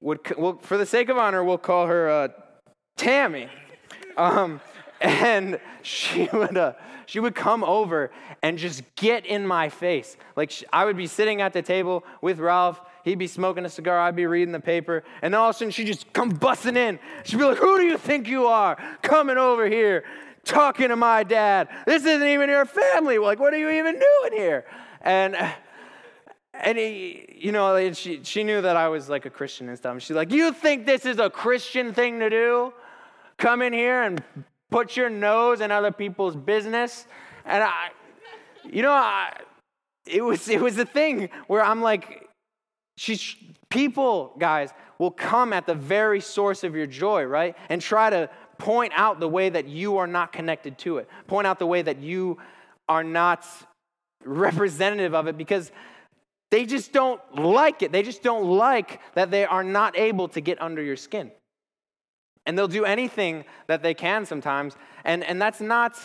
would, 0.00 0.20
well, 0.36 0.58
for 0.60 0.76
the 0.76 0.86
sake 0.86 1.08
of 1.08 1.16
honor, 1.16 1.44
we'll 1.44 1.58
call 1.58 1.86
her 1.86 2.10
uh, 2.10 2.28
Tammy. 2.96 3.48
Um, 4.16 4.60
and 5.00 5.60
she 5.82 6.28
would, 6.32 6.56
uh, 6.56 6.72
she 7.06 7.20
would 7.20 7.34
come 7.34 7.64
over 7.64 8.10
and 8.42 8.58
just 8.58 8.82
get 8.96 9.26
in 9.26 9.46
my 9.46 9.68
face. 9.68 10.16
Like 10.36 10.50
she, 10.50 10.64
I 10.72 10.84
would 10.84 10.96
be 10.96 11.06
sitting 11.06 11.40
at 11.40 11.52
the 11.52 11.62
table 11.62 12.04
with 12.20 12.38
Ralph. 12.38 12.80
He'd 13.04 13.18
be 13.18 13.26
smoking 13.26 13.64
a 13.64 13.68
cigar. 13.68 14.00
I'd 14.00 14.16
be 14.16 14.26
reading 14.26 14.52
the 14.52 14.60
paper. 14.60 15.04
And 15.20 15.34
all 15.34 15.50
of 15.50 15.56
a 15.56 15.58
sudden, 15.58 15.70
she'd 15.72 15.86
just 15.86 16.10
come 16.12 16.30
busting 16.30 16.76
in. 16.76 16.98
She'd 17.24 17.36
be 17.36 17.44
like, 17.44 17.58
Who 17.58 17.78
do 17.78 17.84
you 17.84 17.98
think 17.98 18.28
you 18.28 18.46
are 18.46 18.76
coming 19.02 19.36
over 19.36 19.68
here? 19.68 20.04
talking 20.44 20.88
to 20.88 20.96
my 20.96 21.24
dad. 21.24 21.68
This 21.86 22.04
isn't 22.04 22.26
even 22.26 22.48
your 22.48 22.64
family. 22.64 23.18
Like, 23.18 23.38
what 23.38 23.52
are 23.54 23.58
you 23.58 23.70
even 23.70 23.94
doing 23.94 24.32
here? 24.40 24.64
And 25.00 25.36
and 26.54 26.78
he, 26.78 27.36
you 27.36 27.52
know, 27.52 27.92
she 27.92 28.20
she 28.22 28.44
knew 28.44 28.60
that 28.60 28.76
I 28.76 28.88
was 28.88 29.08
like 29.08 29.26
a 29.26 29.30
Christian 29.30 29.68
and 29.68 29.76
stuff. 29.76 30.00
She's 30.02 30.16
like, 30.16 30.30
"You 30.32 30.52
think 30.52 30.86
this 30.86 31.04
is 31.04 31.18
a 31.18 31.28
Christian 31.28 31.92
thing 31.92 32.20
to 32.20 32.30
do? 32.30 32.72
Come 33.36 33.62
in 33.62 33.72
here 33.72 34.02
and 34.02 34.22
put 34.74 34.96
your 34.96 35.08
nose 35.08 35.60
in 35.60 35.70
other 35.70 35.92
people's 35.92 36.36
business?" 36.36 37.06
And 37.44 37.62
I, 37.62 37.90
you 38.64 38.82
know, 38.82 38.92
I, 38.92 39.32
it 40.06 40.22
was 40.22 40.48
it 40.48 40.60
was 40.60 40.78
a 40.78 40.84
thing 40.84 41.28
where 41.46 41.62
I'm 41.62 41.80
like, 41.80 42.28
she's 42.96 43.36
people, 43.70 44.34
guys, 44.38 44.70
will 44.98 45.10
come 45.10 45.52
at 45.52 45.66
the 45.66 45.74
very 45.74 46.20
source 46.20 46.64
of 46.64 46.74
your 46.74 46.86
joy, 46.86 47.24
right, 47.24 47.56
and 47.68 47.80
try 47.80 48.10
to 48.10 48.28
point 48.58 48.92
out 48.96 49.20
the 49.20 49.28
way 49.28 49.48
that 49.48 49.66
you 49.66 49.98
are 49.98 50.06
not 50.06 50.32
connected 50.32 50.78
to 50.78 50.98
it, 50.98 51.08
point 51.26 51.46
out 51.46 51.58
the 51.58 51.66
way 51.66 51.82
that 51.82 51.98
you 51.98 52.38
are 52.88 53.04
not 53.04 53.46
representative 54.24 55.14
of 55.14 55.26
it 55.26 55.36
because 55.36 55.70
they 56.50 56.64
just 56.64 56.92
don't 56.92 57.20
like 57.34 57.82
it. 57.82 57.92
They 57.92 58.02
just 58.02 58.22
don't 58.22 58.44
like 58.44 59.00
that 59.14 59.30
they 59.30 59.44
are 59.44 59.64
not 59.64 59.98
able 59.98 60.28
to 60.28 60.40
get 60.40 60.60
under 60.62 60.82
your 60.82 60.96
skin. 60.96 61.30
And 62.46 62.58
they'll 62.58 62.68
do 62.68 62.84
anything 62.84 63.44
that 63.66 63.82
they 63.82 63.94
can 63.94 64.26
sometimes. 64.26 64.76
And, 65.04 65.24
and 65.24 65.40
that's 65.40 65.60
not. 65.60 65.98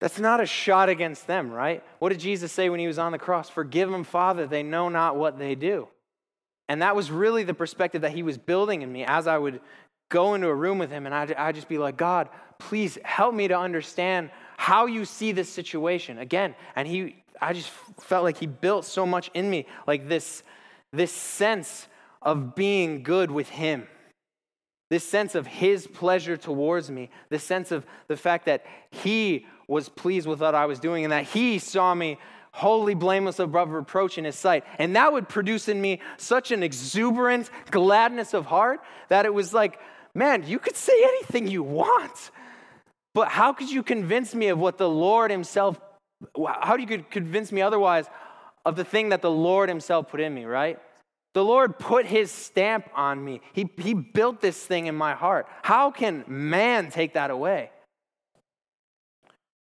That's 0.00 0.18
not 0.18 0.40
a 0.40 0.46
shot 0.46 0.88
against 0.88 1.26
them, 1.26 1.50
right? 1.50 1.84
What 1.98 2.08
did 2.08 2.20
Jesus 2.20 2.50
say 2.50 2.70
when 2.70 2.80
he 2.80 2.86
was 2.86 2.98
on 2.98 3.12
the 3.12 3.18
cross? 3.18 3.50
Forgive 3.50 3.90
them, 3.90 4.02
Father, 4.02 4.46
they 4.46 4.62
know 4.62 4.88
not 4.88 5.16
what 5.16 5.38
they 5.38 5.54
do. 5.54 5.88
And 6.70 6.80
that 6.80 6.96
was 6.96 7.10
really 7.10 7.42
the 7.42 7.52
perspective 7.52 8.00
that 8.00 8.12
he 8.12 8.22
was 8.22 8.38
building 8.38 8.80
in 8.80 8.90
me 8.90 9.04
as 9.04 9.26
I 9.26 9.36
would 9.36 9.60
go 10.08 10.34
into 10.34 10.48
a 10.48 10.54
room 10.54 10.78
with 10.78 10.90
him 10.90 11.04
and 11.04 11.14
I'd, 11.14 11.32
I'd 11.32 11.54
just 11.54 11.68
be 11.68 11.78
like, 11.78 11.96
God, 11.96 12.28
please 12.58 12.98
help 13.04 13.34
me 13.34 13.48
to 13.48 13.58
understand 13.58 14.30
how 14.56 14.86
you 14.86 15.04
see 15.04 15.32
this 15.32 15.48
situation. 15.48 16.18
Again, 16.18 16.54
and 16.76 16.86
he, 16.86 17.16
I 17.40 17.54
just 17.54 17.70
felt 18.00 18.24
like 18.24 18.36
he 18.36 18.46
built 18.46 18.84
so 18.84 19.04
much 19.04 19.30
in 19.34 19.50
me, 19.50 19.66
like 19.86 20.08
this, 20.08 20.42
this 20.92 21.12
sense 21.12 21.88
of 22.22 22.54
being 22.54 23.02
good 23.02 23.30
with 23.30 23.48
him. 23.48 23.86
This 24.90 25.04
sense 25.04 25.34
of 25.34 25.46
his 25.46 25.86
pleasure 25.86 26.36
towards 26.36 26.90
me, 26.90 27.10
this 27.28 27.44
sense 27.44 27.70
of 27.70 27.86
the 28.08 28.16
fact 28.16 28.46
that 28.46 28.66
he 28.90 29.46
was 29.68 29.88
pleased 29.88 30.26
with 30.26 30.40
what 30.40 30.54
I 30.54 30.66
was 30.66 30.80
doing 30.80 31.04
and 31.04 31.12
that 31.12 31.24
he 31.24 31.60
saw 31.60 31.94
me 31.94 32.18
wholly 32.52 32.94
blameless 32.94 33.38
above 33.38 33.70
reproach 33.70 34.18
in 34.18 34.24
his 34.24 34.34
sight. 34.34 34.64
And 34.78 34.96
that 34.96 35.12
would 35.12 35.28
produce 35.28 35.68
in 35.68 35.80
me 35.80 36.00
such 36.16 36.50
an 36.50 36.64
exuberant 36.64 37.48
gladness 37.70 38.34
of 38.34 38.46
heart 38.46 38.80
that 39.08 39.24
it 39.24 39.32
was 39.32 39.54
like, 39.54 39.78
man, 40.12 40.44
you 40.46 40.58
could 40.58 40.74
say 40.74 41.00
anything 41.00 41.46
you 41.46 41.62
want. 41.62 42.32
But 43.14 43.28
how 43.28 43.52
could 43.52 43.70
you 43.70 43.84
convince 43.84 44.34
me 44.34 44.48
of 44.48 44.58
what 44.58 44.76
the 44.76 44.88
Lord 44.88 45.30
Himself, 45.30 45.80
how 46.44 46.76
do 46.76 46.82
you 46.82 47.04
convince 47.10 47.52
me 47.52 47.62
otherwise 47.62 48.06
of 48.66 48.74
the 48.74 48.84
thing 48.84 49.10
that 49.10 49.22
the 49.22 49.30
Lord 49.30 49.68
Himself 49.68 50.08
put 50.08 50.20
in 50.20 50.34
me, 50.34 50.44
right? 50.44 50.80
The 51.34 51.44
Lord 51.44 51.78
put 51.78 52.06
His 52.06 52.30
stamp 52.30 52.88
on 52.94 53.24
me. 53.24 53.40
He, 53.52 53.70
he 53.78 53.94
built 53.94 54.40
this 54.40 54.64
thing 54.64 54.86
in 54.86 54.96
my 54.96 55.14
heart. 55.14 55.46
How 55.62 55.90
can 55.90 56.24
man 56.26 56.90
take 56.90 57.14
that 57.14 57.30
away? 57.30 57.70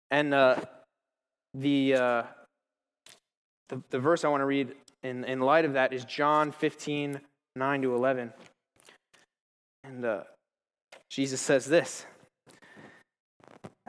And 0.10 0.34
uh, 0.34 0.58
the, 1.54 1.96
uh, 1.96 2.24
the, 3.70 3.82
the 3.90 4.00
verse 4.00 4.24
I 4.24 4.30
want 4.30 4.42
to 4.42 4.46
read 4.46 4.76
in, 5.04 5.24
in 5.26 5.40
light 5.40 5.66
of 5.66 5.74
that 5.74 5.94
is 5.94 6.06
John 6.06 6.52
15, 6.52 7.20
9 7.56 7.82
to 7.82 7.96
11. 7.96 8.34
And 9.84 10.06
uh, 10.06 10.24
Jesus 11.10 11.42
says 11.42 11.66
this 11.66 12.06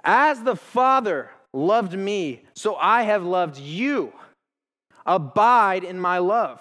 As 0.02 0.42
the 0.42 0.56
Father 0.56 1.30
loved 1.52 1.96
me, 1.96 2.42
so 2.54 2.76
I 2.76 3.02
have 3.02 3.24
loved 3.24 3.58
you. 3.58 4.12
Abide 5.06 5.84
in 5.84 5.98
my 5.98 6.18
love. 6.18 6.60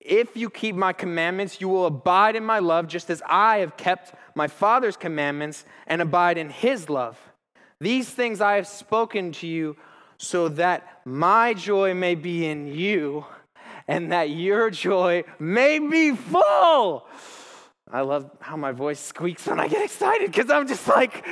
If 0.00 0.36
you 0.36 0.48
keep 0.48 0.74
my 0.74 0.92
commandments, 0.92 1.60
you 1.60 1.68
will 1.68 1.86
abide 1.86 2.34
in 2.34 2.44
my 2.44 2.58
love, 2.58 2.88
just 2.88 3.10
as 3.10 3.22
I 3.26 3.58
have 3.58 3.76
kept 3.76 4.14
my 4.34 4.48
Father's 4.48 4.96
commandments 4.96 5.64
and 5.86 6.00
abide 6.00 6.38
in 6.38 6.48
his 6.48 6.88
love. 6.88 7.18
These 7.80 8.08
things 8.08 8.40
I 8.40 8.56
have 8.56 8.66
spoken 8.66 9.32
to 9.32 9.46
you 9.46 9.76
so 10.16 10.48
that 10.48 11.00
my 11.04 11.54
joy 11.54 11.94
may 11.94 12.14
be 12.14 12.46
in 12.46 12.66
you 12.66 13.24
and 13.88 14.12
that 14.12 14.30
your 14.30 14.70
joy 14.70 15.24
may 15.38 15.78
be 15.78 16.14
full. 16.14 17.06
I 17.92 18.02
love 18.02 18.30
how 18.40 18.56
my 18.56 18.72
voice 18.72 19.00
squeaks 19.00 19.46
when 19.46 19.58
I 19.58 19.68
get 19.68 19.84
excited 19.84 20.30
because 20.30 20.50
I'm 20.50 20.68
just 20.68 20.86
like, 20.86 21.26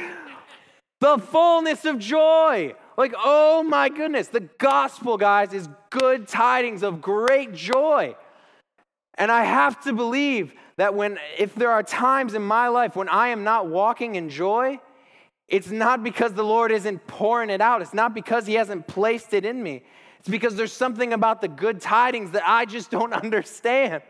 the 1.01 1.19
fullness 1.19 1.85
of 1.85 1.99
joy. 1.99 2.75
Like, 2.97 3.15
oh 3.17 3.63
my 3.63 3.89
goodness, 3.89 4.29
the 4.29 4.41
gospel, 4.41 5.17
guys, 5.17 5.53
is 5.53 5.69
good 5.91 6.27
tidings 6.27 6.83
of 6.83 7.01
great 7.01 7.55
joy. 7.55 8.17
And 9.19 9.33
I 9.33 9.45
have 9.45 9.83
to 9.83 9.93
believe 9.93 10.55
that 10.77 10.95
when, 10.95 11.19
if 11.37 11.55
there 11.57 11.73
are 11.73 11.83
times 11.83 12.35
in 12.35 12.43
my 12.43 12.69
life 12.69 12.95
when 12.95 13.09
I 13.09 13.29
am 13.29 13.43
not 13.43 13.67
walking 13.67 14.15
in 14.15 14.31
joy, 14.31 14.79
it's 15.49 15.71
not 15.71 16.05
because 16.05 16.35
the 16.35 16.45
Lord 16.45 16.71
isn't 16.71 17.07
pouring 17.07 17.51
it 17.51 17.61
out. 17.61 17.83
It's 17.83 17.93
not 17.93 18.15
because 18.15 18.47
He 18.47 18.55
hasn't 18.55 18.87
placed 18.87 19.35
it 19.35 19.45
in 19.45 19.61
me. 19.61 19.83
It's 20.21 20.29
because 20.29 20.55
there's 20.55 20.73
something 20.73 21.13
about 21.13 21.41
the 21.41 21.49
good 21.49 21.81
tidings 21.81 22.31
that 22.33 22.43
I 22.47 22.65
just 22.65 22.91
don't 22.91 23.13
understand. 23.25 24.03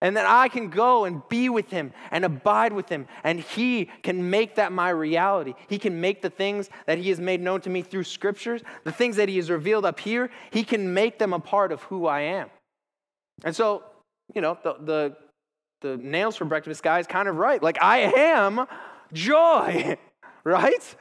And 0.00 0.16
that 0.16 0.26
I 0.26 0.48
can 0.48 0.68
go 0.68 1.04
and 1.04 1.22
be 1.28 1.48
with 1.48 1.70
him 1.70 1.92
and 2.10 2.24
abide 2.24 2.72
with 2.72 2.88
him. 2.88 3.06
And 3.22 3.38
he 3.38 3.88
can 4.02 4.30
make 4.30 4.56
that 4.56 4.72
my 4.72 4.90
reality. 4.90 5.54
He 5.68 5.78
can 5.78 6.00
make 6.00 6.22
the 6.22 6.30
things 6.30 6.68
that 6.86 6.98
he 6.98 7.08
has 7.10 7.20
made 7.20 7.40
known 7.40 7.60
to 7.60 7.70
me 7.70 7.82
through 7.82 8.02
scriptures, 8.02 8.62
the 8.82 8.90
things 8.90 9.14
that 9.14 9.28
he 9.28 9.36
has 9.36 9.48
revealed 9.48 9.84
up 9.84 10.00
here, 10.00 10.32
he 10.50 10.64
can 10.64 10.92
make 10.92 11.20
them 11.20 11.32
a 11.32 11.38
part 11.38 11.70
of 11.70 11.82
who 11.82 12.08
I 12.08 12.22
am. 12.22 12.50
And 13.44 13.54
so, 13.54 13.84
you 14.34 14.40
know, 14.40 14.58
the, 14.62 14.74
the, 14.80 15.16
the 15.80 15.96
nails 15.96 16.36
for 16.36 16.44
breakfast 16.44 16.82
guy 16.82 16.98
is 16.98 17.06
kind 17.06 17.28
of 17.28 17.36
right. 17.36 17.62
Like, 17.62 17.82
I 17.82 17.98
am 18.16 18.66
joy, 19.12 19.96
right? 20.44 20.96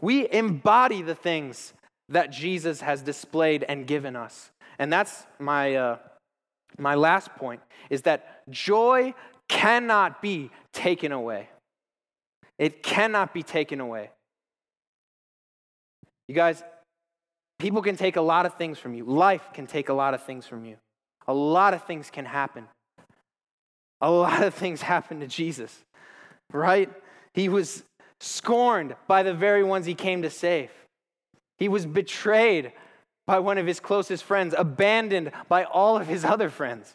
We 0.00 0.30
embody 0.30 1.02
the 1.02 1.14
things 1.14 1.72
that 2.08 2.30
Jesus 2.30 2.80
has 2.80 3.02
displayed 3.02 3.64
and 3.68 3.86
given 3.86 4.16
us. 4.16 4.50
And 4.78 4.92
that's 4.92 5.26
my. 5.38 5.74
Uh, 5.74 5.98
my 6.78 6.94
last 6.94 7.34
point 7.36 7.60
is 7.90 8.02
that 8.02 8.48
joy 8.50 9.14
cannot 9.48 10.20
be 10.20 10.50
taken 10.72 11.12
away. 11.12 11.48
It 12.58 12.82
cannot 12.82 13.34
be 13.34 13.42
taken 13.42 13.80
away. 13.80 14.10
You 16.28 16.34
guys, 16.34 16.62
people 17.58 17.82
can 17.82 17.96
take 17.96 18.16
a 18.16 18.20
lot 18.20 18.46
of 18.46 18.54
things 18.54 18.78
from 18.78 18.94
you. 18.94 19.04
Life 19.04 19.42
can 19.52 19.66
take 19.66 19.88
a 19.88 19.92
lot 19.92 20.14
of 20.14 20.22
things 20.22 20.46
from 20.46 20.64
you. 20.64 20.76
A 21.26 21.34
lot 21.34 21.74
of 21.74 21.84
things 21.84 22.10
can 22.10 22.24
happen. 22.24 22.66
A 24.00 24.10
lot 24.10 24.42
of 24.42 24.54
things 24.54 24.82
happened 24.82 25.20
to 25.20 25.26
Jesus, 25.26 25.84
right? 26.52 26.90
He 27.32 27.48
was 27.48 27.84
scorned 28.20 28.96
by 29.06 29.22
the 29.22 29.34
very 29.34 29.64
ones 29.64 29.86
he 29.86 29.94
came 29.94 30.22
to 30.22 30.30
save. 30.30 30.70
He 31.58 31.68
was 31.68 31.86
betrayed 31.86 32.72
by 33.26 33.38
one 33.38 33.58
of 33.58 33.66
his 33.66 33.80
closest 33.80 34.24
friends, 34.24 34.54
abandoned 34.56 35.32
by 35.48 35.64
all 35.64 35.96
of 35.96 36.06
his 36.06 36.24
other 36.24 36.50
friends. 36.50 36.94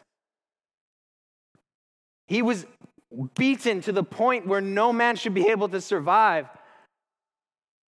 He 2.28 2.42
was 2.42 2.66
beaten 3.34 3.80
to 3.80 3.92
the 3.92 4.04
point 4.04 4.46
where 4.46 4.60
no 4.60 4.92
man 4.92 5.16
should 5.16 5.34
be 5.34 5.48
able 5.48 5.68
to 5.70 5.80
survive. 5.80 6.46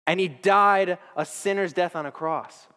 And 0.07 0.19
he 0.19 0.29
died 0.29 0.97
a 1.15 1.25
sinner's 1.25 1.73
death 1.73 1.95
on 1.95 2.05
a 2.05 2.11
cross. 2.11 2.67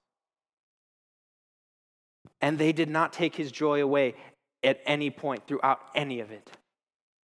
And 2.45 2.59
they 2.59 2.72
did 2.72 2.90
not 2.90 3.14
take 3.14 3.34
his 3.34 3.51
joy 3.51 3.82
away 3.82 4.16
at 4.62 4.78
any 4.84 5.09
point 5.09 5.47
throughout 5.47 5.80
any 5.95 6.20
of 6.20 6.30
it. 6.30 6.47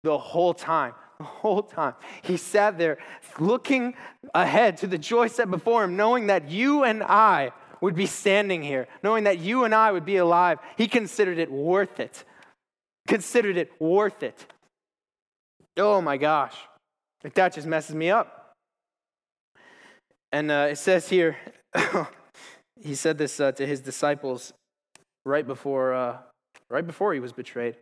The 0.02 0.18
whole 0.18 0.52
time, 0.52 0.92
the 1.18 1.24
whole 1.24 1.62
time. 1.62 1.94
He 2.22 2.36
sat 2.36 2.78
there 2.78 2.98
looking 3.38 3.94
ahead 4.34 4.76
to 4.78 4.88
the 4.88 4.98
joy 4.98 5.28
set 5.28 5.52
before 5.52 5.84
him, 5.84 5.94
knowing 5.94 6.26
that 6.26 6.50
you 6.50 6.82
and 6.82 7.00
I 7.04 7.52
would 7.80 7.94
be 7.94 8.06
standing 8.06 8.60
here, 8.60 8.88
knowing 9.04 9.22
that 9.22 9.38
you 9.38 9.62
and 9.62 9.72
I 9.72 9.92
would 9.92 10.04
be 10.04 10.16
alive. 10.16 10.58
He 10.76 10.88
considered 10.88 11.38
it 11.38 11.48
worth 11.48 12.00
it. 12.00 12.24
Considered 13.06 13.56
it 13.56 13.70
worth 13.80 14.24
it. 14.24 14.44
Oh 15.76 16.00
my 16.00 16.16
gosh. 16.16 16.56
Like 17.22 17.34
that 17.34 17.54
just 17.54 17.68
messes 17.68 17.94
me 17.94 18.10
up. 18.10 18.56
And 20.32 20.50
uh, 20.50 20.66
it 20.70 20.78
says 20.78 21.08
here, 21.08 21.36
he 22.82 22.96
said 22.96 23.16
this 23.16 23.38
uh, 23.38 23.52
to 23.52 23.64
his 23.64 23.80
disciples 23.80 24.52
right 25.24 25.46
before, 25.46 25.94
uh, 25.94 26.18
right 26.68 26.86
before 26.86 27.14
he 27.14 27.20
was 27.20 27.32
betrayed. 27.32 27.76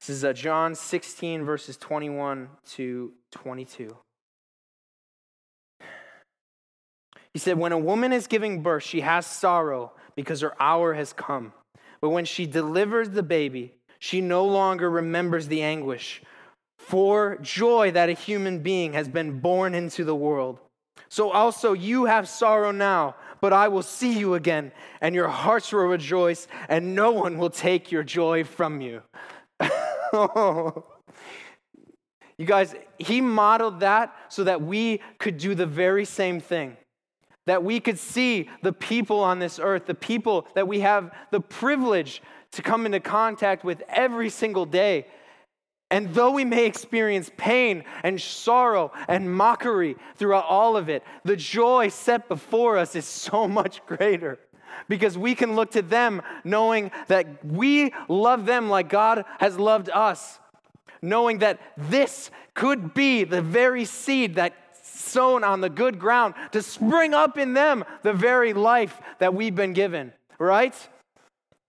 This 0.00 0.10
is 0.10 0.24
uh, 0.24 0.32
John 0.32 0.74
16, 0.74 1.44
verses 1.44 1.76
21 1.76 2.48
to 2.72 3.12
22. 3.32 3.96
He 7.32 7.38
said, 7.38 7.58
When 7.58 7.72
a 7.72 7.78
woman 7.78 8.12
is 8.12 8.26
giving 8.26 8.62
birth, 8.62 8.82
she 8.82 9.00
has 9.00 9.26
sorrow 9.26 9.92
because 10.14 10.40
her 10.40 10.54
hour 10.60 10.94
has 10.94 11.12
come. 11.12 11.52
But 12.00 12.10
when 12.10 12.24
she 12.24 12.46
delivers 12.46 13.10
the 13.10 13.22
baby, 13.22 13.74
she 13.98 14.20
no 14.20 14.44
longer 14.44 14.90
remembers 14.90 15.48
the 15.48 15.62
anguish 15.62 16.22
for 16.78 17.38
joy 17.42 17.90
that 17.90 18.08
a 18.08 18.12
human 18.12 18.60
being 18.60 18.92
has 18.92 19.08
been 19.08 19.40
born 19.40 19.74
into 19.74 20.04
the 20.04 20.14
world. 20.14 20.60
So 21.08 21.30
also 21.30 21.72
you 21.72 22.04
have 22.04 22.28
sorrow 22.28 22.70
now, 22.70 23.16
but 23.40 23.52
I 23.52 23.68
will 23.68 23.82
see 23.82 24.18
you 24.18 24.34
again, 24.34 24.72
and 25.00 25.14
your 25.14 25.28
hearts 25.28 25.72
will 25.72 25.86
rejoice, 25.86 26.48
and 26.68 26.94
no 26.94 27.12
one 27.12 27.38
will 27.38 27.50
take 27.50 27.92
your 27.92 28.02
joy 28.02 28.44
from 28.44 28.80
you. 28.80 29.02
you 32.38 32.44
guys, 32.44 32.74
he 32.98 33.20
modeled 33.20 33.80
that 33.80 34.14
so 34.28 34.44
that 34.44 34.62
we 34.62 35.00
could 35.18 35.38
do 35.38 35.54
the 35.54 35.66
very 35.66 36.04
same 36.04 36.40
thing 36.40 36.76
that 37.46 37.62
we 37.62 37.80
could 37.80 37.98
see 37.98 38.50
the 38.62 38.72
people 38.72 39.20
on 39.20 39.38
this 39.38 39.58
earth, 39.58 39.86
the 39.86 39.94
people 39.94 40.46
that 40.54 40.68
we 40.68 40.80
have 40.80 41.12
the 41.30 41.40
privilege 41.40 42.20
to 42.52 42.62
come 42.62 42.86
into 42.86 43.00
contact 43.00 43.64
with 43.64 43.82
every 43.88 44.28
single 44.28 44.66
day. 44.66 45.06
And 45.90 46.12
though 46.14 46.32
we 46.32 46.44
may 46.44 46.66
experience 46.66 47.30
pain 47.36 47.84
and 48.02 48.20
sorrow 48.20 48.92
and 49.06 49.32
mockery 49.32 49.96
throughout 50.16 50.44
all 50.46 50.76
of 50.76 50.88
it, 50.88 51.04
the 51.24 51.36
joy 51.36 51.88
set 51.88 52.28
before 52.28 52.76
us 52.76 52.96
is 52.96 53.04
so 53.04 53.46
much 53.60 53.84
greater 53.86 54.38
because 54.88 55.16
we 55.16 55.34
can 55.34 55.54
look 55.54 55.72
to 55.72 55.82
them 55.82 56.22
knowing 56.44 56.90
that 57.08 57.44
we 57.44 57.92
love 58.08 58.46
them 58.46 58.68
like 58.68 58.88
God 58.88 59.24
has 59.38 59.58
loved 59.58 59.88
us, 59.90 60.38
knowing 61.00 61.38
that 61.38 61.60
this 61.76 62.30
could 62.54 62.94
be 62.94 63.24
the 63.24 63.42
very 63.42 63.84
seed 63.84 64.36
that 64.36 64.54
sown 64.82 65.44
on 65.44 65.60
the 65.60 65.70
good 65.70 65.98
ground 65.98 66.34
to 66.52 66.62
spring 66.62 67.14
up 67.14 67.38
in 67.38 67.52
them 67.52 67.84
the 68.02 68.12
very 68.12 68.52
life 68.52 69.00
that 69.18 69.34
we've 69.34 69.54
been 69.54 69.72
given, 69.72 70.12
right? 70.38 70.74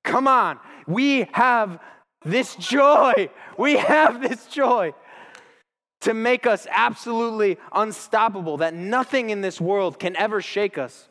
Come 0.04 0.28
on. 0.28 0.60
We 0.88 1.28
have 1.34 1.80
this 2.24 2.56
joy. 2.56 3.30
We 3.58 3.78
have 3.78 4.22
this 4.22 4.46
joy 4.48 4.94
to 6.02 6.14
make 6.14 6.46
us 6.46 6.68
absolutely 6.70 7.58
unstoppable, 7.72 8.58
that 8.58 8.74
nothing 8.74 9.30
in 9.30 9.42
this 9.42 9.60
world 9.60 10.00
can 10.00 10.16
ever 10.16 10.42
shake 10.42 10.78
us. 10.78 11.08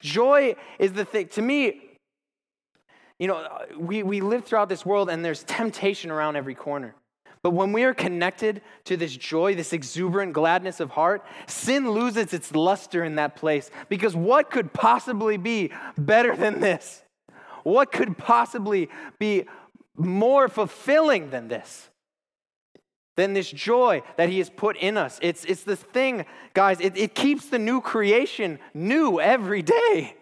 Joy 0.00 0.56
is 0.78 0.92
the 0.92 1.04
thing, 1.04 1.28
to 1.28 1.42
me, 1.42 1.82
you 3.18 3.28
know, 3.28 3.46
we, 3.78 4.02
we 4.02 4.20
live 4.20 4.44
throughout 4.44 4.68
this 4.68 4.84
world 4.84 5.10
and 5.10 5.24
there's 5.24 5.42
temptation 5.44 6.10
around 6.10 6.36
every 6.36 6.54
corner. 6.54 6.94
But 7.42 7.50
when 7.50 7.72
we 7.72 7.84
are 7.84 7.94
connected 7.94 8.60
to 8.84 8.96
this 8.96 9.16
joy, 9.16 9.54
this 9.54 9.72
exuberant 9.72 10.32
gladness 10.32 10.80
of 10.80 10.90
heart, 10.90 11.24
sin 11.46 11.90
loses 11.90 12.34
its 12.34 12.54
luster 12.54 13.04
in 13.04 13.14
that 13.14 13.36
place. 13.36 13.70
Because 13.88 14.14
what 14.14 14.50
could 14.50 14.72
possibly 14.72 15.36
be 15.36 15.70
better 15.96 16.36
than 16.36 16.60
this? 16.60 17.02
What 17.62 17.92
could 17.92 18.18
possibly 18.18 18.88
be 19.18 19.46
more 19.96 20.48
fulfilling 20.48 21.30
than 21.30 21.48
this? 21.48 21.90
than 23.16 23.34
this 23.34 23.50
joy 23.50 24.02
that 24.16 24.30
He 24.30 24.38
has 24.38 24.48
put 24.48 24.76
in 24.78 24.96
us. 24.96 25.18
It's, 25.20 25.44
it's 25.44 25.62
this 25.62 25.80
thing, 25.80 26.24
guys, 26.54 26.80
it, 26.80 26.96
it 26.96 27.14
keeps 27.14 27.46
the 27.46 27.58
new 27.58 27.80
creation 27.80 28.58
new 28.72 29.20
every 29.20 29.62
day. 29.62 30.16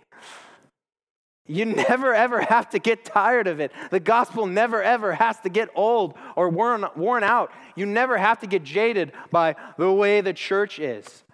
You 1.47 1.65
never 1.65 2.13
ever 2.13 2.43
have 2.43 2.69
to 2.71 2.79
get 2.79 3.07
tired 3.07 3.47
of 3.47 3.59
it. 3.59 3.73
The 3.91 4.01
gospel 4.01 4.47
never 4.47 4.83
ever 4.83 5.15
has 5.15 5.41
to 5.41 5.49
get 5.49 5.71
old 5.75 6.15
or 6.37 6.51
worn, 6.51 6.85
worn 6.95 7.25
out. 7.25 7.51
You 7.75 7.87
never 7.87 8.19
have 8.19 8.41
to 8.41 8.47
get 8.47 8.65
jaded 8.65 9.13
by 9.31 9.57
the 9.79 9.91
way 9.91 10.21
the 10.21 10.35
church 10.35 10.79
is, 10.79 11.25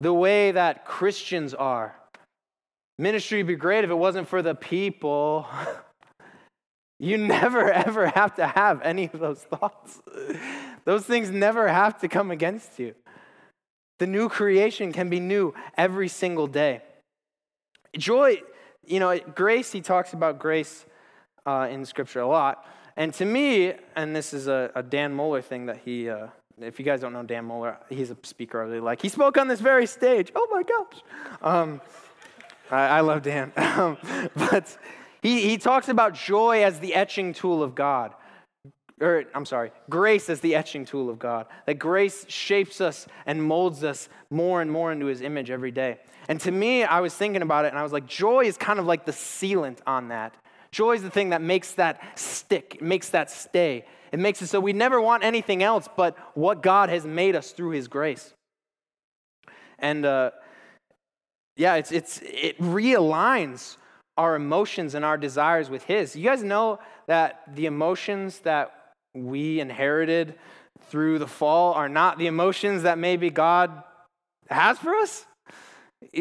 the 0.00 0.12
way 0.12 0.50
that 0.50 0.84
Christians 0.84 1.54
are. 1.54 1.94
Ministry 2.98 3.38
would 3.38 3.46
be 3.46 3.54
great 3.54 3.84
if 3.84 3.90
it 3.90 3.94
wasn't 3.94 4.26
for 4.26 4.42
the 4.42 4.56
people. 4.56 5.46
You 7.00 7.16
never 7.16 7.72
ever 7.86 8.08
have 8.08 8.36
to 8.36 8.46
have 8.46 8.82
any 8.82 9.06
of 9.06 9.18
those 9.18 9.42
thoughts. 9.42 10.00
Those 10.84 11.04
things 11.04 11.30
never 11.30 11.66
have 11.66 11.98
to 12.00 12.08
come 12.08 12.30
against 12.30 12.78
you. 12.78 12.94
The 13.98 14.06
new 14.06 14.28
creation 14.28 14.92
can 14.92 15.08
be 15.08 15.20
new 15.20 15.54
every 15.76 16.08
single 16.08 16.46
day. 16.46 16.82
Joy, 17.96 18.42
you 18.86 19.00
know, 19.00 19.18
grace, 19.18 19.72
he 19.72 19.80
talks 19.80 20.12
about 20.12 20.38
grace 20.38 20.86
uh, 21.44 21.68
in 21.70 21.84
Scripture 21.84 22.20
a 22.20 22.26
lot. 22.26 22.64
And 22.96 23.12
to 23.14 23.24
me, 23.24 23.74
and 23.96 24.14
this 24.14 24.32
is 24.32 24.46
a, 24.46 24.70
a 24.74 24.82
Dan 24.82 25.14
Mohler 25.14 25.42
thing 25.42 25.66
that 25.66 25.78
he, 25.84 26.08
uh, 26.08 26.28
if 26.60 26.78
you 26.78 26.84
guys 26.84 27.00
don't 27.00 27.12
know 27.12 27.22
Dan 27.22 27.46
Mohler, 27.46 27.76
he's 27.88 28.10
a 28.10 28.16
speaker 28.22 28.60
I 28.60 28.64
really 28.64 28.80
like. 28.80 29.02
He 29.02 29.08
spoke 29.08 29.38
on 29.38 29.48
this 29.48 29.60
very 29.60 29.86
stage. 29.86 30.32
Oh 30.34 30.48
my 30.50 30.62
gosh. 30.62 31.02
Um, 31.42 31.80
I, 32.70 32.86
I, 32.86 33.00
love 33.00 33.22
Dan. 33.22 33.52
Um, 33.56 33.98
but 34.34 34.76
he, 35.22 35.48
he 35.48 35.58
talks 35.58 35.88
about 35.88 36.14
joy 36.14 36.62
as 36.62 36.80
the 36.80 36.94
etching 36.94 37.32
tool 37.32 37.62
of 37.62 37.74
God. 37.74 38.14
Or, 39.00 39.24
I'm 39.34 39.46
sorry, 39.46 39.72
grace 39.88 40.28
as 40.28 40.40
the 40.40 40.54
etching 40.54 40.84
tool 40.84 41.08
of 41.08 41.18
God. 41.18 41.46
That 41.66 41.78
grace 41.78 42.26
shapes 42.28 42.80
us 42.80 43.06
and 43.24 43.42
molds 43.42 43.82
us 43.82 44.08
more 44.30 44.60
and 44.60 44.70
more 44.70 44.92
into 44.92 45.06
his 45.06 45.22
image 45.22 45.50
every 45.50 45.70
day. 45.70 45.98
And 46.28 46.38
to 46.42 46.50
me, 46.50 46.84
I 46.84 47.00
was 47.00 47.14
thinking 47.14 47.42
about 47.42 47.64
it 47.64 47.68
and 47.68 47.78
I 47.78 47.82
was 47.82 47.92
like, 47.92 48.06
joy 48.06 48.44
is 48.44 48.56
kind 48.56 48.78
of 48.78 48.86
like 48.86 49.06
the 49.06 49.12
sealant 49.12 49.78
on 49.86 50.08
that. 50.08 50.34
Joy 50.70 50.92
is 50.92 51.02
the 51.02 51.10
thing 51.10 51.30
that 51.30 51.40
makes 51.40 51.72
that 51.72 52.18
stick, 52.18 52.80
makes 52.82 53.08
that 53.10 53.30
stay. 53.30 53.84
It 54.12 54.18
makes 54.18 54.42
it 54.42 54.48
so 54.48 54.60
we 54.60 54.72
never 54.72 55.00
want 55.00 55.24
anything 55.24 55.62
else 55.62 55.88
but 55.96 56.16
what 56.34 56.62
God 56.62 56.88
has 56.88 57.06
made 57.06 57.34
us 57.34 57.52
through 57.52 57.70
his 57.70 57.88
grace. 57.88 58.34
And 59.78 60.04
uh, 60.04 60.32
yeah, 61.56 61.76
it's, 61.76 61.90
it's, 61.90 62.20
it 62.22 62.58
realigns 62.58 63.76
our 64.20 64.34
emotions 64.34 64.94
and 64.94 65.02
our 65.02 65.16
desires 65.16 65.70
with 65.70 65.84
His. 65.84 66.14
You 66.14 66.24
guys 66.24 66.42
know 66.42 66.78
that 67.06 67.42
the 67.54 67.64
emotions 67.64 68.40
that 68.40 68.72
we 69.14 69.60
inherited 69.60 70.34
through 70.90 71.18
the 71.18 71.26
fall 71.26 71.72
are 71.72 71.88
not 71.88 72.18
the 72.18 72.26
emotions 72.26 72.82
that 72.82 72.98
maybe 72.98 73.30
God 73.30 73.82
has 74.50 74.78
for 74.78 74.94
us? 74.94 75.24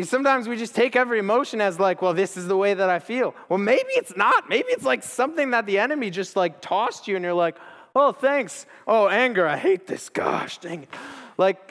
Sometimes 0.03 0.47
we 0.47 0.55
just 0.55 0.75
take 0.75 0.95
every 0.95 1.19
emotion 1.19 1.59
as 1.59 1.77
like, 1.77 2.01
well, 2.01 2.13
this 2.13 2.37
is 2.37 2.47
the 2.47 2.55
way 2.55 2.73
that 2.73 2.89
I 2.89 2.99
feel. 2.99 3.35
Well, 3.49 3.59
maybe 3.59 3.89
it's 3.89 4.15
not. 4.15 4.47
Maybe 4.47 4.69
it's 4.69 4.85
like 4.85 5.03
something 5.03 5.51
that 5.51 5.65
the 5.65 5.77
enemy 5.79 6.09
just 6.09 6.37
like 6.37 6.61
tossed 6.61 7.05
you 7.07 7.17
and 7.17 7.25
you're 7.25 7.33
like, 7.33 7.57
oh, 7.95 8.13
thanks. 8.13 8.65
Oh, 8.87 9.09
anger. 9.09 9.45
I 9.45 9.57
hate 9.57 9.87
this. 9.87 10.07
Gosh, 10.07 10.57
dang 10.59 10.83
it. 10.83 10.89
Like, 11.37 11.68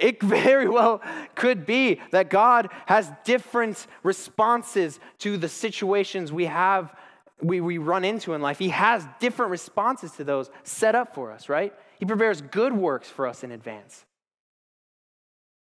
it 0.00 0.22
very 0.22 0.68
well 0.68 1.00
could 1.34 1.66
be 1.66 2.00
that 2.10 2.30
God 2.30 2.70
has 2.86 3.10
different 3.24 3.86
responses 4.02 5.00
to 5.18 5.36
the 5.36 5.48
situations 5.48 6.32
we 6.32 6.46
have, 6.46 6.94
we, 7.40 7.60
we 7.60 7.78
run 7.78 8.04
into 8.04 8.34
in 8.34 8.42
life. 8.42 8.58
He 8.58 8.70
has 8.70 9.06
different 9.20 9.50
responses 9.50 10.12
to 10.12 10.24
those 10.24 10.50
set 10.62 10.94
up 10.94 11.14
for 11.14 11.32
us, 11.32 11.48
right? 11.48 11.72
He 11.98 12.06
prepares 12.06 12.40
good 12.40 12.72
works 12.72 13.08
for 13.08 13.26
us 13.26 13.44
in 13.44 13.50
advance. 13.50 14.04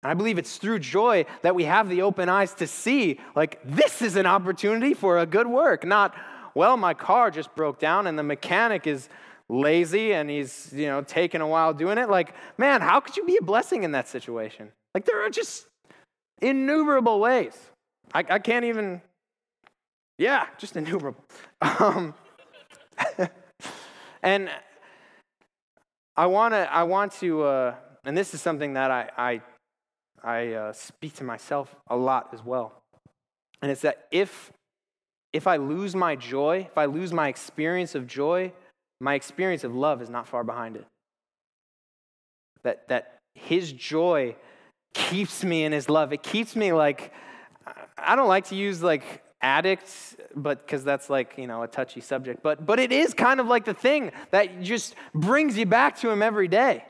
And 0.03 0.11
I 0.11 0.13
believe 0.13 0.37
it's 0.37 0.57
through 0.57 0.79
joy 0.79 1.25
that 1.41 1.55
we 1.55 1.63
have 1.63 1.89
the 1.89 2.03
open 2.03 2.29
eyes 2.29 2.53
to 2.55 2.67
see, 2.67 3.19
like, 3.35 3.59
this 3.65 4.01
is 4.01 4.15
an 4.15 4.25
opportunity 4.25 4.93
for 4.93 5.17
a 5.17 5.25
good 5.25 5.47
work, 5.47 5.85
not, 5.85 6.15
well, 6.53 6.77
my 6.77 6.93
car 6.93 7.31
just 7.31 7.53
broke 7.55 7.79
down 7.79 8.07
and 8.07 8.17
the 8.17 8.23
mechanic 8.23 8.87
is 8.87 9.09
lazy 9.49 10.13
and 10.13 10.29
he's, 10.29 10.71
you 10.73 10.87
know, 10.87 11.01
taking 11.01 11.41
a 11.41 11.47
while 11.47 11.73
doing 11.73 11.97
it. 11.97 12.09
Like, 12.09 12.33
man, 12.57 12.81
how 12.81 12.99
could 12.99 13.15
you 13.17 13.25
be 13.25 13.37
a 13.37 13.41
blessing 13.41 13.83
in 13.83 13.91
that 13.93 14.07
situation? 14.07 14.71
Like, 14.93 15.05
there 15.05 15.25
are 15.25 15.29
just 15.29 15.67
innumerable 16.41 17.19
ways. 17.19 17.57
I, 18.13 18.19
I 18.29 18.39
can't 18.39 18.65
even, 18.65 19.01
yeah, 20.17 20.47
just 20.57 20.75
innumerable. 20.75 21.23
Um, 21.79 22.13
and 24.23 24.49
I 26.15 26.27
want 26.27 26.53
to, 26.53 26.71
I 26.71 26.83
want 26.83 27.13
to, 27.13 27.43
uh, 27.43 27.75
and 28.05 28.15
this 28.15 28.33
is 28.33 28.41
something 28.41 28.73
that 28.73 28.91
I, 28.91 29.09
I, 29.17 29.41
I 30.23 30.53
uh, 30.53 30.73
speak 30.73 31.13
to 31.15 31.23
myself 31.23 31.75
a 31.87 31.95
lot 31.95 32.29
as 32.33 32.43
well. 32.43 32.81
And 33.61 33.71
it's 33.71 33.81
that 33.81 34.07
if, 34.11 34.51
if 35.33 35.47
I 35.47 35.57
lose 35.57 35.95
my 35.95 36.15
joy, 36.15 36.67
if 36.69 36.77
I 36.77 36.85
lose 36.85 37.11
my 37.11 37.27
experience 37.27 37.95
of 37.95 38.07
joy, 38.07 38.51
my 38.99 39.15
experience 39.15 39.63
of 39.63 39.75
love 39.75 40.01
is 40.01 40.09
not 40.09 40.27
far 40.27 40.43
behind 40.43 40.75
it. 40.75 40.85
That, 42.63 42.87
that 42.89 43.19
his 43.35 43.71
joy 43.71 44.35
keeps 44.93 45.43
me 45.43 45.63
in 45.63 45.71
his 45.71 45.89
love. 45.89 46.11
It 46.11 46.23
keeps 46.23 46.55
me 46.55 46.73
like, 46.73 47.13
I 47.97 48.15
don't 48.15 48.27
like 48.27 48.45
to 48.45 48.55
use 48.55 48.81
like 48.81 49.23
addicts, 49.41 50.15
but 50.35 50.65
because 50.65 50.83
that's 50.83 51.09
like, 51.09 51.35
you 51.37 51.47
know, 51.47 51.63
a 51.63 51.67
touchy 51.67 52.01
subject, 52.01 52.41
but, 52.41 52.65
but 52.65 52.79
it 52.79 52.91
is 52.91 53.13
kind 53.13 53.39
of 53.39 53.47
like 53.47 53.65
the 53.65 53.73
thing 53.73 54.11
that 54.31 54.61
just 54.61 54.95
brings 55.13 55.57
you 55.57 55.65
back 55.65 55.97
to 55.99 56.09
him 56.09 56.21
every 56.21 56.47
day. 56.47 56.83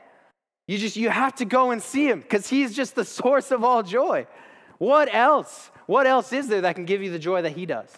You 0.66 0.78
just, 0.78 0.96
you 0.96 1.10
have 1.10 1.34
to 1.36 1.44
go 1.44 1.70
and 1.70 1.82
see 1.82 2.08
him 2.08 2.20
because 2.20 2.48
he's 2.48 2.74
just 2.74 2.94
the 2.94 3.04
source 3.04 3.50
of 3.50 3.64
all 3.64 3.82
joy. 3.82 4.26
What 4.78 5.12
else? 5.12 5.70
What 5.86 6.06
else 6.06 6.32
is 6.32 6.48
there 6.48 6.62
that 6.62 6.74
can 6.74 6.84
give 6.84 7.02
you 7.02 7.10
the 7.10 7.18
joy 7.18 7.42
that 7.42 7.52
he 7.52 7.66
does? 7.66 7.90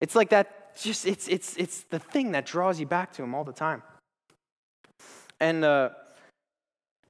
It's 0.00 0.14
like 0.14 0.30
that 0.30 0.57
just 0.82 1.06
it's 1.06 1.28
it's 1.28 1.56
it's 1.56 1.82
the 1.84 1.98
thing 1.98 2.32
that 2.32 2.46
draws 2.46 2.78
you 2.80 2.86
back 2.86 3.12
to 3.14 3.22
him 3.22 3.34
all 3.34 3.44
the 3.44 3.52
time. 3.52 3.82
And 5.40 5.64
uh, 5.64 5.90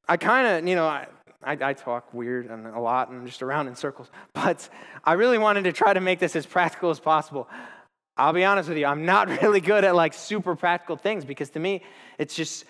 I 0.08 0.16
kind 0.16 0.46
of, 0.46 0.68
you 0.68 0.74
know, 0.74 0.86
I, 0.86 1.06
I, 1.42 1.56
I, 1.60 1.72
talk 1.72 2.12
weird 2.12 2.46
and 2.46 2.66
a 2.66 2.80
lot 2.80 3.10
and 3.10 3.26
just 3.26 3.42
around 3.42 3.68
in 3.68 3.76
circles, 3.76 4.10
but 4.34 4.68
I 5.04 5.14
really 5.14 5.38
wanted 5.38 5.64
to 5.64 5.72
try 5.72 5.92
to 5.92 6.00
make 6.00 6.18
this 6.18 6.36
as 6.36 6.46
practical 6.46 6.90
as 6.90 7.00
possible. 7.00 7.48
I'll 8.16 8.32
be 8.32 8.44
honest 8.44 8.68
with 8.68 8.78
you, 8.78 8.86
I'm 8.86 9.06
not 9.06 9.28
really 9.42 9.60
good 9.60 9.84
at 9.84 9.94
like 9.94 10.12
super 10.12 10.56
practical 10.56 10.96
things 10.96 11.24
because 11.24 11.50
to 11.50 11.60
me, 11.60 11.82
it's 12.18 12.34
just 12.34 12.64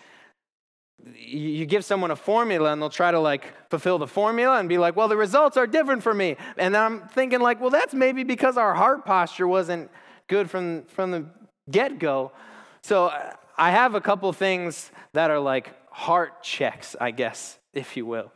you 1.14 1.64
give 1.64 1.84
someone 1.84 2.10
a 2.10 2.16
formula 2.16 2.72
and 2.72 2.82
they'll 2.82 2.90
try 2.90 3.12
to 3.12 3.20
like 3.20 3.44
fulfill 3.70 3.98
the 3.98 4.06
formula 4.06 4.58
and 4.58 4.68
be 4.68 4.78
like, 4.78 4.96
well, 4.96 5.06
the 5.06 5.16
results 5.16 5.56
are 5.56 5.66
different 5.66 6.02
for 6.02 6.12
me. 6.12 6.36
And 6.56 6.76
I'm 6.76 7.06
thinking, 7.08 7.40
like, 7.40 7.60
well, 7.60 7.70
that's 7.70 7.94
maybe 7.94 8.24
because 8.24 8.56
our 8.56 8.74
heart 8.74 9.04
posture 9.04 9.46
wasn't 9.46 9.90
good 10.28 10.50
from, 10.50 10.84
from 10.84 11.10
the 11.10 11.24
get 11.70 11.98
go. 11.98 12.32
So 12.82 13.12
I 13.56 13.70
have 13.70 13.94
a 13.94 14.00
couple 14.00 14.32
things 14.32 14.90
that 15.12 15.30
are 15.30 15.40
like 15.40 15.74
heart 15.90 16.42
checks, 16.42 16.94
I 17.00 17.10
guess, 17.10 17.58
if 17.74 17.96
you 17.96 18.06
will. 18.06 18.32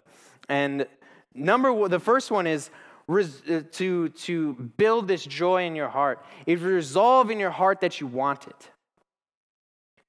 And 0.49 0.87
number 1.35 1.73
one, 1.73 1.91
the 1.91 2.01
first 2.01 2.31
one 2.31 2.47
is 2.47 2.71
res, 3.07 3.43
uh, 3.49 3.63
to, 3.73 4.09
to 4.09 4.55
build 4.77 5.07
this 5.07 5.25
joy 5.25 5.65
in 5.65 5.77
your 5.77 5.89
heart. 5.89 6.25
If 6.47 6.61
you 6.61 6.67
resolve 6.67 7.31
in 7.31 7.39
your 7.39 7.51
heart 7.51 7.81
that 7.81 8.01
you 8.01 8.07
want 8.07 8.47
it. 8.47 8.71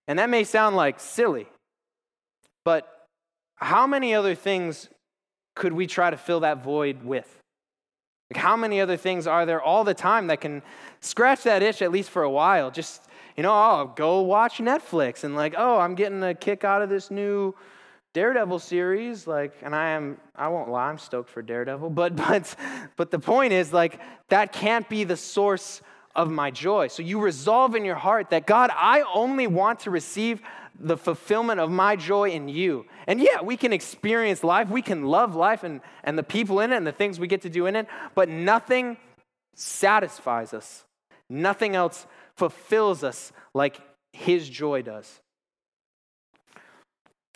And 0.08 0.20
that 0.20 0.30
may 0.30 0.44
sound 0.44 0.76
like 0.76 1.00
silly, 1.00 1.48
but 2.66 3.08
how 3.56 3.88
many 3.88 4.14
other 4.14 4.36
things 4.36 4.90
could 5.56 5.72
we 5.72 5.88
try 5.88 6.10
to 6.10 6.18
fill 6.18 6.42
that 6.42 6.64
void 6.64 7.04
with? 7.04 7.43
Like, 8.34 8.42
how 8.42 8.58
many 8.58 8.82
other 8.82 8.98
things 8.98 9.28
are 9.28 9.46
there 9.46 9.62
all 9.62 9.84
the 9.84 9.94
time 9.94 10.26
that 10.26 10.42
can 10.42 10.64
scratch 11.02 11.44
that 11.44 11.62
itch 11.62 11.84
at 11.84 11.92
least 11.92 12.10
for 12.10 12.24
a 12.24 12.30
while? 12.32 12.72
Just, 12.72 13.08
you 13.38 13.44
know, 13.44 13.52
oh, 13.54 13.94
go 13.96 14.22
watch 14.22 14.58
Netflix 14.58 15.24
and 15.24 15.36
like, 15.36 15.54
oh, 15.56 15.78
I'm 15.78 15.94
getting 15.94 16.24
a 16.24 16.34
kick 16.34 16.64
out 16.64 16.82
of 16.82 16.90
this 16.90 17.12
new 17.12 17.54
Daredevil 18.14 18.58
series. 18.58 19.28
Like, 19.28 19.54
and 19.62 19.76
I 19.76 19.90
am, 19.90 20.18
I 20.36 20.48
won't 20.48 20.72
lie, 20.72 20.90
I'm 20.90 20.98
stoked 20.98 21.30
for 21.30 21.44
Daredevil. 21.44 21.92
But, 21.92 22.16
but, 22.28 22.56
but 22.96 23.12
the 23.12 23.20
point 23.20 23.54
is, 23.54 23.72
like, 23.72 24.00
that 24.30 24.52
can't 24.52 24.90
be 24.90 25.04
the 25.04 25.16
source 25.16 25.84
of 26.16 26.32
my 26.32 26.50
joy. 26.50 26.88
So 26.88 27.04
you 27.04 27.20
resolve 27.20 27.76
in 27.76 27.86
your 27.86 27.98
heart 27.98 28.32
that 28.32 28.48
God, 28.48 28.72
I 28.74 29.04
only 29.14 29.46
want 29.46 29.82
to 29.82 29.92
receive 29.92 30.42
the 30.80 30.98
fulfillment 30.98 31.60
of 31.60 31.70
my 31.70 31.96
joy 31.96 32.30
in 32.30 32.48
you. 32.48 32.86
And 33.08 33.20
yeah, 33.20 33.42
we 33.42 33.58
can 33.58 33.74
experience 33.74 34.44
life, 34.44 34.70
we 34.70 34.82
can 34.82 35.04
love 35.04 35.36
life 35.36 35.64
and, 35.64 35.82
and 36.04 36.18
the 36.18 36.24
people 36.24 36.60
in 36.60 36.72
it 36.72 36.78
and 36.78 36.88
the 36.88 36.92
things 36.92 37.20
we 37.20 37.28
get 37.28 37.42
to 37.44 37.50
do 37.50 37.66
in 37.66 37.76
it, 37.76 37.88
but 38.16 38.30
nothing 38.30 38.98
satisfies 39.56 40.54
us. 40.54 40.86
Nothing 41.30 41.76
else 41.76 42.06
fulfills 42.36 43.04
us 43.04 43.32
like 43.54 43.80
His 44.12 44.50
joy 44.50 44.82
does. 44.82 45.22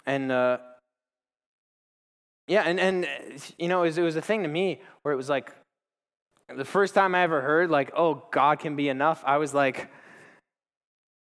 And 0.05 0.31
uh, 0.31 0.57
yeah, 2.47 2.63
and, 2.63 2.79
and 2.79 3.07
you 3.57 3.67
know, 3.67 3.83
it 3.83 3.87
was, 3.87 3.97
it 3.97 4.03
was 4.03 4.15
a 4.15 4.21
thing 4.21 4.43
to 4.43 4.49
me 4.49 4.81
where 5.01 5.13
it 5.13 5.17
was 5.17 5.29
like 5.29 5.53
the 6.55 6.65
first 6.65 6.93
time 6.93 7.13
I 7.13 7.23
ever 7.23 7.41
heard, 7.41 7.69
like, 7.69 7.91
oh, 7.95 8.23
God 8.31 8.59
can 8.59 8.75
be 8.75 8.87
enough, 8.87 9.21
I 9.25 9.37
was 9.37 9.53
like, 9.53 9.89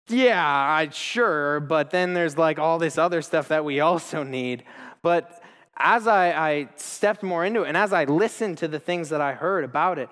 yeah, 0.09 0.45
I 0.45 0.89
sure, 0.91 1.61
but 1.61 1.91
then 1.91 2.15
there's 2.15 2.39
like 2.39 2.59
all 2.59 2.79
this 2.79 2.99
other 2.99 3.23
stuff 3.23 3.49
that 3.49 3.65
we 3.65 3.81
also 3.81 4.23
need. 4.23 4.65
But 5.03 5.43
as 5.77 6.07
I, 6.07 6.33
I 6.33 6.69
stepped 6.77 7.23
more 7.23 7.45
into 7.45 7.63
it 7.63 7.69
and 7.69 7.77
as 7.77 7.93
I 7.93 8.05
listened 8.05 8.59
to 8.59 8.69
the 8.69 8.81
things 8.81 9.09
that 9.11 9.21
I 9.21 9.35
heard 9.35 9.65
about 9.65 9.99
it, 9.99 10.09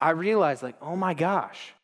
I 0.00 0.10
realized, 0.10 0.62
like, 0.62 0.76
oh 0.80 0.94
my 0.94 1.14
gosh, 1.14 1.74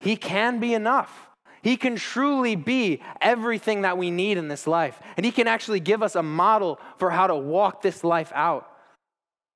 he 0.00 0.16
can 0.16 0.60
be 0.60 0.74
enough. 0.74 1.28
He 1.62 1.76
can 1.76 1.96
truly 1.96 2.56
be 2.56 3.02
everything 3.20 3.82
that 3.82 3.98
we 3.98 4.10
need 4.10 4.38
in 4.38 4.48
this 4.48 4.66
life. 4.66 5.00
And 5.16 5.26
He 5.26 5.32
can 5.32 5.48
actually 5.48 5.80
give 5.80 6.02
us 6.02 6.14
a 6.14 6.22
model 6.22 6.78
for 6.98 7.10
how 7.10 7.26
to 7.26 7.34
walk 7.34 7.82
this 7.82 8.04
life 8.04 8.32
out. 8.34 8.70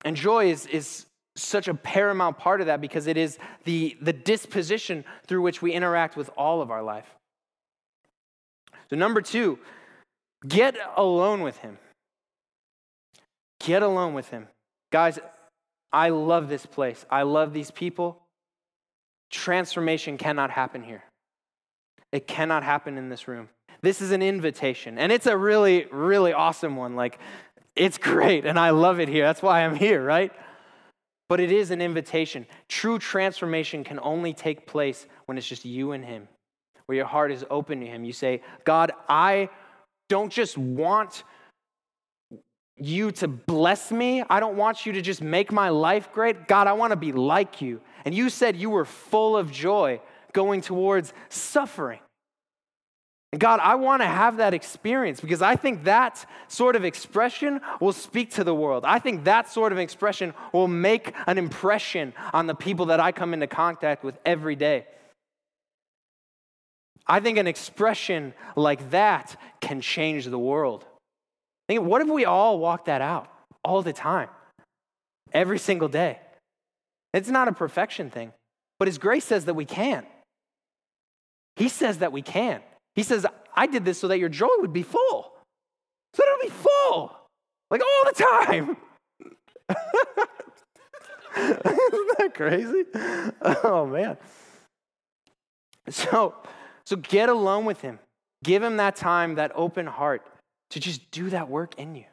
And 0.04 0.16
joy 0.16 0.50
is, 0.50 0.66
is 0.66 1.06
such 1.36 1.68
a 1.68 1.74
paramount 1.74 2.38
part 2.38 2.60
of 2.60 2.66
that 2.66 2.80
because 2.80 3.06
it 3.06 3.16
is 3.16 3.38
the, 3.64 3.96
the 4.00 4.12
disposition 4.12 5.04
through 5.26 5.42
which 5.42 5.62
we 5.62 5.72
interact 5.72 6.16
with 6.16 6.28
all 6.36 6.60
of 6.60 6.70
our 6.70 6.82
life. 6.82 7.06
So, 8.92 8.98
number 8.98 9.22
two, 9.22 9.58
get 10.46 10.76
alone 10.98 11.40
with 11.40 11.56
Him. 11.56 11.78
Get 13.64 13.82
alone 13.82 14.12
with 14.12 14.28
Him. 14.28 14.48
Guys, 14.90 15.18
I 15.94 16.10
love 16.10 16.50
this 16.50 16.66
place. 16.66 17.06
I 17.10 17.22
love 17.22 17.54
these 17.54 17.70
people. 17.70 18.20
Transformation 19.30 20.18
cannot 20.18 20.50
happen 20.50 20.82
here. 20.82 21.04
It 22.12 22.26
cannot 22.26 22.64
happen 22.64 22.98
in 22.98 23.08
this 23.08 23.26
room. 23.26 23.48
This 23.80 24.02
is 24.02 24.10
an 24.10 24.20
invitation, 24.20 24.98
and 24.98 25.10
it's 25.10 25.26
a 25.26 25.38
really, 25.38 25.86
really 25.90 26.34
awesome 26.34 26.76
one. 26.76 26.94
Like, 26.94 27.18
it's 27.74 27.96
great, 27.96 28.44
and 28.44 28.58
I 28.58 28.70
love 28.70 29.00
it 29.00 29.08
here. 29.08 29.24
That's 29.24 29.40
why 29.40 29.64
I'm 29.64 29.74
here, 29.74 30.04
right? 30.04 30.32
But 31.30 31.40
it 31.40 31.50
is 31.50 31.70
an 31.70 31.80
invitation. 31.80 32.44
True 32.68 32.98
transformation 32.98 33.84
can 33.84 33.98
only 34.02 34.34
take 34.34 34.66
place 34.66 35.06
when 35.24 35.38
it's 35.38 35.48
just 35.48 35.64
you 35.64 35.92
and 35.92 36.04
Him, 36.04 36.28
where 36.92 36.98
your 36.98 37.06
heart 37.06 37.32
is 37.32 37.42
open 37.48 37.80
to 37.80 37.86
Him. 37.86 38.04
You 38.04 38.12
say, 38.12 38.42
God, 38.64 38.92
I 39.08 39.48
don't 40.10 40.30
just 40.30 40.58
want 40.58 41.24
you 42.76 43.12
to 43.12 43.28
bless 43.28 43.90
me. 43.90 44.22
I 44.28 44.40
don't 44.40 44.58
want 44.58 44.84
you 44.84 44.92
to 44.92 45.00
just 45.00 45.22
make 45.22 45.50
my 45.50 45.70
life 45.70 46.12
great. 46.12 46.46
God, 46.46 46.66
I 46.66 46.74
want 46.74 46.90
to 46.90 46.96
be 46.96 47.12
like 47.12 47.62
you. 47.62 47.80
And 48.04 48.14
you 48.14 48.28
said 48.28 48.58
you 48.58 48.68
were 48.68 48.84
full 48.84 49.38
of 49.38 49.50
joy 49.50 50.02
going 50.34 50.60
towards 50.60 51.14
suffering. 51.30 52.00
And 53.32 53.40
God, 53.40 53.58
I 53.62 53.76
want 53.76 54.02
to 54.02 54.06
have 54.06 54.36
that 54.36 54.52
experience 54.52 55.18
because 55.18 55.40
I 55.40 55.56
think 55.56 55.84
that 55.84 56.26
sort 56.48 56.76
of 56.76 56.84
expression 56.84 57.62
will 57.80 57.94
speak 57.94 58.32
to 58.32 58.44
the 58.44 58.54
world. 58.54 58.84
I 58.84 58.98
think 58.98 59.24
that 59.24 59.48
sort 59.50 59.72
of 59.72 59.78
expression 59.78 60.34
will 60.52 60.68
make 60.68 61.14
an 61.26 61.38
impression 61.38 62.12
on 62.34 62.46
the 62.46 62.54
people 62.54 62.84
that 62.86 63.00
I 63.00 63.12
come 63.12 63.32
into 63.32 63.46
contact 63.46 64.04
with 64.04 64.18
every 64.26 64.56
day. 64.56 64.84
I 67.06 67.20
think 67.20 67.38
an 67.38 67.46
expression 67.46 68.34
like 68.56 68.90
that 68.90 69.36
can 69.60 69.80
change 69.80 70.26
the 70.26 70.38
world. 70.38 70.84
Think, 71.68 71.82
what 71.82 72.02
if 72.02 72.08
we 72.08 72.24
all 72.24 72.58
walk 72.58 72.86
that 72.86 73.00
out 73.00 73.28
all 73.64 73.82
the 73.82 73.92
time, 73.92 74.28
every 75.32 75.58
single 75.58 75.88
day? 75.88 76.18
It's 77.12 77.28
not 77.28 77.48
a 77.48 77.52
perfection 77.52 78.10
thing, 78.10 78.32
but 78.78 78.88
His 78.88 78.98
grace 78.98 79.24
says 79.24 79.46
that 79.46 79.54
we 79.54 79.64
can. 79.64 80.06
He 81.56 81.68
says 81.68 81.98
that 81.98 82.12
we 82.12 82.22
can. 82.22 82.60
He 82.94 83.02
says, 83.02 83.26
I 83.54 83.66
did 83.66 83.84
this 83.84 83.98
so 83.98 84.08
that 84.08 84.18
your 84.18 84.28
joy 84.28 84.48
would 84.58 84.72
be 84.72 84.82
full. 84.82 85.32
So 86.14 86.22
it'll 86.22 86.42
be 86.42 86.48
full, 86.50 87.16
like 87.70 87.80
all 87.80 88.04
the 88.12 88.22
time. 88.22 88.76
Isn't 91.36 92.18
that 92.18 92.32
crazy? 92.34 92.84
Oh 93.64 93.86
man. 93.86 94.16
So, 95.88 96.34
so 96.84 96.96
get 96.96 97.28
alone 97.28 97.64
with 97.64 97.80
him. 97.80 97.98
Give 98.44 98.62
him 98.62 98.78
that 98.78 98.96
time, 98.96 99.36
that 99.36 99.52
open 99.54 99.86
heart 99.86 100.26
to 100.70 100.80
just 100.80 101.10
do 101.10 101.30
that 101.30 101.48
work 101.48 101.78
in 101.78 101.94
you. 101.94 102.04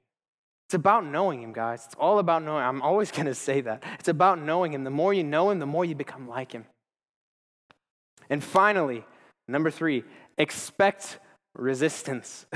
It's 0.67 0.75
about 0.75 1.05
knowing 1.05 1.41
him, 1.41 1.53
guys. 1.53 1.85
It's 1.85 1.95
all 1.95 2.19
about 2.19 2.43
knowing. 2.43 2.63
I'm 2.63 2.81
always 2.81 3.11
going 3.17 3.25
to 3.25 3.35
say 3.35 3.61
that. 3.61 3.83
It's 3.99 4.09
about 4.09 4.39
knowing 4.39 4.73
him. 4.73 4.83
The 4.83 4.91
more 4.91 5.13
you 5.13 5.23
know 5.23 5.49
him, 5.49 5.59
the 5.59 5.65
more 5.65 5.85
you 5.85 5.95
become 5.95 6.27
like 6.27 6.51
him. 6.51 6.65
And 8.29 8.43
finally, 8.43 9.03
Number 9.49 9.71
three, 9.71 10.03
expect 10.37 11.17
resistance. 11.55 12.45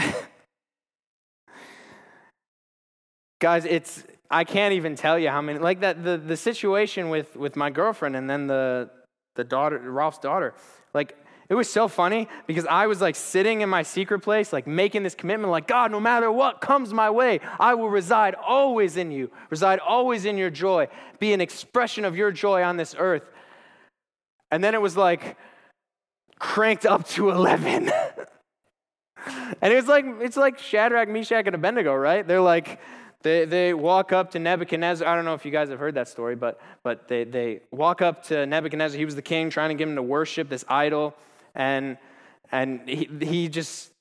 Guys, 3.41 3.65
it's 3.65 4.03
I 4.30 4.44
can't 4.44 4.73
even 4.76 4.95
tell 4.95 5.18
you 5.18 5.30
how 5.30 5.41
many 5.41 5.57
like 5.57 5.80
that 5.81 6.03
the, 6.03 6.18
the 6.18 6.38
situation 6.38 7.10
with 7.10 7.35
with 7.35 7.56
my 7.56 7.72
girlfriend 7.72 8.15
and 8.15 8.30
then 8.30 8.45
the 8.45 8.91
the 9.35 9.44
daughter 9.44 9.80
Ralph's 9.80 10.19
daughter. 10.19 10.53
Like 10.94 11.18
it 11.49 11.56
was 11.56 11.70
so 11.70 11.88
funny 11.88 12.28
because 12.48 12.65
I 12.65 12.88
was 12.88 13.02
like 13.02 13.15
sitting 13.15 13.61
in 13.61 13.70
my 13.70 13.84
secret 13.84 14.20
place, 14.20 14.53
like 14.53 14.65
making 14.65 15.03
this 15.03 15.15
commitment, 15.15 15.52
like, 15.52 15.68
God, 15.68 15.91
no 15.91 15.99
matter 15.99 16.32
what 16.32 16.61
comes 16.61 16.94
my 16.94 17.10
way, 17.10 17.40
I 17.60 17.74
will 17.74 17.90
reside 17.90 18.36
always 18.36 18.98
in 18.98 19.11
you, 19.11 19.30
reside 19.49 19.80
always 19.80 20.26
in 20.26 20.38
your 20.38 20.49
joy, 20.49 20.88
be 21.20 21.34
an 21.34 21.41
expression 21.41 22.06
of 22.06 22.15
your 22.15 22.32
joy 22.32 22.64
on 22.64 22.78
this 22.78 22.95
earth. 22.98 23.24
And 24.52 24.64
then 24.64 24.74
it 24.74 24.82
was 24.82 24.95
like, 24.95 25.38
cranked 26.44 26.86
up 26.86 27.07
to 27.07 27.30
11. 27.32 27.90
and 29.61 29.74
it's 29.74 29.88
like, 29.88 30.06
it's 30.20 30.38
like 30.38 30.60
Shadrach, 30.60 31.07
Meshach, 31.07 31.45
and 31.45 31.56
Abednego, 31.56 31.95
right? 31.95 32.28
They're 32.28 32.41
like, 32.41 32.80
they, 33.22 33.45
they 33.45 33.74
walk 33.74 34.11
up 34.11 34.32
to 34.32 34.40
Nebuchadnezzar. 34.40 35.07
I 35.07 35.15
don't 35.15 35.24
know 35.24 35.34
if 35.34 35.45
you 35.45 35.52
guys 35.52 35.70
have 35.70 35.80
heard 35.80 35.95
that 35.95 36.10
story, 36.10 36.36
but, 36.36 36.60
but 36.84 37.07
they, 37.07 37.24
they 37.24 37.61
walk 37.72 38.02
up 38.02 38.24
to 38.26 38.45
Nebuchadnezzar. 38.45 38.98
He 38.98 39.06
was 39.06 39.15
the 39.15 39.22
king, 39.22 39.49
trying 39.49 39.70
to 39.70 39.76
get 39.76 39.88
him 39.88 39.95
to 39.95 40.03
worship 40.03 40.49
this 40.49 40.65
idol. 40.68 41.15
And, 41.56 41.98
and 42.52 42.88
he, 42.88 43.10
he 43.22 43.50
just 43.50 43.92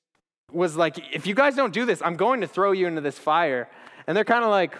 was 0.50 0.76
like, 0.76 0.98
if 1.14 1.26
you 1.26 1.34
guys 1.34 1.56
don't 1.56 1.72
do 1.72 1.84
this, 1.84 2.02
I'm 2.02 2.16
going 2.16 2.40
to 2.42 2.46
throw 2.46 2.72
you 2.72 2.86
into 2.86 3.00
this 3.00 3.18
fire. 3.18 3.68
And 4.06 4.16
they're 4.16 4.24
kind 4.24 4.44
of 4.44 4.50
like, 4.50 4.76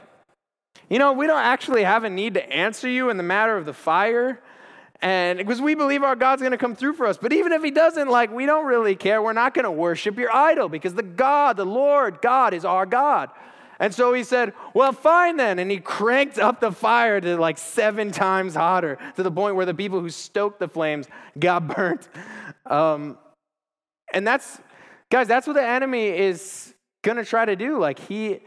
you 0.89 0.99
know, 0.99 1.12
we 1.12 1.27
don't 1.27 1.43
actually 1.43 1.85
have 1.85 2.05
a 2.05 2.11
need 2.11 2.35
to 2.35 2.53
answer 2.53 2.89
you 2.89 3.11
in 3.11 3.16
the 3.16 3.23
matter 3.23 3.57
of 3.57 3.66
the 3.66 3.73
fire 3.73 4.40
and 5.03 5.36
because 5.36 5.61
we 5.61 5.74
believe 5.74 6.05
our 6.05 6.15
God's 6.15 6.43
going 6.43 6.53
to 6.53 6.59
come 6.59 6.77
through 6.77 6.93
for 6.93 7.07
us. 7.07 7.19
But 7.19 7.32
even 7.32 7.51
if 7.51 7.62
He 7.62 7.73
doesn't, 7.73 8.09
like, 8.09 8.31
we 8.31 8.47
don't 8.47 8.65
really 8.65 8.94
care. 8.94 9.20
We're 9.20 9.32
not 9.32 9.53
going 9.53 9.65
to 9.65 9.70
worship 9.70 10.16
your 10.16 10.35
idol 10.35 10.69
because 10.69 10.94
the 10.94 11.03
God, 11.03 11.57
the 11.57 11.66
Lord 11.66 12.23
God, 12.23 12.55
is 12.55 12.65
our 12.65 12.86
God. 12.86 13.31
And 13.81 13.93
so 13.93 14.12
he 14.12 14.23
said, 14.23 14.53
Well, 14.74 14.93
fine 14.93 15.36
then. 15.39 15.59
And 15.59 15.69
he 15.69 15.78
cranked 15.78 16.39
up 16.39 16.61
the 16.61 16.70
fire 16.70 17.20
to 17.20 17.36
like 17.36 17.59
seven 17.59 18.12
times 18.12 18.55
hotter 18.55 18.97
to 19.16 19.24
the 19.24 19.31
point 19.31 19.57
where 19.57 19.66
the 19.66 19.74
people 19.74 19.99
who 19.99 20.09
stoked 20.09 20.61
the 20.61 20.69
flames 20.69 21.09
got 21.36 21.66
burnt. 21.77 22.09
Um, 22.66 23.18
and 24.12 24.26
that's, 24.26 24.60
guys, 25.10 25.28
that's 25.28 25.47
what 25.47 25.55
the 25.55 25.66
enemy 25.66 26.09
is 26.09 26.74
going 27.02 27.16
to 27.16 27.24
try 27.24 27.44
to 27.44 27.56
do. 27.56 27.78
Like, 27.78 27.98
he, 27.98 28.40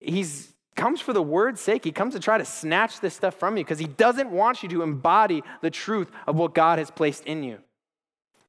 he's, 0.00 0.52
comes 0.76 1.00
for 1.00 1.12
the 1.12 1.22
word's 1.22 1.60
sake. 1.60 1.84
He 1.84 1.90
comes 1.90 2.14
to 2.14 2.20
try 2.20 2.36
to 2.36 2.44
snatch 2.44 3.00
this 3.00 3.14
stuff 3.14 3.34
from 3.34 3.56
you 3.56 3.64
because 3.64 3.78
he 3.78 3.86
doesn't 3.86 4.30
want 4.30 4.62
you 4.62 4.68
to 4.68 4.82
embody 4.82 5.42
the 5.62 5.70
truth 5.70 6.10
of 6.26 6.36
what 6.36 6.54
God 6.54 6.78
has 6.78 6.90
placed 6.90 7.24
in 7.24 7.42
you. 7.42 7.58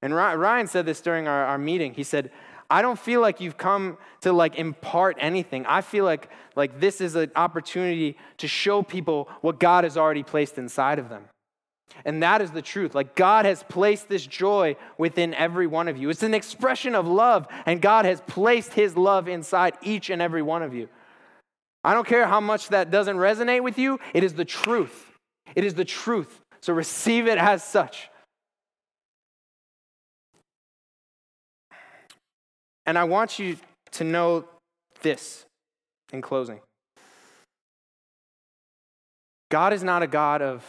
And 0.02 0.14
Ryan 0.14 0.68
said 0.68 0.86
this 0.86 1.02
during 1.02 1.28
our, 1.28 1.46
our 1.46 1.58
meeting. 1.58 1.94
He 1.94 2.04
said, 2.04 2.32
I 2.70 2.82
don't 2.82 3.00
feel 3.00 3.22
like 3.22 3.40
you've 3.40 3.58
come 3.58 3.98
to 4.22 4.34
like 4.34 4.60
impart 4.60 5.18
anything. 5.20 5.66
I 5.66 5.82
feel 5.82 6.04
like 6.04 6.30
like 6.56 6.80
this 6.80 7.02
is 7.02 7.16
an 7.16 7.32
opportunity 7.36 8.18
to 8.38 8.48
show 8.48 8.82
people 8.82 9.30
what 9.42 9.60
God 9.60 9.84
has 9.84 9.96
already 9.96 10.24
placed 10.24 10.58
inside 10.58 11.00
of 11.00 11.08
them. 11.08 11.26
And 12.06 12.22
that 12.24 12.42
is 12.42 12.52
the 12.52 12.62
truth. 12.62 12.94
Like 12.96 13.16
God 13.16 13.46
has 13.46 13.64
placed 13.64 14.08
this 14.08 14.26
joy 14.26 14.76
within 14.98 15.34
every 15.34 15.68
one 15.68 15.88
of 15.88 15.98
you. 15.98 16.10
It's 16.10 16.24
an 16.24 16.34
expression 16.34 16.96
of 16.96 17.08
love, 17.08 17.48
and 17.66 17.82
God 17.82 18.06
has 18.06 18.22
placed 18.28 18.74
his 18.74 18.96
love 18.96 19.28
inside 19.28 19.76
each 19.82 20.10
and 20.10 20.22
every 20.22 20.42
one 20.42 20.64
of 20.64 20.74
you. 20.74 20.90
I 21.84 21.94
don't 21.94 22.08
care 22.08 22.28
how 22.28 22.42
much 22.42 22.70
that 22.70 22.92
doesn't 22.92 23.18
resonate 23.18 23.64
with 23.64 23.78
you, 23.78 24.00
it 24.14 24.24
is 24.24 24.34
the 24.34 24.46
truth. 24.46 25.14
It 25.56 25.64
is 25.64 25.74
the 25.74 25.86
truth. 25.86 26.42
So 26.62 26.74
receive 26.74 27.28
it 27.28 27.38
as 27.38 27.64
such. 27.64 28.10
And 32.86 32.98
I 32.98 33.04
want 33.06 33.40
you 33.40 33.58
to 33.92 34.04
know 34.04 34.46
this 35.02 35.46
in 36.12 36.22
closing 36.22 36.60
God 39.50 39.74
is 39.74 39.84
not 39.84 40.04
a 40.04 40.08
God 40.08 40.42
of, 40.42 40.66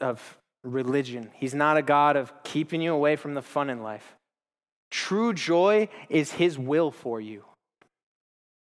of 0.00 0.38
religion, 0.62 1.30
He's 1.34 1.54
not 1.54 1.76
a 1.76 1.82
God 1.82 2.16
of 2.16 2.32
keeping 2.42 2.80
you 2.80 2.92
away 2.92 3.16
from 3.16 3.34
the 3.34 3.42
fun 3.42 3.70
in 3.70 3.82
life. 3.82 4.16
True 4.90 5.32
joy 5.32 5.88
is 6.08 6.32
His 6.32 6.58
will 6.58 6.90
for 6.90 7.20
you 7.20 7.44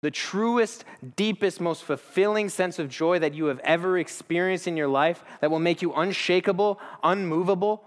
the 0.06 0.10
truest, 0.12 0.84
deepest, 1.16 1.60
most 1.60 1.82
fulfilling 1.82 2.48
sense 2.48 2.78
of 2.78 2.88
joy 2.88 3.18
that 3.18 3.34
you 3.34 3.46
have 3.46 3.58
ever 3.64 3.98
experienced 3.98 4.68
in 4.68 4.76
your 4.76 4.86
life 4.86 5.24
that 5.40 5.50
will 5.50 5.58
make 5.58 5.82
you 5.82 5.92
unshakable, 5.94 6.78
unmovable. 7.02 7.82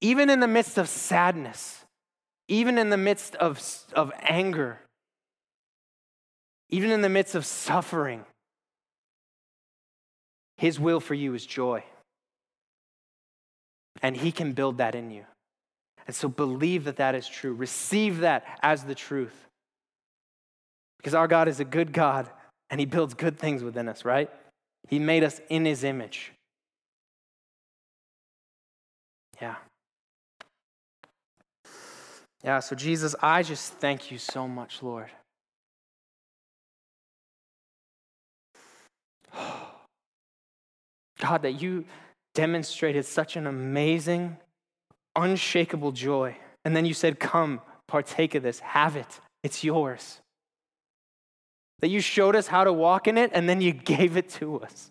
Even 0.00 0.30
in 0.30 0.40
the 0.40 0.48
midst 0.48 0.78
of 0.78 0.88
sadness, 0.88 1.84
even 2.48 2.78
in 2.78 2.88
the 2.88 2.96
midst 2.96 3.34
of, 3.36 3.60
of 3.92 4.10
anger, 4.22 4.80
even 6.70 6.90
in 6.90 7.02
the 7.02 7.10
midst 7.10 7.34
of 7.34 7.44
suffering, 7.44 8.24
His 10.56 10.80
will 10.80 11.00
for 11.00 11.14
you 11.14 11.34
is 11.34 11.44
joy. 11.44 11.84
And 14.02 14.16
He 14.16 14.32
can 14.32 14.52
build 14.52 14.78
that 14.78 14.94
in 14.94 15.10
you. 15.10 15.24
And 16.06 16.14
so 16.14 16.28
believe 16.28 16.84
that 16.84 16.96
that 16.96 17.14
is 17.14 17.28
true. 17.28 17.52
Receive 17.52 18.18
that 18.18 18.44
as 18.62 18.84
the 18.84 18.94
truth. 18.94 19.46
Because 20.98 21.14
our 21.14 21.28
God 21.28 21.48
is 21.48 21.60
a 21.60 21.64
good 21.64 21.92
God 21.92 22.28
and 22.70 22.80
He 22.80 22.86
builds 22.86 23.14
good 23.14 23.38
things 23.38 23.62
within 23.62 23.88
us, 23.88 24.04
right? 24.04 24.30
He 24.88 24.98
made 24.98 25.24
us 25.24 25.40
in 25.48 25.64
His 25.64 25.84
image. 25.84 26.32
Yeah. 29.40 29.56
Yeah, 32.44 32.60
so 32.60 32.76
Jesus, 32.76 33.14
I 33.20 33.42
just 33.42 33.72
thank 33.74 34.10
you 34.10 34.18
so 34.18 34.46
much, 34.46 34.82
Lord. 34.82 35.10
God, 41.20 41.42
that 41.42 41.60
you 41.60 41.84
demonstrated 42.34 43.04
such 43.04 43.36
an 43.36 43.46
amazing, 43.46 44.36
unshakable 45.14 45.92
joy. 45.92 46.36
And 46.64 46.76
then 46.76 46.84
you 46.84 46.94
said, 46.94 47.18
Come, 47.18 47.60
partake 47.86 48.34
of 48.34 48.42
this, 48.42 48.60
have 48.60 48.96
it, 48.96 49.20
it's 49.42 49.64
yours. 49.64 50.20
That 51.80 51.88
you 51.88 52.00
showed 52.00 52.36
us 52.36 52.46
how 52.46 52.64
to 52.64 52.72
walk 52.72 53.06
in 53.06 53.18
it, 53.18 53.30
and 53.34 53.48
then 53.48 53.60
you 53.60 53.72
gave 53.94 54.16
it 54.16 54.28
to 54.30 54.60
us. 54.60 54.90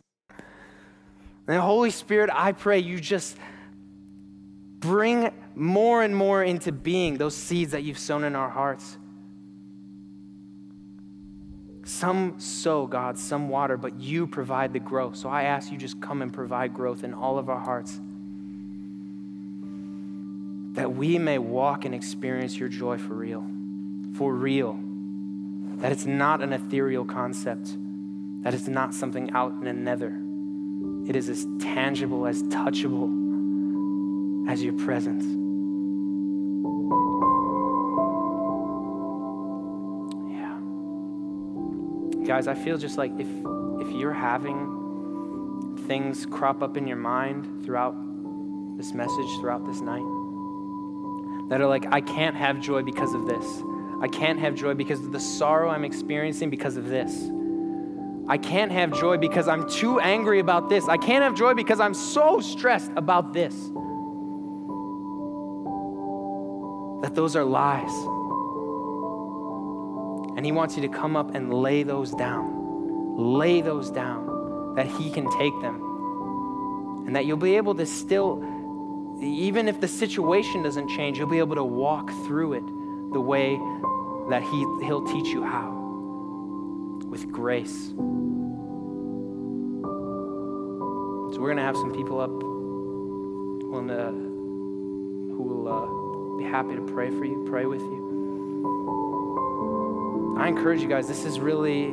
And 1.48 1.62
Holy 1.62 1.92
Spirit, 1.92 2.30
I 2.34 2.54
pray 2.54 2.80
you 2.80 3.00
just 3.00 3.38
bring 4.80 5.32
more 5.56 6.04
and 6.04 6.16
more 6.16 6.44
into 6.44 6.72
being 6.72 7.18
those 7.18 7.36
seeds 7.36 7.72
that 7.72 7.84
you've 7.84 8.00
sown 8.00 8.24
in 8.24 8.36
our 8.36 8.50
hearts. 8.50 8.98
Some 11.86 12.34
sow, 12.40 12.88
God, 12.88 13.16
some 13.16 13.48
water, 13.48 13.78
but 13.78 14.00
you 14.00 14.26
provide 14.26 14.74
the 14.74 14.80
growth. 14.80 15.16
So 15.16 15.30
I 15.30 15.44
ask 15.44 15.72
you 15.72 15.78
just 15.78 16.02
come 16.02 16.24
and 16.24 16.34
provide 16.34 16.74
growth 16.74 17.04
in 17.04 17.14
all 17.14 17.38
of 17.38 17.48
our 17.48 17.60
hearts. 17.60 18.02
That 20.74 20.94
we 20.94 21.20
may 21.20 21.38
walk 21.38 21.86
and 21.86 21.94
experience 21.94 22.58
your 22.58 22.70
joy 22.70 22.98
for 22.98 23.14
real. 23.14 23.46
For 24.16 24.34
real. 24.34 24.80
That 25.78 25.92
it's 25.92 26.08
not 26.08 26.42
an 26.42 26.54
ethereal 26.54 27.06
concept. 27.06 27.78
That 28.42 28.56
it's 28.56 28.68
not 28.68 28.96
something 28.96 29.30
out 29.32 29.52
in 29.52 29.68
a 29.68 29.74
nether. 29.74 30.20
It 31.08 31.16
is 31.16 31.30
as 31.30 31.46
tangible, 31.60 32.26
as 32.26 32.42
touchable 32.44 33.12
as 34.50 34.64
your 34.64 34.74
presence. 34.74 35.45
Guys, 42.26 42.48
I 42.48 42.56
feel 42.56 42.78
just 42.80 42.98
like 42.98 43.12
if, 43.20 43.28
if 43.80 43.92
you're 43.92 44.12
having 44.12 45.84
things 45.88 46.26
crop 46.26 46.64
up 46.64 46.76
in 46.76 46.88
your 46.88 46.98
mind 46.98 47.64
throughout 47.64 47.96
this 48.78 48.94
message, 48.94 49.28
throughout 49.40 49.64
this 49.64 49.80
night, 49.80 50.04
that 51.50 51.62
are 51.62 51.68
like, 51.68 51.86
I 51.92 52.02
can't 52.02 52.36
have 52.36 52.60
joy 52.60 52.82
because 52.82 53.14
of 53.14 53.28
this. 53.28 53.46
I 54.02 54.08
can't 54.08 54.40
have 54.40 54.56
joy 54.56 54.74
because 54.74 55.02
of 55.02 55.12
the 55.12 55.20
sorrow 55.20 55.70
I'm 55.70 55.86
experiencing 55.86 56.50
because 56.50 56.78
of 56.78 56.88
this. 56.88 57.30
I 58.28 58.40
can't 58.40 58.72
have 58.72 59.00
joy 59.00 59.18
because 59.18 59.48
I'm 59.48 59.70
too 59.70 60.00
angry 60.00 60.40
about 60.40 60.68
this. 60.68 60.88
I 60.90 60.98
can't 60.98 61.24
have 61.24 61.36
joy 61.36 61.54
because 61.54 61.80
I'm 61.80 61.94
so 61.94 62.40
stressed 62.40 62.92
about 62.96 63.34
this. 63.34 63.54
That 67.04 67.14
those 67.14 67.36
are 67.36 67.44
lies. 67.44 67.92
And 70.36 70.46
He 70.46 70.52
wants 70.52 70.76
you 70.76 70.82
to 70.82 70.90
come 70.90 71.16
up 71.16 71.34
and 71.34 71.54
lay 71.54 71.84
those 71.84 72.12
down. 72.12 73.18
Lay 73.18 73.62
those 73.62 73.90
down 73.90 74.76
that 74.76 74.88
He 74.88 75.10
can 75.12 75.30
take 75.38 75.54
them. 75.62 77.06
And 77.08 77.16
that 77.16 77.26
you'll 77.26 77.38
be 77.38 77.56
able 77.56 77.76
to 77.76 77.86
still, 77.86 78.44
even 79.22 79.68
if 79.68 79.80
the 79.80 79.88
situation 79.88 80.64
doesn't 80.64 80.90
change, 80.90 81.18
you'll 81.18 81.28
be 81.28 81.40
able 81.40 81.56
to 81.56 81.64
walk 81.64 82.10
through 82.26 82.54
it 82.54 82.66
the 83.14 83.22
way 83.22 83.60
that 84.30 84.42
he, 84.42 84.58
He'll 84.86 85.06
teach 85.06 85.28
you 85.28 85.44
how 85.44 85.72
with 87.06 87.32
grace. 87.32 87.94
So 91.34 91.42
we're 91.42 91.48
going 91.48 91.58
to 91.58 91.64
have 91.64 91.76
some 91.76 91.94
people 91.94 92.20
up 92.20 92.32
who 95.36 95.44
will 95.44 95.68
uh, 95.68 96.38
be 96.38 96.46
happy 96.46 96.76
to 96.76 96.82
pray 96.94 97.10
for 97.10 97.26
you, 97.26 97.46
pray 97.50 97.66
with 97.66 97.82
you. 97.82 98.05
I 100.38 100.48
encourage 100.48 100.82
you 100.82 100.88
guys, 100.90 101.08
this 101.08 101.24
is 101.26 101.40
really, 101.40 101.86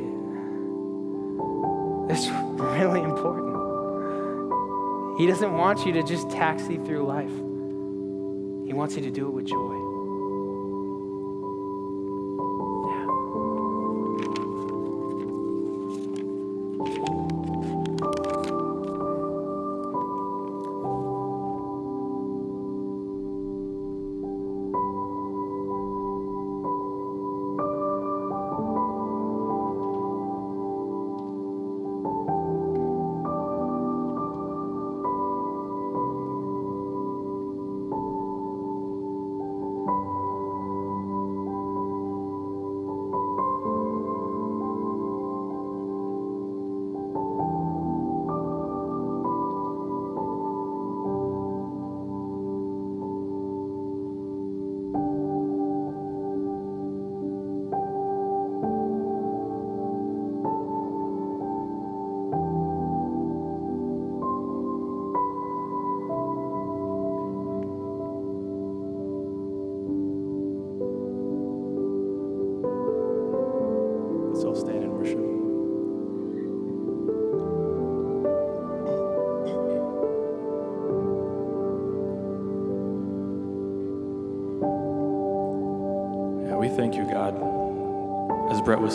this 2.07 2.27
really 2.59 3.01
important. 3.01 3.53
He 5.17 5.27
doesn't 5.27 5.53
want 5.53 5.85
you 5.85 5.93
to 5.93 6.03
just 6.03 6.29
taxi 6.29 6.77
through 6.77 7.05
life. 7.05 7.31
He 8.67 8.73
wants 8.73 8.95
you 8.95 9.01
to 9.03 9.11
do 9.11 9.27
it 9.27 9.31
with 9.31 9.45
joy. 9.45 9.82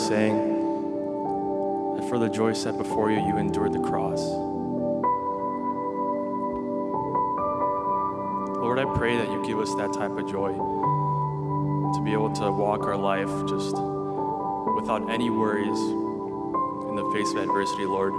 Saying, 0.07 0.37
that 1.95 2.07
for 2.09 2.17
the 2.17 2.29
joy 2.29 2.53
set 2.53 2.77
before 2.77 3.11
you, 3.11 3.19
you 3.19 3.37
endured 3.37 3.73
the 3.73 3.79
cross. 3.79 4.21
Lord, 8.57 8.79
I 8.79 8.85
pray 8.97 9.17
that 9.17 9.29
you 9.29 9.45
give 9.45 9.59
us 9.59 9.69
that 9.75 9.93
type 9.93 10.11
of 10.11 10.25
joy 10.27 10.53
to 10.53 12.01
be 12.03 12.13
able 12.13 12.31
to 12.35 12.51
walk 12.51 12.85
our 12.85 12.95
life 12.95 13.29
just 13.47 13.75
without 14.75 15.09
any 15.11 15.29
worries 15.29 15.77
in 15.77 16.95
the 16.95 17.07
face 17.13 17.31
of 17.33 17.43
adversity, 17.43 17.85
Lord. 17.85 18.13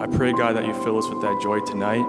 I 0.00 0.06
pray, 0.06 0.32
God, 0.32 0.56
that 0.56 0.64
you 0.64 0.72
fill 0.82 0.98
us 0.98 1.08
with 1.08 1.20
that 1.20 1.40
joy 1.42 1.60
tonight, 1.60 2.06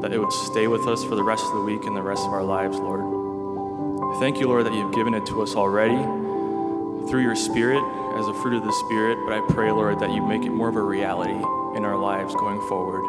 that 0.00 0.12
it 0.12 0.18
would 0.18 0.32
stay 0.32 0.66
with 0.66 0.88
us 0.88 1.04
for 1.04 1.14
the 1.14 1.22
rest 1.22 1.44
of 1.44 1.52
the 1.52 1.62
week 1.62 1.84
and 1.84 1.96
the 1.96 2.02
rest 2.02 2.24
of 2.24 2.32
our 2.32 2.42
lives, 2.42 2.76
Lord. 2.78 3.13
Thank 4.20 4.38
you, 4.38 4.46
Lord, 4.46 4.64
that 4.64 4.72
you've 4.72 4.94
given 4.94 5.12
it 5.12 5.26
to 5.26 5.42
us 5.42 5.56
already 5.56 6.00
through 7.10 7.22
your 7.22 7.34
Spirit 7.34 7.82
as 8.16 8.28
a 8.28 8.34
fruit 8.34 8.54
of 8.54 8.62
the 8.62 8.72
Spirit. 8.72 9.18
But 9.26 9.32
I 9.32 9.40
pray, 9.52 9.72
Lord, 9.72 9.98
that 9.98 10.12
you 10.12 10.24
make 10.24 10.44
it 10.44 10.50
more 10.50 10.68
of 10.68 10.76
a 10.76 10.82
reality 10.82 11.32
in 11.76 11.84
our 11.84 11.98
lives 11.98 12.32
going 12.36 12.60
forward. 12.68 13.02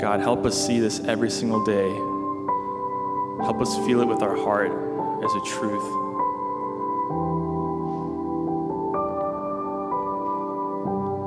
God, 0.00 0.20
help 0.20 0.46
us 0.46 0.66
see 0.66 0.80
this 0.80 1.00
every 1.00 1.30
single 1.30 1.62
day. 1.64 1.92
Help 3.44 3.60
us 3.60 3.76
feel 3.86 4.00
it 4.00 4.06
with 4.06 4.22
our 4.22 4.34
heart 4.34 4.72
as 5.22 5.34
a 5.34 5.40
truth. 5.40 5.84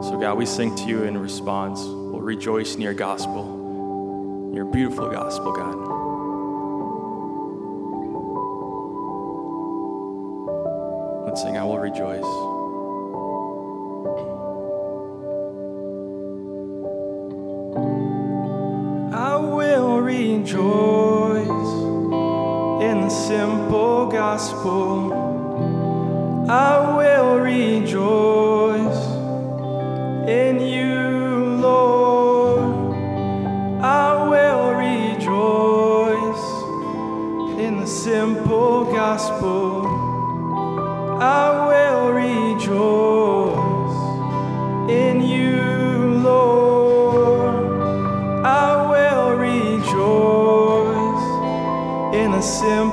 So, 0.03 0.17
God, 0.19 0.35
we 0.35 0.47
sing 0.47 0.73
to 0.77 0.85
you 0.85 1.03
in 1.03 1.15
response. 1.15 1.83
We'll 1.83 2.21
rejoice 2.21 2.73
in 2.73 2.81
your 2.81 2.95
gospel 2.95 3.62
your 4.53 4.65
beautiful 4.65 5.09
gospel, 5.09 5.51
God. 5.51 5.75
Let's 11.25 11.41
sing, 11.41 11.57
I 11.57 11.63
will 11.63 11.79
rejoice. 11.79 12.53
rejoice 20.43 21.47
in 22.83 23.01
the 23.01 23.09
simple 23.09 24.07
gospel. 24.07 25.13
I 26.49 26.95
will 26.95 27.39
rejoice. 27.39 28.22
gospel 39.13 39.85
I 41.21 41.45
will 41.69 42.05
rejoice 42.25 43.99
in 44.89 45.21
you, 45.21 45.61
Lord. 46.29 47.65
I 48.43 48.69
will 48.91 49.29
rejoice 49.49 51.25
in 52.15 52.31
the 52.31 52.41
simple. 52.41 52.92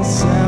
and. 0.00 0.47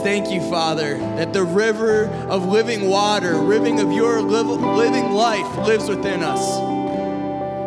Thank 0.00 0.30
you, 0.30 0.40
Father, 0.50 0.98
that 0.98 1.32
the 1.32 1.44
river 1.44 2.06
of 2.28 2.46
living 2.46 2.88
water, 2.88 3.34
riving 3.34 3.80
of 3.80 3.92
your 3.92 4.20
living 4.20 5.12
life 5.12 5.56
lives 5.66 5.88
within 5.88 6.22
us. 6.22 6.58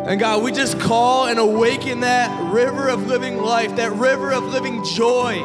And 0.08 0.20
God, 0.20 0.42
we 0.42 0.52
just 0.52 0.78
call 0.78 1.28
and 1.28 1.38
awaken 1.38 2.00
that 2.00 2.52
river 2.52 2.88
of 2.88 3.06
living 3.06 3.38
life, 3.38 3.76
that 3.76 3.92
river 3.92 4.32
of 4.32 4.44
living 4.44 4.84
joy 4.84 5.36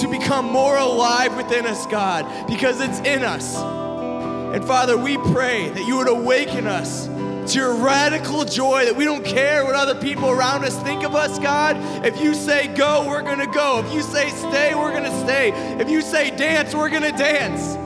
to 0.00 0.08
become 0.08 0.46
more 0.46 0.76
alive 0.76 1.36
within 1.36 1.66
us, 1.66 1.86
God, 1.86 2.48
because 2.48 2.80
it's 2.80 2.98
in 3.00 3.22
us. 3.22 3.56
And 3.56 4.64
Father, 4.64 4.98
we 4.98 5.18
pray 5.18 5.68
that 5.68 5.86
you 5.86 5.98
would 5.98 6.08
awaken 6.08 6.66
us 6.66 7.06
to 7.52 7.58
your 7.58 7.74
radical 7.74 8.44
joy 8.44 8.84
that 8.84 8.94
we 8.94 9.04
don't 9.04 9.24
care 9.24 9.64
what 9.64 9.74
other 9.74 9.94
people 10.00 10.30
around 10.30 10.64
us 10.64 10.80
think 10.82 11.02
of 11.02 11.14
us, 11.14 11.38
God. 11.38 11.76
If 12.06 12.20
you 12.20 12.34
say 12.34 12.68
go, 12.68 13.06
we're 13.08 13.22
gonna 13.22 13.52
go. 13.52 13.82
If 13.84 13.92
you 13.92 14.02
say 14.02 14.28
stay, 14.30 14.74
we're 14.74 14.92
gonna 14.92 15.01
If 15.28 15.88
you 15.88 16.00
say 16.00 16.30
dance, 16.30 16.74
we're 16.74 16.90
gonna 16.90 17.16
dance. 17.16 17.76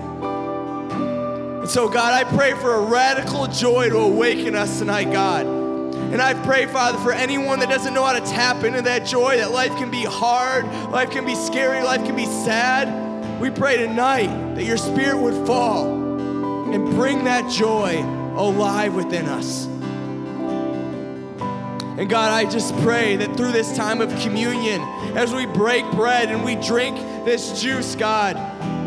And 1.66 1.68
so, 1.68 1.88
God, 1.88 2.12
I 2.12 2.24
pray 2.36 2.52
for 2.52 2.74
a 2.74 2.80
radical 2.80 3.46
joy 3.48 3.88
to 3.88 3.98
awaken 3.98 4.54
us 4.54 4.78
tonight, 4.78 5.12
God. 5.12 5.46
And 5.46 6.22
I 6.22 6.34
pray, 6.34 6.66
Father, 6.66 6.98
for 6.98 7.10
anyone 7.10 7.58
that 7.58 7.68
doesn't 7.68 7.92
know 7.92 8.04
how 8.04 8.12
to 8.12 8.20
tap 8.20 8.62
into 8.62 8.82
that 8.82 9.06
joy, 9.06 9.38
that 9.38 9.50
life 9.50 9.72
can 9.76 9.90
be 9.90 10.04
hard, 10.04 10.64
life 10.92 11.10
can 11.10 11.26
be 11.26 11.34
scary, 11.34 11.82
life 11.82 12.04
can 12.04 12.14
be 12.14 12.26
sad. 12.26 13.40
We 13.40 13.50
pray 13.50 13.78
tonight 13.78 14.54
that 14.54 14.64
your 14.64 14.76
spirit 14.76 15.18
would 15.18 15.46
fall 15.46 15.92
and 16.72 16.88
bring 16.90 17.24
that 17.24 17.50
joy 17.50 18.02
alive 18.36 18.94
within 18.94 19.26
us. 19.26 19.66
And 21.98 22.08
God, 22.10 22.30
I 22.30 22.48
just 22.48 22.76
pray 22.82 23.16
that 23.16 23.36
through 23.36 23.52
this 23.52 23.74
time 23.74 24.00
of 24.00 24.10
communion, 24.20 24.82
as 25.16 25.34
we 25.34 25.46
break 25.46 25.90
bread 25.92 26.30
and 26.30 26.44
we 26.44 26.54
drink 26.54 26.96
this 27.26 27.60
juice, 27.60 27.96
God, 27.96 28.36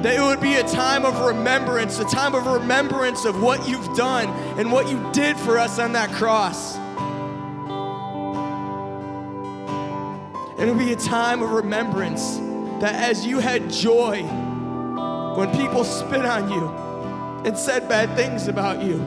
that 0.01 0.17
it 0.17 0.21
would 0.21 0.39
be 0.39 0.55
a 0.55 0.63
time 0.63 1.03
of 1.03 1.19
remembrance, 1.19 1.99
a 1.99 2.05
time 2.05 2.33
of 2.33 2.45
remembrance 2.45 3.25
of 3.25 3.43
what 3.43 3.67
you've 3.67 3.97
done 3.97 4.29
and 4.57 4.71
what 4.71 4.89
you 4.89 5.11
did 5.11 5.35
for 5.35 5.57
us 5.57 5.77
on 5.77 5.91
that 5.91 6.09
cross. 6.11 6.77
It 10.57 10.65
would 10.69 10.79
be 10.79 10.93
a 10.93 10.95
time 10.95 11.41
of 11.41 11.51
remembrance 11.51 12.37
that 12.79 12.95
as 12.95 13.25
you 13.25 13.39
had 13.39 13.69
joy 13.69 14.23
when 15.35 15.51
people 15.57 15.83
spit 15.83 16.23
on 16.23 16.49
you 16.49 16.65
and 17.45 17.57
said 17.57 17.89
bad 17.89 18.15
things 18.15 18.47
about 18.47 18.81
you, 18.81 19.01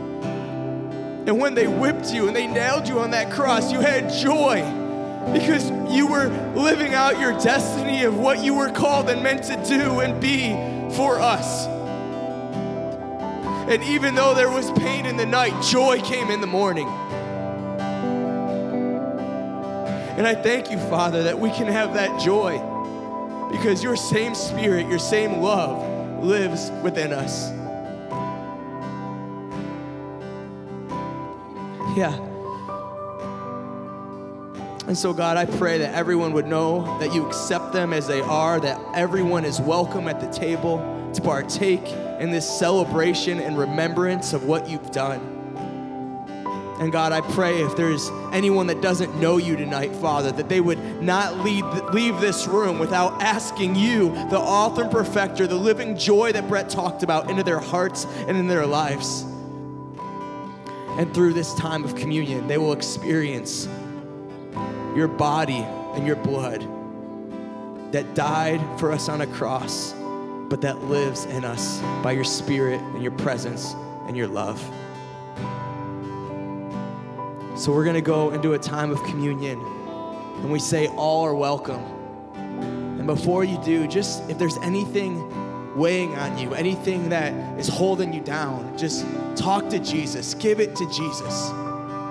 and 1.27 1.41
when 1.41 1.55
they 1.55 1.69
whipped 1.69 2.13
you 2.13 2.27
and 2.27 2.37
they 2.37 2.47
nailed 2.47 2.87
you 2.87 2.99
on 2.99 3.13
that 3.13 3.33
cross, 3.33 3.73
you 3.73 3.81
had 3.81 4.13
joy 4.13 4.61
because 5.33 5.71
you 5.93 6.07
were 6.07 6.29
living 6.55 6.95
out 6.95 7.21
your 7.21 7.33
destiny 7.39 8.05
of 8.05 8.19
what 8.19 8.43
you 8.43 8.55
were 8.55 8.71
called 8.71 9.09
and 9.09 9.23
meant 9.23 9.45
to 9.45 9.57
do 9.65 10.01
and 10.01 10.21
be 10.21 10.51
for 10.97 11.21
us. 11.21 11.67
And 13.69 13.83
even 13.85 14.15
though 14.15 14.35
there 14.35 14.51
was 14.51 14.71
pain 14.73 15.07
in 15.07 15.17
the 15.17 15.27
night, 15.27 15.63
joy 15.63 16.01
came 16.01 16.31
in 16.31 16.41
the 16.41 16.47
morning. 16.47 16.89
And 20.17 20.27
I 20.27 20.35
thank 20.35 20.71
you, 20.71 20.79
Father, 20.79 21.23
that 21.25 21.39
we 21.39 21.51
can 21.51 21.67
have 21.67 21.95
that 21.95 22.21
joy 22.21 22.59
because 23.51 23.83
your 23.83 23.97
same 23.97 24.35
spirit, 24.35 24.87
your 24.89 24.99
same 24.99 25.41
love 25.41 26.23
lives 26.23 26.71
within 26.83 27.13
us. 27.13 27.51
Yeah. 31.97 32.32
And 34.93 34.99
so, 34.99 35.15
God, 35.15 35.39
I 35.39 35.47
pray 35.47 35.79
that 35.79 35.95
everyone 35.95 36.35
would 36.35 36.47
know 36.47 36.99
that 36.99 37.15
you 37.15 37.27
accept 37.27 37.73
them 37.73 37.95
as 37.95 38.07
they 38.07 38.21
are, 38.21 38.61
that 38.61 38.79
everyone 38.95 39.47
is 39.47 39.59
welcome 39.59 40.07
at 40.07 40.21
the 40.21 40.27
table 40.27 40.77
to 41.15 41.23
partake 41.23 41.89
in 42.21 42.31
this 42.31 42.47
celebration 42.59 43.41
and 43.41 43.57
remembrance 43.57 44.35
of 44.35 44.45
what 44.45 44.69
you've 44.69 44.91
done. 44.91 45.19
And 46.79 46.93
God, 46.93 47.13
I 47.13 47.23
pray 47.23 47.63
if 47.63 47.75
there's 47.75 48.11
anyone 48.35 48.67
that 48.67 48.83
doesn't 48.83 49.19
know 49.19 49.39
you 49.39 49.57
tonight, 49.57 49.97
Father, 49.97 50.31
that 50.31 50.51
they 50.51 50.61
would 50.61 51.01
not 51.03 51.39
leave, 51.39 52.21
this 52.21 52.47
room 52.47 52.79
without 52.79 53.23
asking 53.23 53.75
you, 53.75 54.11
the 54.29 54.39
author 54.39 54.83
and 54.83 54.91
perfecter, 54.91 55.47
the 55.47 55.55
living 55.55 55.97
joy 55.97 56.33
that 56.33 56.47
Brett 56.49 56.69
talked 56.69 57.03
about, 57.03 57.31
into 57.31 57.43
their 57.43 57.61
hearts 57.61 58.05
and 58.29 58.37
in 58.37 58.47
their 58.47 58.67
lives. 58.67 59.23
And 60.99 61.15
through 61.15 61.33
this 61.33 61.55
time 61.55 61.83
of 61.83 61.95
communion, 61.95 62.47
they 62.47 62.59
will 62.59 62.75
experience 62.75 63.67
your 64.97 65.09
body 65.09 65.65
and 65.95 66.07
your 66.07 66.17
blood 66.17 66.67
that 67.93 68.15
died 68.15 68.61
for 68.79 68.93
us 68.93 69.09
on 69.09 69.21
a 69.21 69.27
cross, 69.27 69.95
but 70.49 70.61
that 70.63 70.83
lives 70.85 71.25
in 71.27 71.45
us 71.45 71.81
by 72.03 72.13
your 72.13 72.25
spirit 72.25 72.81
and 72.81 73.03
your 73.03 73.13
presence 73.13 73.75
and 74.07 74.17
your 74.17 74.27
love. 74.27 74.61
So 77.55 77.73
we're 77.73 77.85
going 77.85 77.95
to 77.95 78.01
go 78.01 78.31
into 78.31 78.55
a 78.55 78.59
time 78.59 78.91
of 78.91 79.03
communion 79.05 79.61
and 79.61 80.51
we 80.51 80.59
say, 80.59 80.89
All 80.89 81.25
are 81.25 81.35
welcome. 81.35 81.83
And 82.35 83.07
before 83.07 83.45
you 83.45 83.59
do, 83.59 83.87
just 83.87 84.29
if 84.31 84.39
there's 84.39 84.57
anything 84.59 85.77
weighing 85.77 86.15
on 86.15 86.39
you, 86.39 86.55
anything 86.55 87.09
that 87.11 87.33
is 87.59 87.69
holding 87.69 88.13
you 88.13 88.21
down, 88.21 88.77
just 88.77 89.07
talk 89.37 89.69
to 89.71 89.79
Jesus, 89.79 90.35
give 90.35 90.61
it 90.61 90.75
to 90.77 90.91
Jesus. 90.91 91.51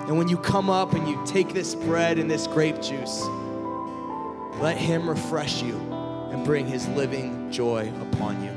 And 0.08 0.18
when 0.18 0.28
you 0.28 0.36
come 0.36 0.68
up 0.68 0.94
and 0.94 1.08
you 1.08 1.20
take 1.24 1.54
this 1.54 1.76
bread 1.76 2.18
and 2.18 2.28
this 2.28 2.48
grape 2.48 2.82
juice, 2.82 3.24
let 4.60 4.76
Him 4.76 5.08
refresh 5.08 5.62
you 5.62 5.76
and 6.32 6.44
bring 6.44 6.66
His 6.66 6.88
living 6.88 7.52
joy 7.52 7.92
upon 8.00 8.42
you. 8.42 8.50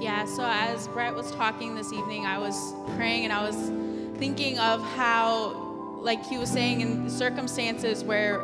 Yeah, 0.00 0.26
so 0.26 0.44
as 0.44 0.88
Brett 0.88 1.14
was 1.14 1.30
talking 1.32 1.74
this 1.74 1.92
evening, 1.92 2.26
I 2.26 2.36
was 2.36 2.74
praying 2.96 3.24
and 3.24 3.32
I 3.32 3.42
was 3.48 3.56
thinking 4.18 4.58
of 4.58 4.82
how, 4.94 5.54
like 6.02 6.24
he 6.26 6.36
was 6.36 6.50
saying, 6.50 6.82
in 6.82 7.08
circumstances 7.08 8.04
where 8.04 8.40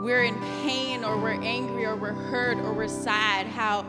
we're 0.00 0.22
in 0.22 0.34
pain 0.62 1.04
or 1.04 1.18
we're 1.18 1.42
angry 1.42 1.84
or 1.84 1.96
we're 1.96 2.12
hurt 2.12 2.58
or 2.58 2.72
we're 2.72 2.86
sad, 2.86 3.46
how 3.48 3.84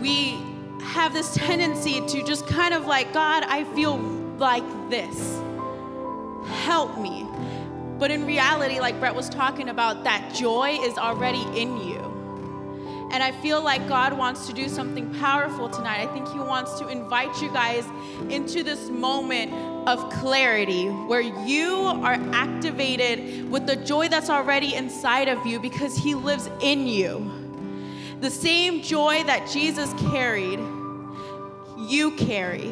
we 0.00 0.38
have 0.82 1.12
this 1.12 1.34
tendency 1.34 2.00
to 2.06 2.22
just 2.22 2.46
kind 2.46 2.74
of 2.74 2.86
like, 2.86 3.12
God, 3.12 3.44
I 3.44 3.64
feel 3.64 3.98
like 4.38 4.64
this. 4.90 5.40
Help 6.64 6.98
me. 6.98 7.26
But 7.98 8.10
in 8.10 8.26
reality, 8.26 8.80
like 8.80 8.98
Brett 9.00 9.14
was 9.14 9.28
talking 9.28 9.68
about, 9.68 10.04
that 10.04 10.34
joy 10.34 10.78
is 10.82 10.96
already 10.96 11.42
in 11.60 11.76
you. 11.78 12.08
And 13.10 13.22
I 13.22 13.32
feel 13.32 13.62
like 13.62 13.88
God 13.88 14.16
wants 14.16 14.46
to 14.48 14.52
do 14.52 14.68
something 14.68 15.12
powerful 15.14 15.68
tonight. 15.68 16.06
I 16.06 16.12
think 16.12 16.28
He 16.30 16.38
wants 16.38 16.78
to 16.78 16.88
invite 16.88 17.40
you 17.40 17.50
guys 17.50 17.86
into 18.28 18.62
this 18.62 18.90
moment 18.90 19.52
of 19.88 20.10
clarity 20.12 20.88
where 20.88 21.22
you 21.22 21.74
are 21.74 22.18
activated 22.32 23.50
with 23.50 23.66
the 23.66 23.76
joy 23.76 24.08
that's 24.08 24.28
already 24.28 24.74
inside 24.74 25.28
of 25.28 25.46
you 25.46 25.58
because 25.58 25.96
He 25.96 26.14
lives 26.14 26.50
in 26.60 26.86
you. 26.86 27.37
The 28.20 28.30
same 28.30 28.82
joy 28.82 29.22
that 29.24 29.48
Jesus 29.48 29.92
carried, 30.10 30.58
you 31.78 32.10
carry. 32.16 32.66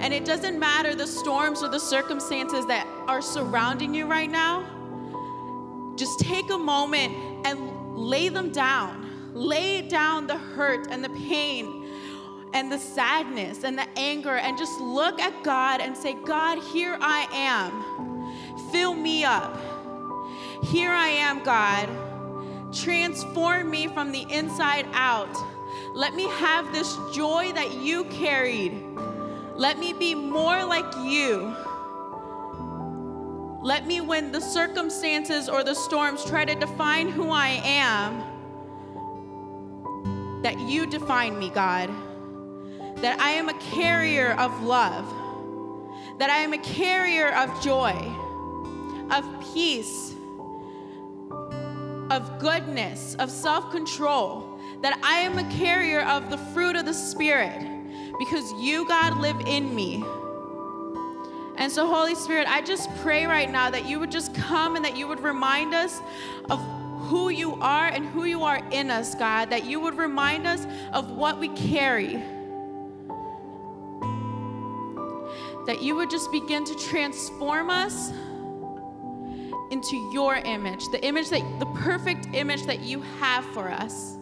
And 0.00 0.12
it 0.12 0.24
doesn't 0.24 0.58
matter 0.58 0.94
the 0.94 1.06
storms 1.06 1.62
or 1.62 1.68
the 1.68 1.80
circumstances 1.80 2.66
that 2.66 2.86
are 3.06 3.22
surrounding 3.22 3.94
you 3.94 4.06
right 4.06 4.30
now. 4.30 4.64
Just 5.96 6.20
take 6.20 6.50
a 6.50 6.58
moment 6.58 7.46
and 7.46 7.96
lay 7.96 8.28
them 8.28 8.50
down. 8.50 9.32
Lay 9.34 9.82
down 9.82 10.26
the 10.26 10.38
hurt 10.38 10.88
and 10.90 11.02
the 11.02 11.10
pain 11.10 11.88
and 12.54 12.70
the 12.70 12.78
sadness 12.78 13.64
and 13.64 13.78
the 13.78 13.86
anger 13.96 14.36
and 14.36 14.58
just 14.58 14.80
look 14.80 15.20
at 15.20 15.42
God 15.42 15.80
and 15.80 15.96
say, 15.96 16.14
God, 16.24 16.62
here 16.72 16.96
I 17.00 17.26
am. 17.32 18.70
Fill 18.70 18.94
me 18.94 19.24
up. 19.24 19.56
Here 20.64 20.90
I 20.90 21.08
am, 21.08 21.42
God. 21.42 21.88
Transform 22.72 23.70
me 23.70 23.86
from 23.88 24.12
the 24.12 24.26
inside 24.30 24.86
out. 24.92 25.36
Let 25.94 26.14
me 26.14 26.24
have 26.24 26.72
this 26.72 26.96
joy 27.12 27.52
that 27.54 27.74
you 27.74 28.04
carried. 28.04 28.72
Let 29.54 29.78
me 29.78 29.92
be 29.92 30.14
more 30.14 30.64
like 30.64 30.90
you. 31.04 31.54
Let 33.62 33.86
me, 33.86 34.00
when 34.00 34.32
the 34.32 34.40
circumstances 34.40 35.48
or 35.48 35.62
the 35.62 35.74
storms 35.74 36.24
try 36.24 36.44
to 36.44 36.54
define 36.54 37.08
who 37.08 37.30
I 37.30 37.60
am, 37.64 38.24
that 40.42 40.58
you 40.58 40.86
define 40.86 41.38
me, 41.38 41.50
God. 41.50 41.90
That 42.96 43.20
I 43.20 43.30
am 43.32 43.48
a 43.48 43.54
carrier 43.54 44.32
of 44.32 44.62
love. 44.62 45.06
That 46.18 46.30
I 46.30 46.38
am 46.38 46.52
a 46.52 46.58
carrier 46.58 47.28
of 47.34 47.62
joy, 47.62 47.94
of 49.10 49.24
peace, 49.52 50.11
of 52.12 52.38
goodness, 52.38 53.16
of 53.18 53.30
self 53.30 53.70
control. 53.70 54.48
That 54.82 54.98
I 55.02 55.20
am 55.20 55.38
a 55.38 55.48
carrier 55.56 56.00
of 56.02 56.28
the 56.28 56.36
fruit 56.36 56.76
of 56.76 56.84
the 56.84 56.92
Spirit 56.92 57.56
because 58.18 58.52
you, 58.54 58.86
God, 58.86 59.16
live 59.18 59.40
in 59.46 59.74
me. 59.74 60.04
And 61.56 61.70
so, 61.70 61.86
Holy 61.86 62.14
Spirit, 62.14 62.48
I 62.48 62.62
just 62.62 62.94
pray 62.96 63.24
right 63.26 63.50
now 63.50 63.70
that 63.70 63.86
you 63.86 64.00
would 64.00 64.10
just 64.10 64.34
come 64.34 64.74
and 64.74 64.84
that 64.84 64.96
you 64.96 65.06
would 65.06 65.20
remind 65.20 65.74
us 65.74 66.00
of 66.50 66.60
who 67.08 67.28
you 67.28 67.54
are 67.60 67.86
and 67.86 68.06
who 68.06 68.24
you 68.24 68.42
are 68.42 68.60
in 68.70 68.90
us, 68.90 69.14
God, 69.14 69.50
that 69.50 69.64
you 69.64 69.78
would 69.80 69.96
remind 69.96 70.46
us 70.46 70.66
of 70.92 71.12
what 71.12 71.38
we 71.38 71.48
carry. 71.50 72.14
That 75.66 75.78
you 75.80 75.94
would 75.94 76.10
just 76.10 76.32
begin 76.32 76.64
to 76.64 76.74
transform 76.74 77.70
us 77.70 78.10
into 79.72 79.96
your 79.96 80.36
image, 80.36 80.88
the 80.90 81.02
image 81.04 81.30
that 81.30 81.42
the 81.58 81.66
perfect 81.66 82.28
image 82.34 82.64
that 82.66 82.80
you 82.80 83.00
have 83.18 83.44
for 83.46 83.70
us. 83.70 84.18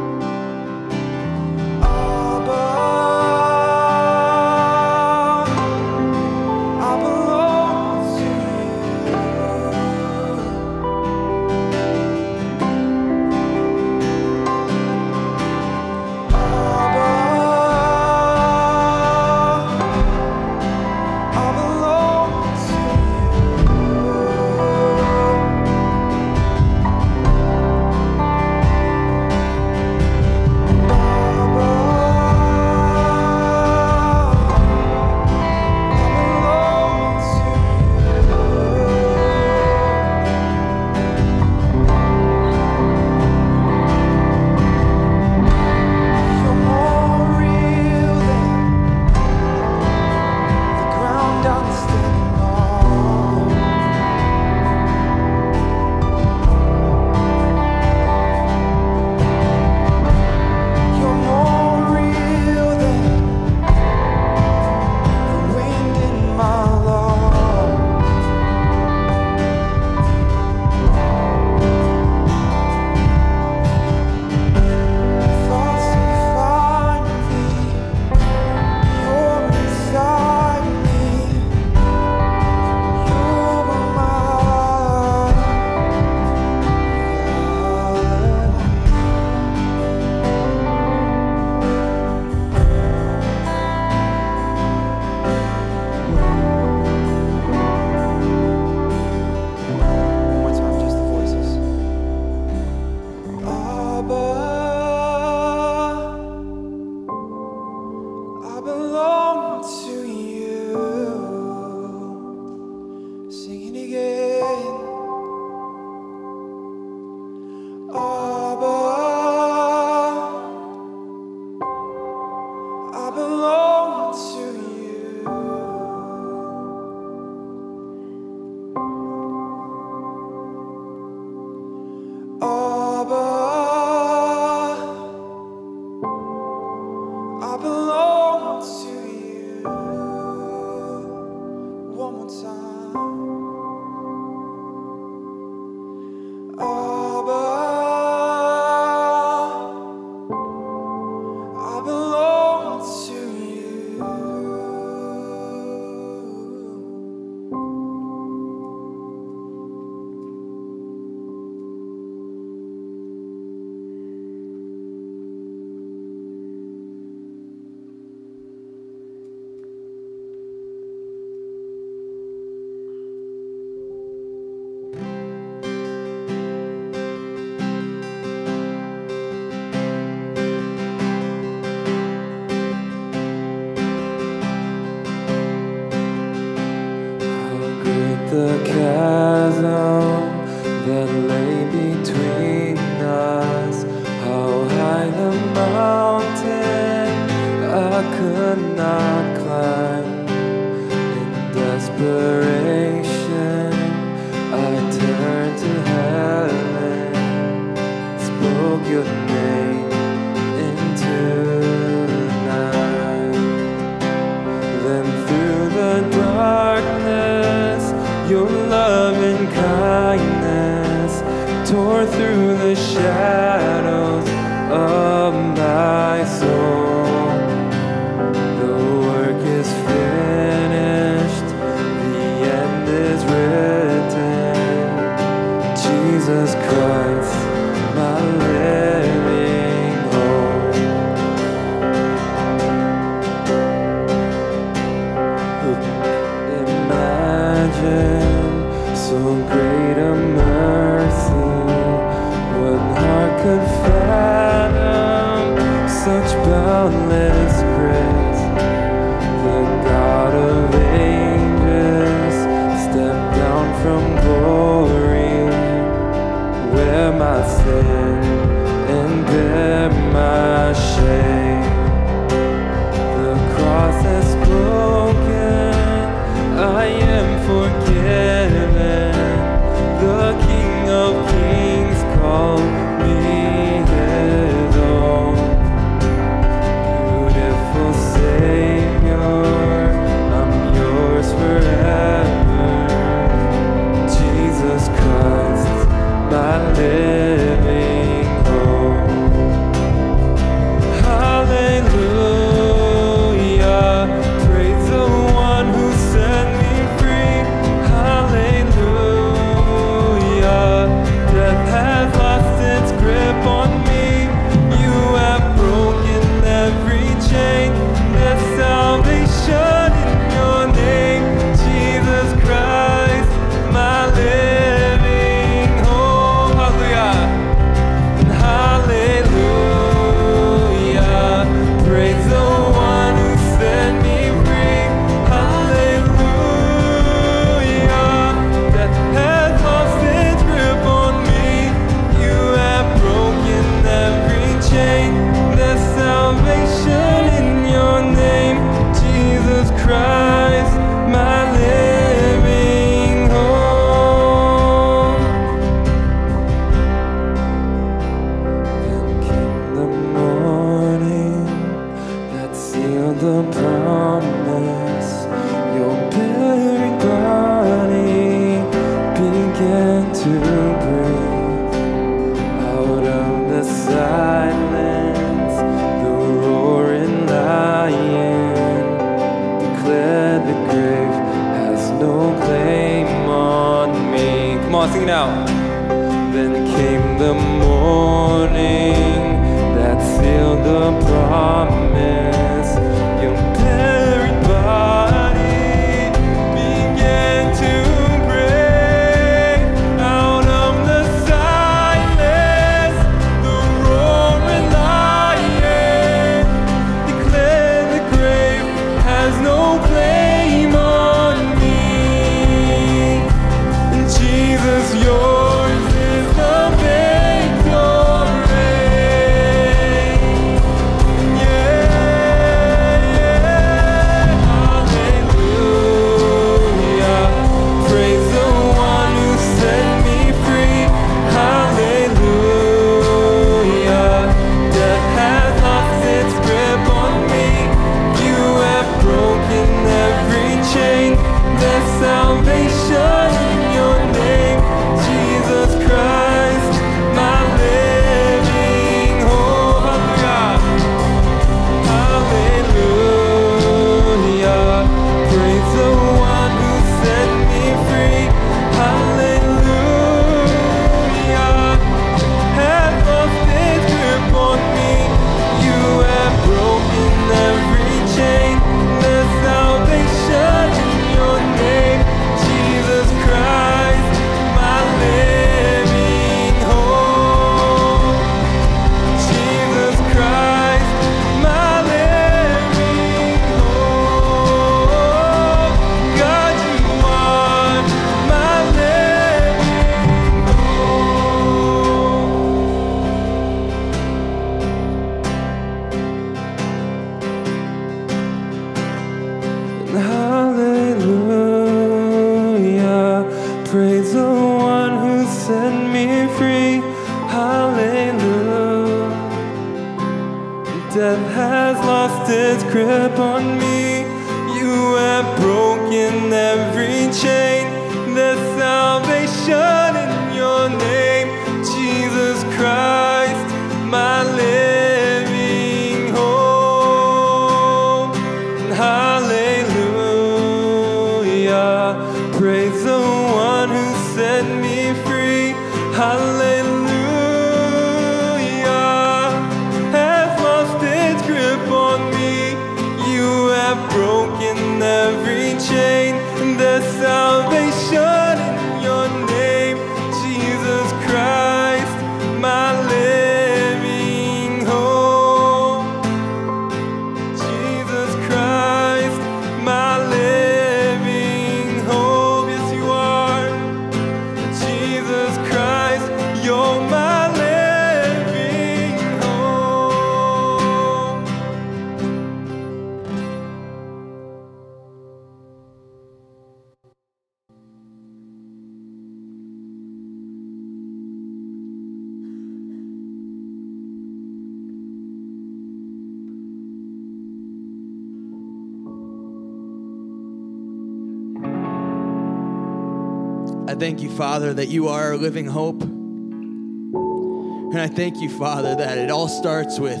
I 593.70 593.76
thank 593.76 594.02
you, 594.02 594.10
Father, 594.10 594.52
that 594.54 594.66
you 594.66 594.88
are 594.88 595.00
our 595.10 595.16
living 595.16 595.46
hope. 595.46 595.80
And 595.82 597.78
I 597.78 597.86
thank 597.86 598.16
you, 598.16 598.28
Father, 598.28 598.74
that 598.74 598.98
it 598.98 599.12
all 599.12 599.28
starts 599.28 599.78
with 599.78 600.00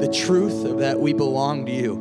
the 0.00 0.12
truth 0.14 0.66
of 0.66 0.80
that 0.80 1.00
we 1.00 1.14
belong 1.14 1.64
to 1.64 1.72
you. 1.72 1.94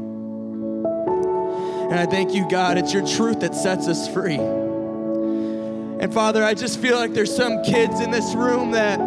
And 1.89 1.97
I 1.97 2.05
thank 2.05 2.33
you, 2.33 2.45
God, 2.49 2.77
it's 2.77 2.93
your 2.93 3.07
truth 3.07 3.39
that 3.39 3.55
sets 3.55 3.87
us 3.87 4.13
free. 4.13 4.35
And 4.35 6.13
Father, 6.13 6.43
I 6.43 6.53
just 6.53 6.81
feel 6.81 6.97
like 6.97 7.13
there's 7.13 7.33
some 7.33 7.63
kids 7.63 8.01
in 8.01 8.11
this 8.11 8.35
room 8.35 8.71
that 8.71 8.99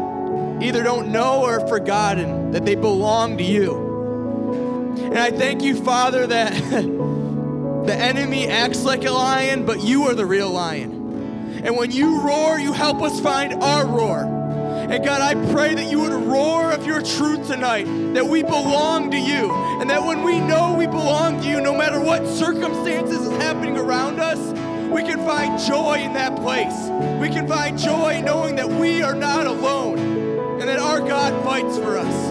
either 0.63 0.83
don't 0.83 1.09
know 1.13 1.43
or 1.43 1.61
have 1.61 1.69
forgotten 1.69 2.53
that 2.53 2.65
they 2.65 2.75
belong 2.75 3.37
to 3.37 3.45
you. 3.45 4.97
And 5.13 5.19
I 5.19 5.31
thank 5.31 5.61
you, 5.61 5.77
Father, 5.85 6.27
that 6.27 6.55
the 6.73 7.95
enemy 7.95 8.47
acts 8.47 8.83
like 8.83 9.05
a 9.05 9.11
lion, 9.11 9.67
but 9.67 9.83
you 9.83 10.05
are 10.05 10.15
the 10.15 10.25
real 10.25 10.51
lion. 10.51 10.98
And 11.65 11.77
when 11.77 11.91
you 11.91 12.21
roar, 12.21 12.59
you 12.59 12.73
help 12.73 13.03
us 13.03 13.21
find 13.21 13.55
our 13.55 13.87
roar. 13.87 14.23
And 14.91 15.05
God, 15.05 15.21
I 15.21 15.35
pray 15.53 15.75
that 15.75 15.91
you 15.91 16.01
would 16.01 16.13
roar 16.13 16.73
of 16.73 16.87
your 16.87 17.03
truth 17.03 17.47
tonight, 17.47 17.85
that 18.15 18.27
we 18.27 18.43
belong 18.43 19.11
to 19.11 19.19
you, 19.19 19.53
and 19.53 19.91
that 19.91 20.03
when 20.03 20.23
we 20.23 20.41
know 20.41 20.75
we 20.79 20.87
belong 20.87 21.43
to 21.43 21.49
you, 21.49 21.61
no 21.61 21.77
matter 21.77 22.01
what 22.01 22.27
circumstances 22.27 23.21
is 23.21 23.37
happening 23.37 23.77
around 23.77 24.19
us, 24.19 24.39
we 24.91 25.03
can 25.03 25.19
find 25.27 25.61
joy 25.61 25.99
in 25.99 26.15
that 26.15 26.37
place. 26.37 26.75
We 27.21 27.29
can 27.29 27.47
find 27.47 27.79
joy 27.79 28.23
knowing 28.25 28.57
that 28.57 28.69
we 28.69 29.03
are 29.03 29.15
not 29.15 29.47
alone 29.47 29.99
and 30.61 30.69
that 30.69 30.79
our 30.79 31.01
God 31.01 31.45
fights 31.45 31.77
for 31.77 31.99
us. 31.99 32.31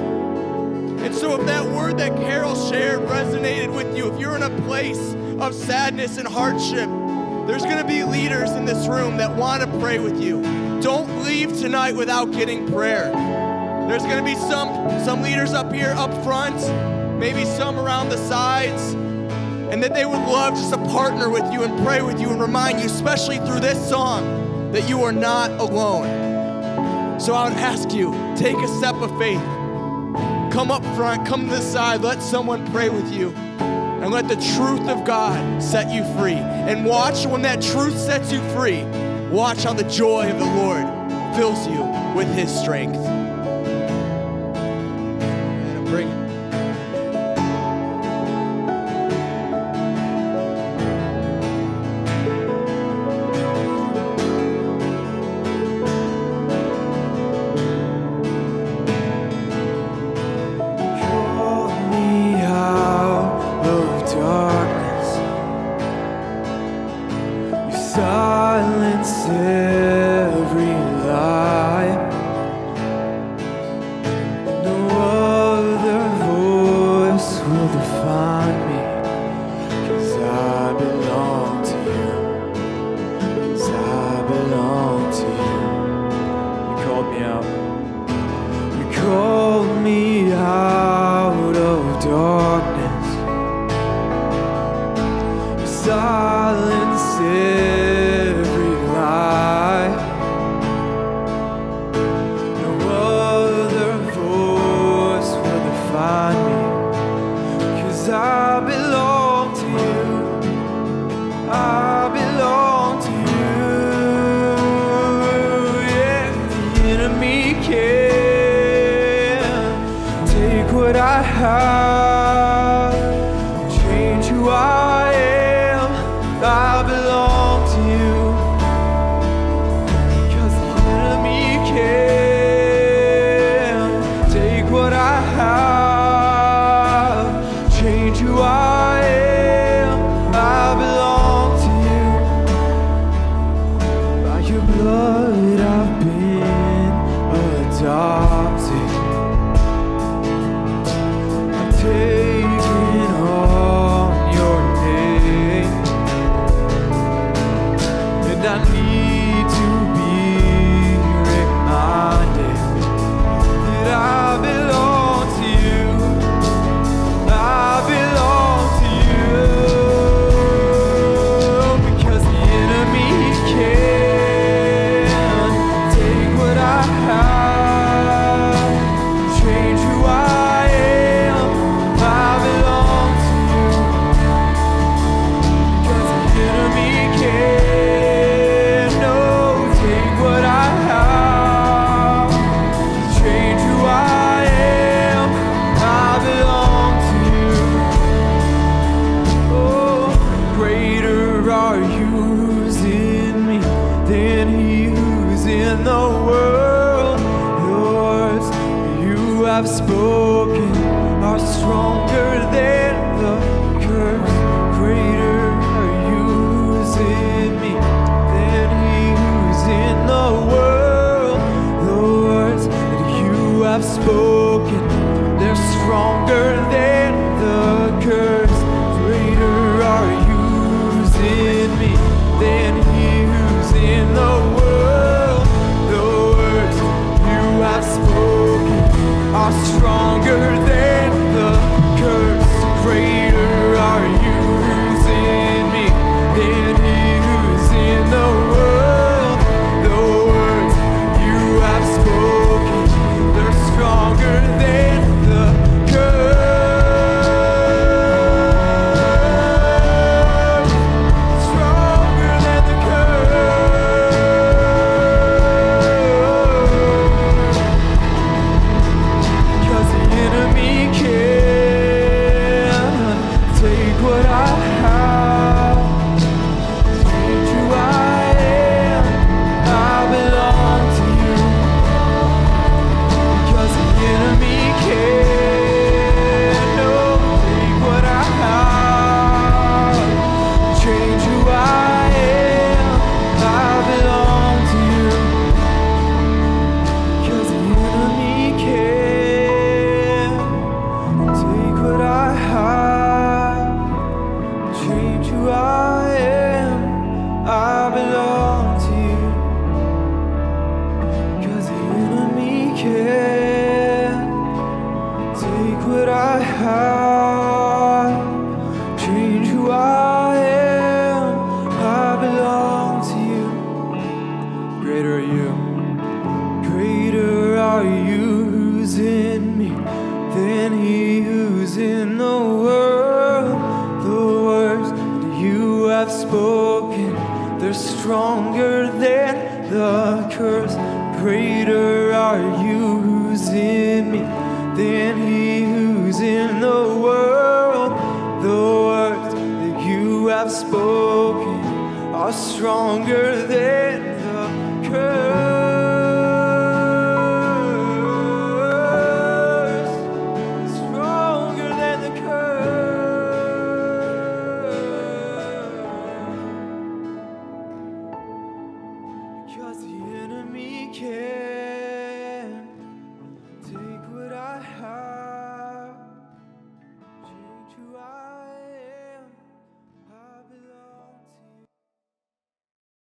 And 1.02 1.14
so, 1.14 1.40
if 1.40 1.46
that 1.46 1.64
word 1.64 1.98
that 2.00 2.16
Carol 2.18 2.56
shared 2.70 3.02
resonated 3.02 3.74
with 3.74 3.96
you, 3.96 4.12
if 4.12 4.20
you're 4.20 4.36
in 4.36 4.42
a 4.44 4.62
place 4.62 5.14
of 5.40 5.54
sadness 5.54 6.18
and 6.18 6.28
hardship, 6.28 6.90
there's 7.48 7.64
going 7.64 7.78
to 7.78 7.88
be 7.88 8.04
leaders 8.04 8.52
in 8.52 8.66
this 8.66 8.88
room 8.88 9.16
that 9.18 9.34
want 9.34 9.64
to 9.64 9.80
pray 9.80 10.00
with 10.00 10.22
you. 10.22 10.42
Don't 10.82 11.24
leave 11.24 11.58
tonight 11.58 11.96
without 11.96 12.32
getting 12.32 12.70
prayer. 12.72 13.10
There's 13.88 14.04
going 14.04 14.18
to 14.18 14.24
be 14.24 14.36
some 14.36 14.68
some 15.06 15.22
leaders 15.22 15.54
up 15.54 15.72
here 15.72 15.94
up 15.96 16.12
front, 16.26 16.58
maybe 17.18 17.46
some 17.46 17.80
around 17.80 18.10
the 18.10 18.18
sides, 18.18 18.94
and 19.72 19.82
that 19.82 19.94
they 19.94 20.06
would 20.06 20.28
love 20.28 20.56
just 20.56 20.72
to 20.74 20.78
partner 20.90 21.30
with 21.30 21.50
you 21.54 21.64
and 21.64 21.86
pray 21.86 22.02
with 22.02 22.20
you 22.20 22.30
and 22.30 22.42
remind 22.42 22.80
you, 22.80 22.86
especially 22.86 23.38
through 23.38 23.62
this 23.62 23.90
song, 23.90 24.72
that 24.74 24.90
you 24.90 25.02
are 25.04 25.14
not 25.14 25.50
alone. 25.52 27.20
So 27.20 27.34
I 27.34 27.48
would 27.48 27.58
ask 27.58 27.94
you, 27.94 28.12
take 28.36 28.58
a 28.58 28.68
step 28.78 28.96
of 28.96 29.18
faith. 29.18 29.42
Come 30.52 30.70
up 30.70 30.84
front, 30.98 31.26
come 31.26 31.48
to 31.48 31.56
the 31.56 31.62
side, 31.62 32.02
let 32.02 32.22
someone 32.22 32.70
pray 32.72 32.90
with 32.90 33.12
you. 33.14 33.34
And 34.08 34.14
let 34.14 34.30
the 34.30 34.38
truth 34.56 34.88
of 34.88 35.04
God 35.04 35.62
set 35.62 35.94
you 35.94 36.02
free. 36.18 36.36
And 36.36 36.86
watch 36.86 37.26
when 37.26 37.42
that 37.42 37.62
truth 37.62 37.98
sets 37.98 38.32
you 38.32 38.40
free, 38.52 38.86
watch 39.30 39.66
how 39.66 39.74
the 39.74 39.84
joy 39.84 40.32
of 40.32 40.40
the 40.40 40.46
Lord 40.46 40.86
fills 41.36 41.68
you 41.68 41.82
with 42.16 42.34
his 42.34 42.50
strength. 42.50 43.17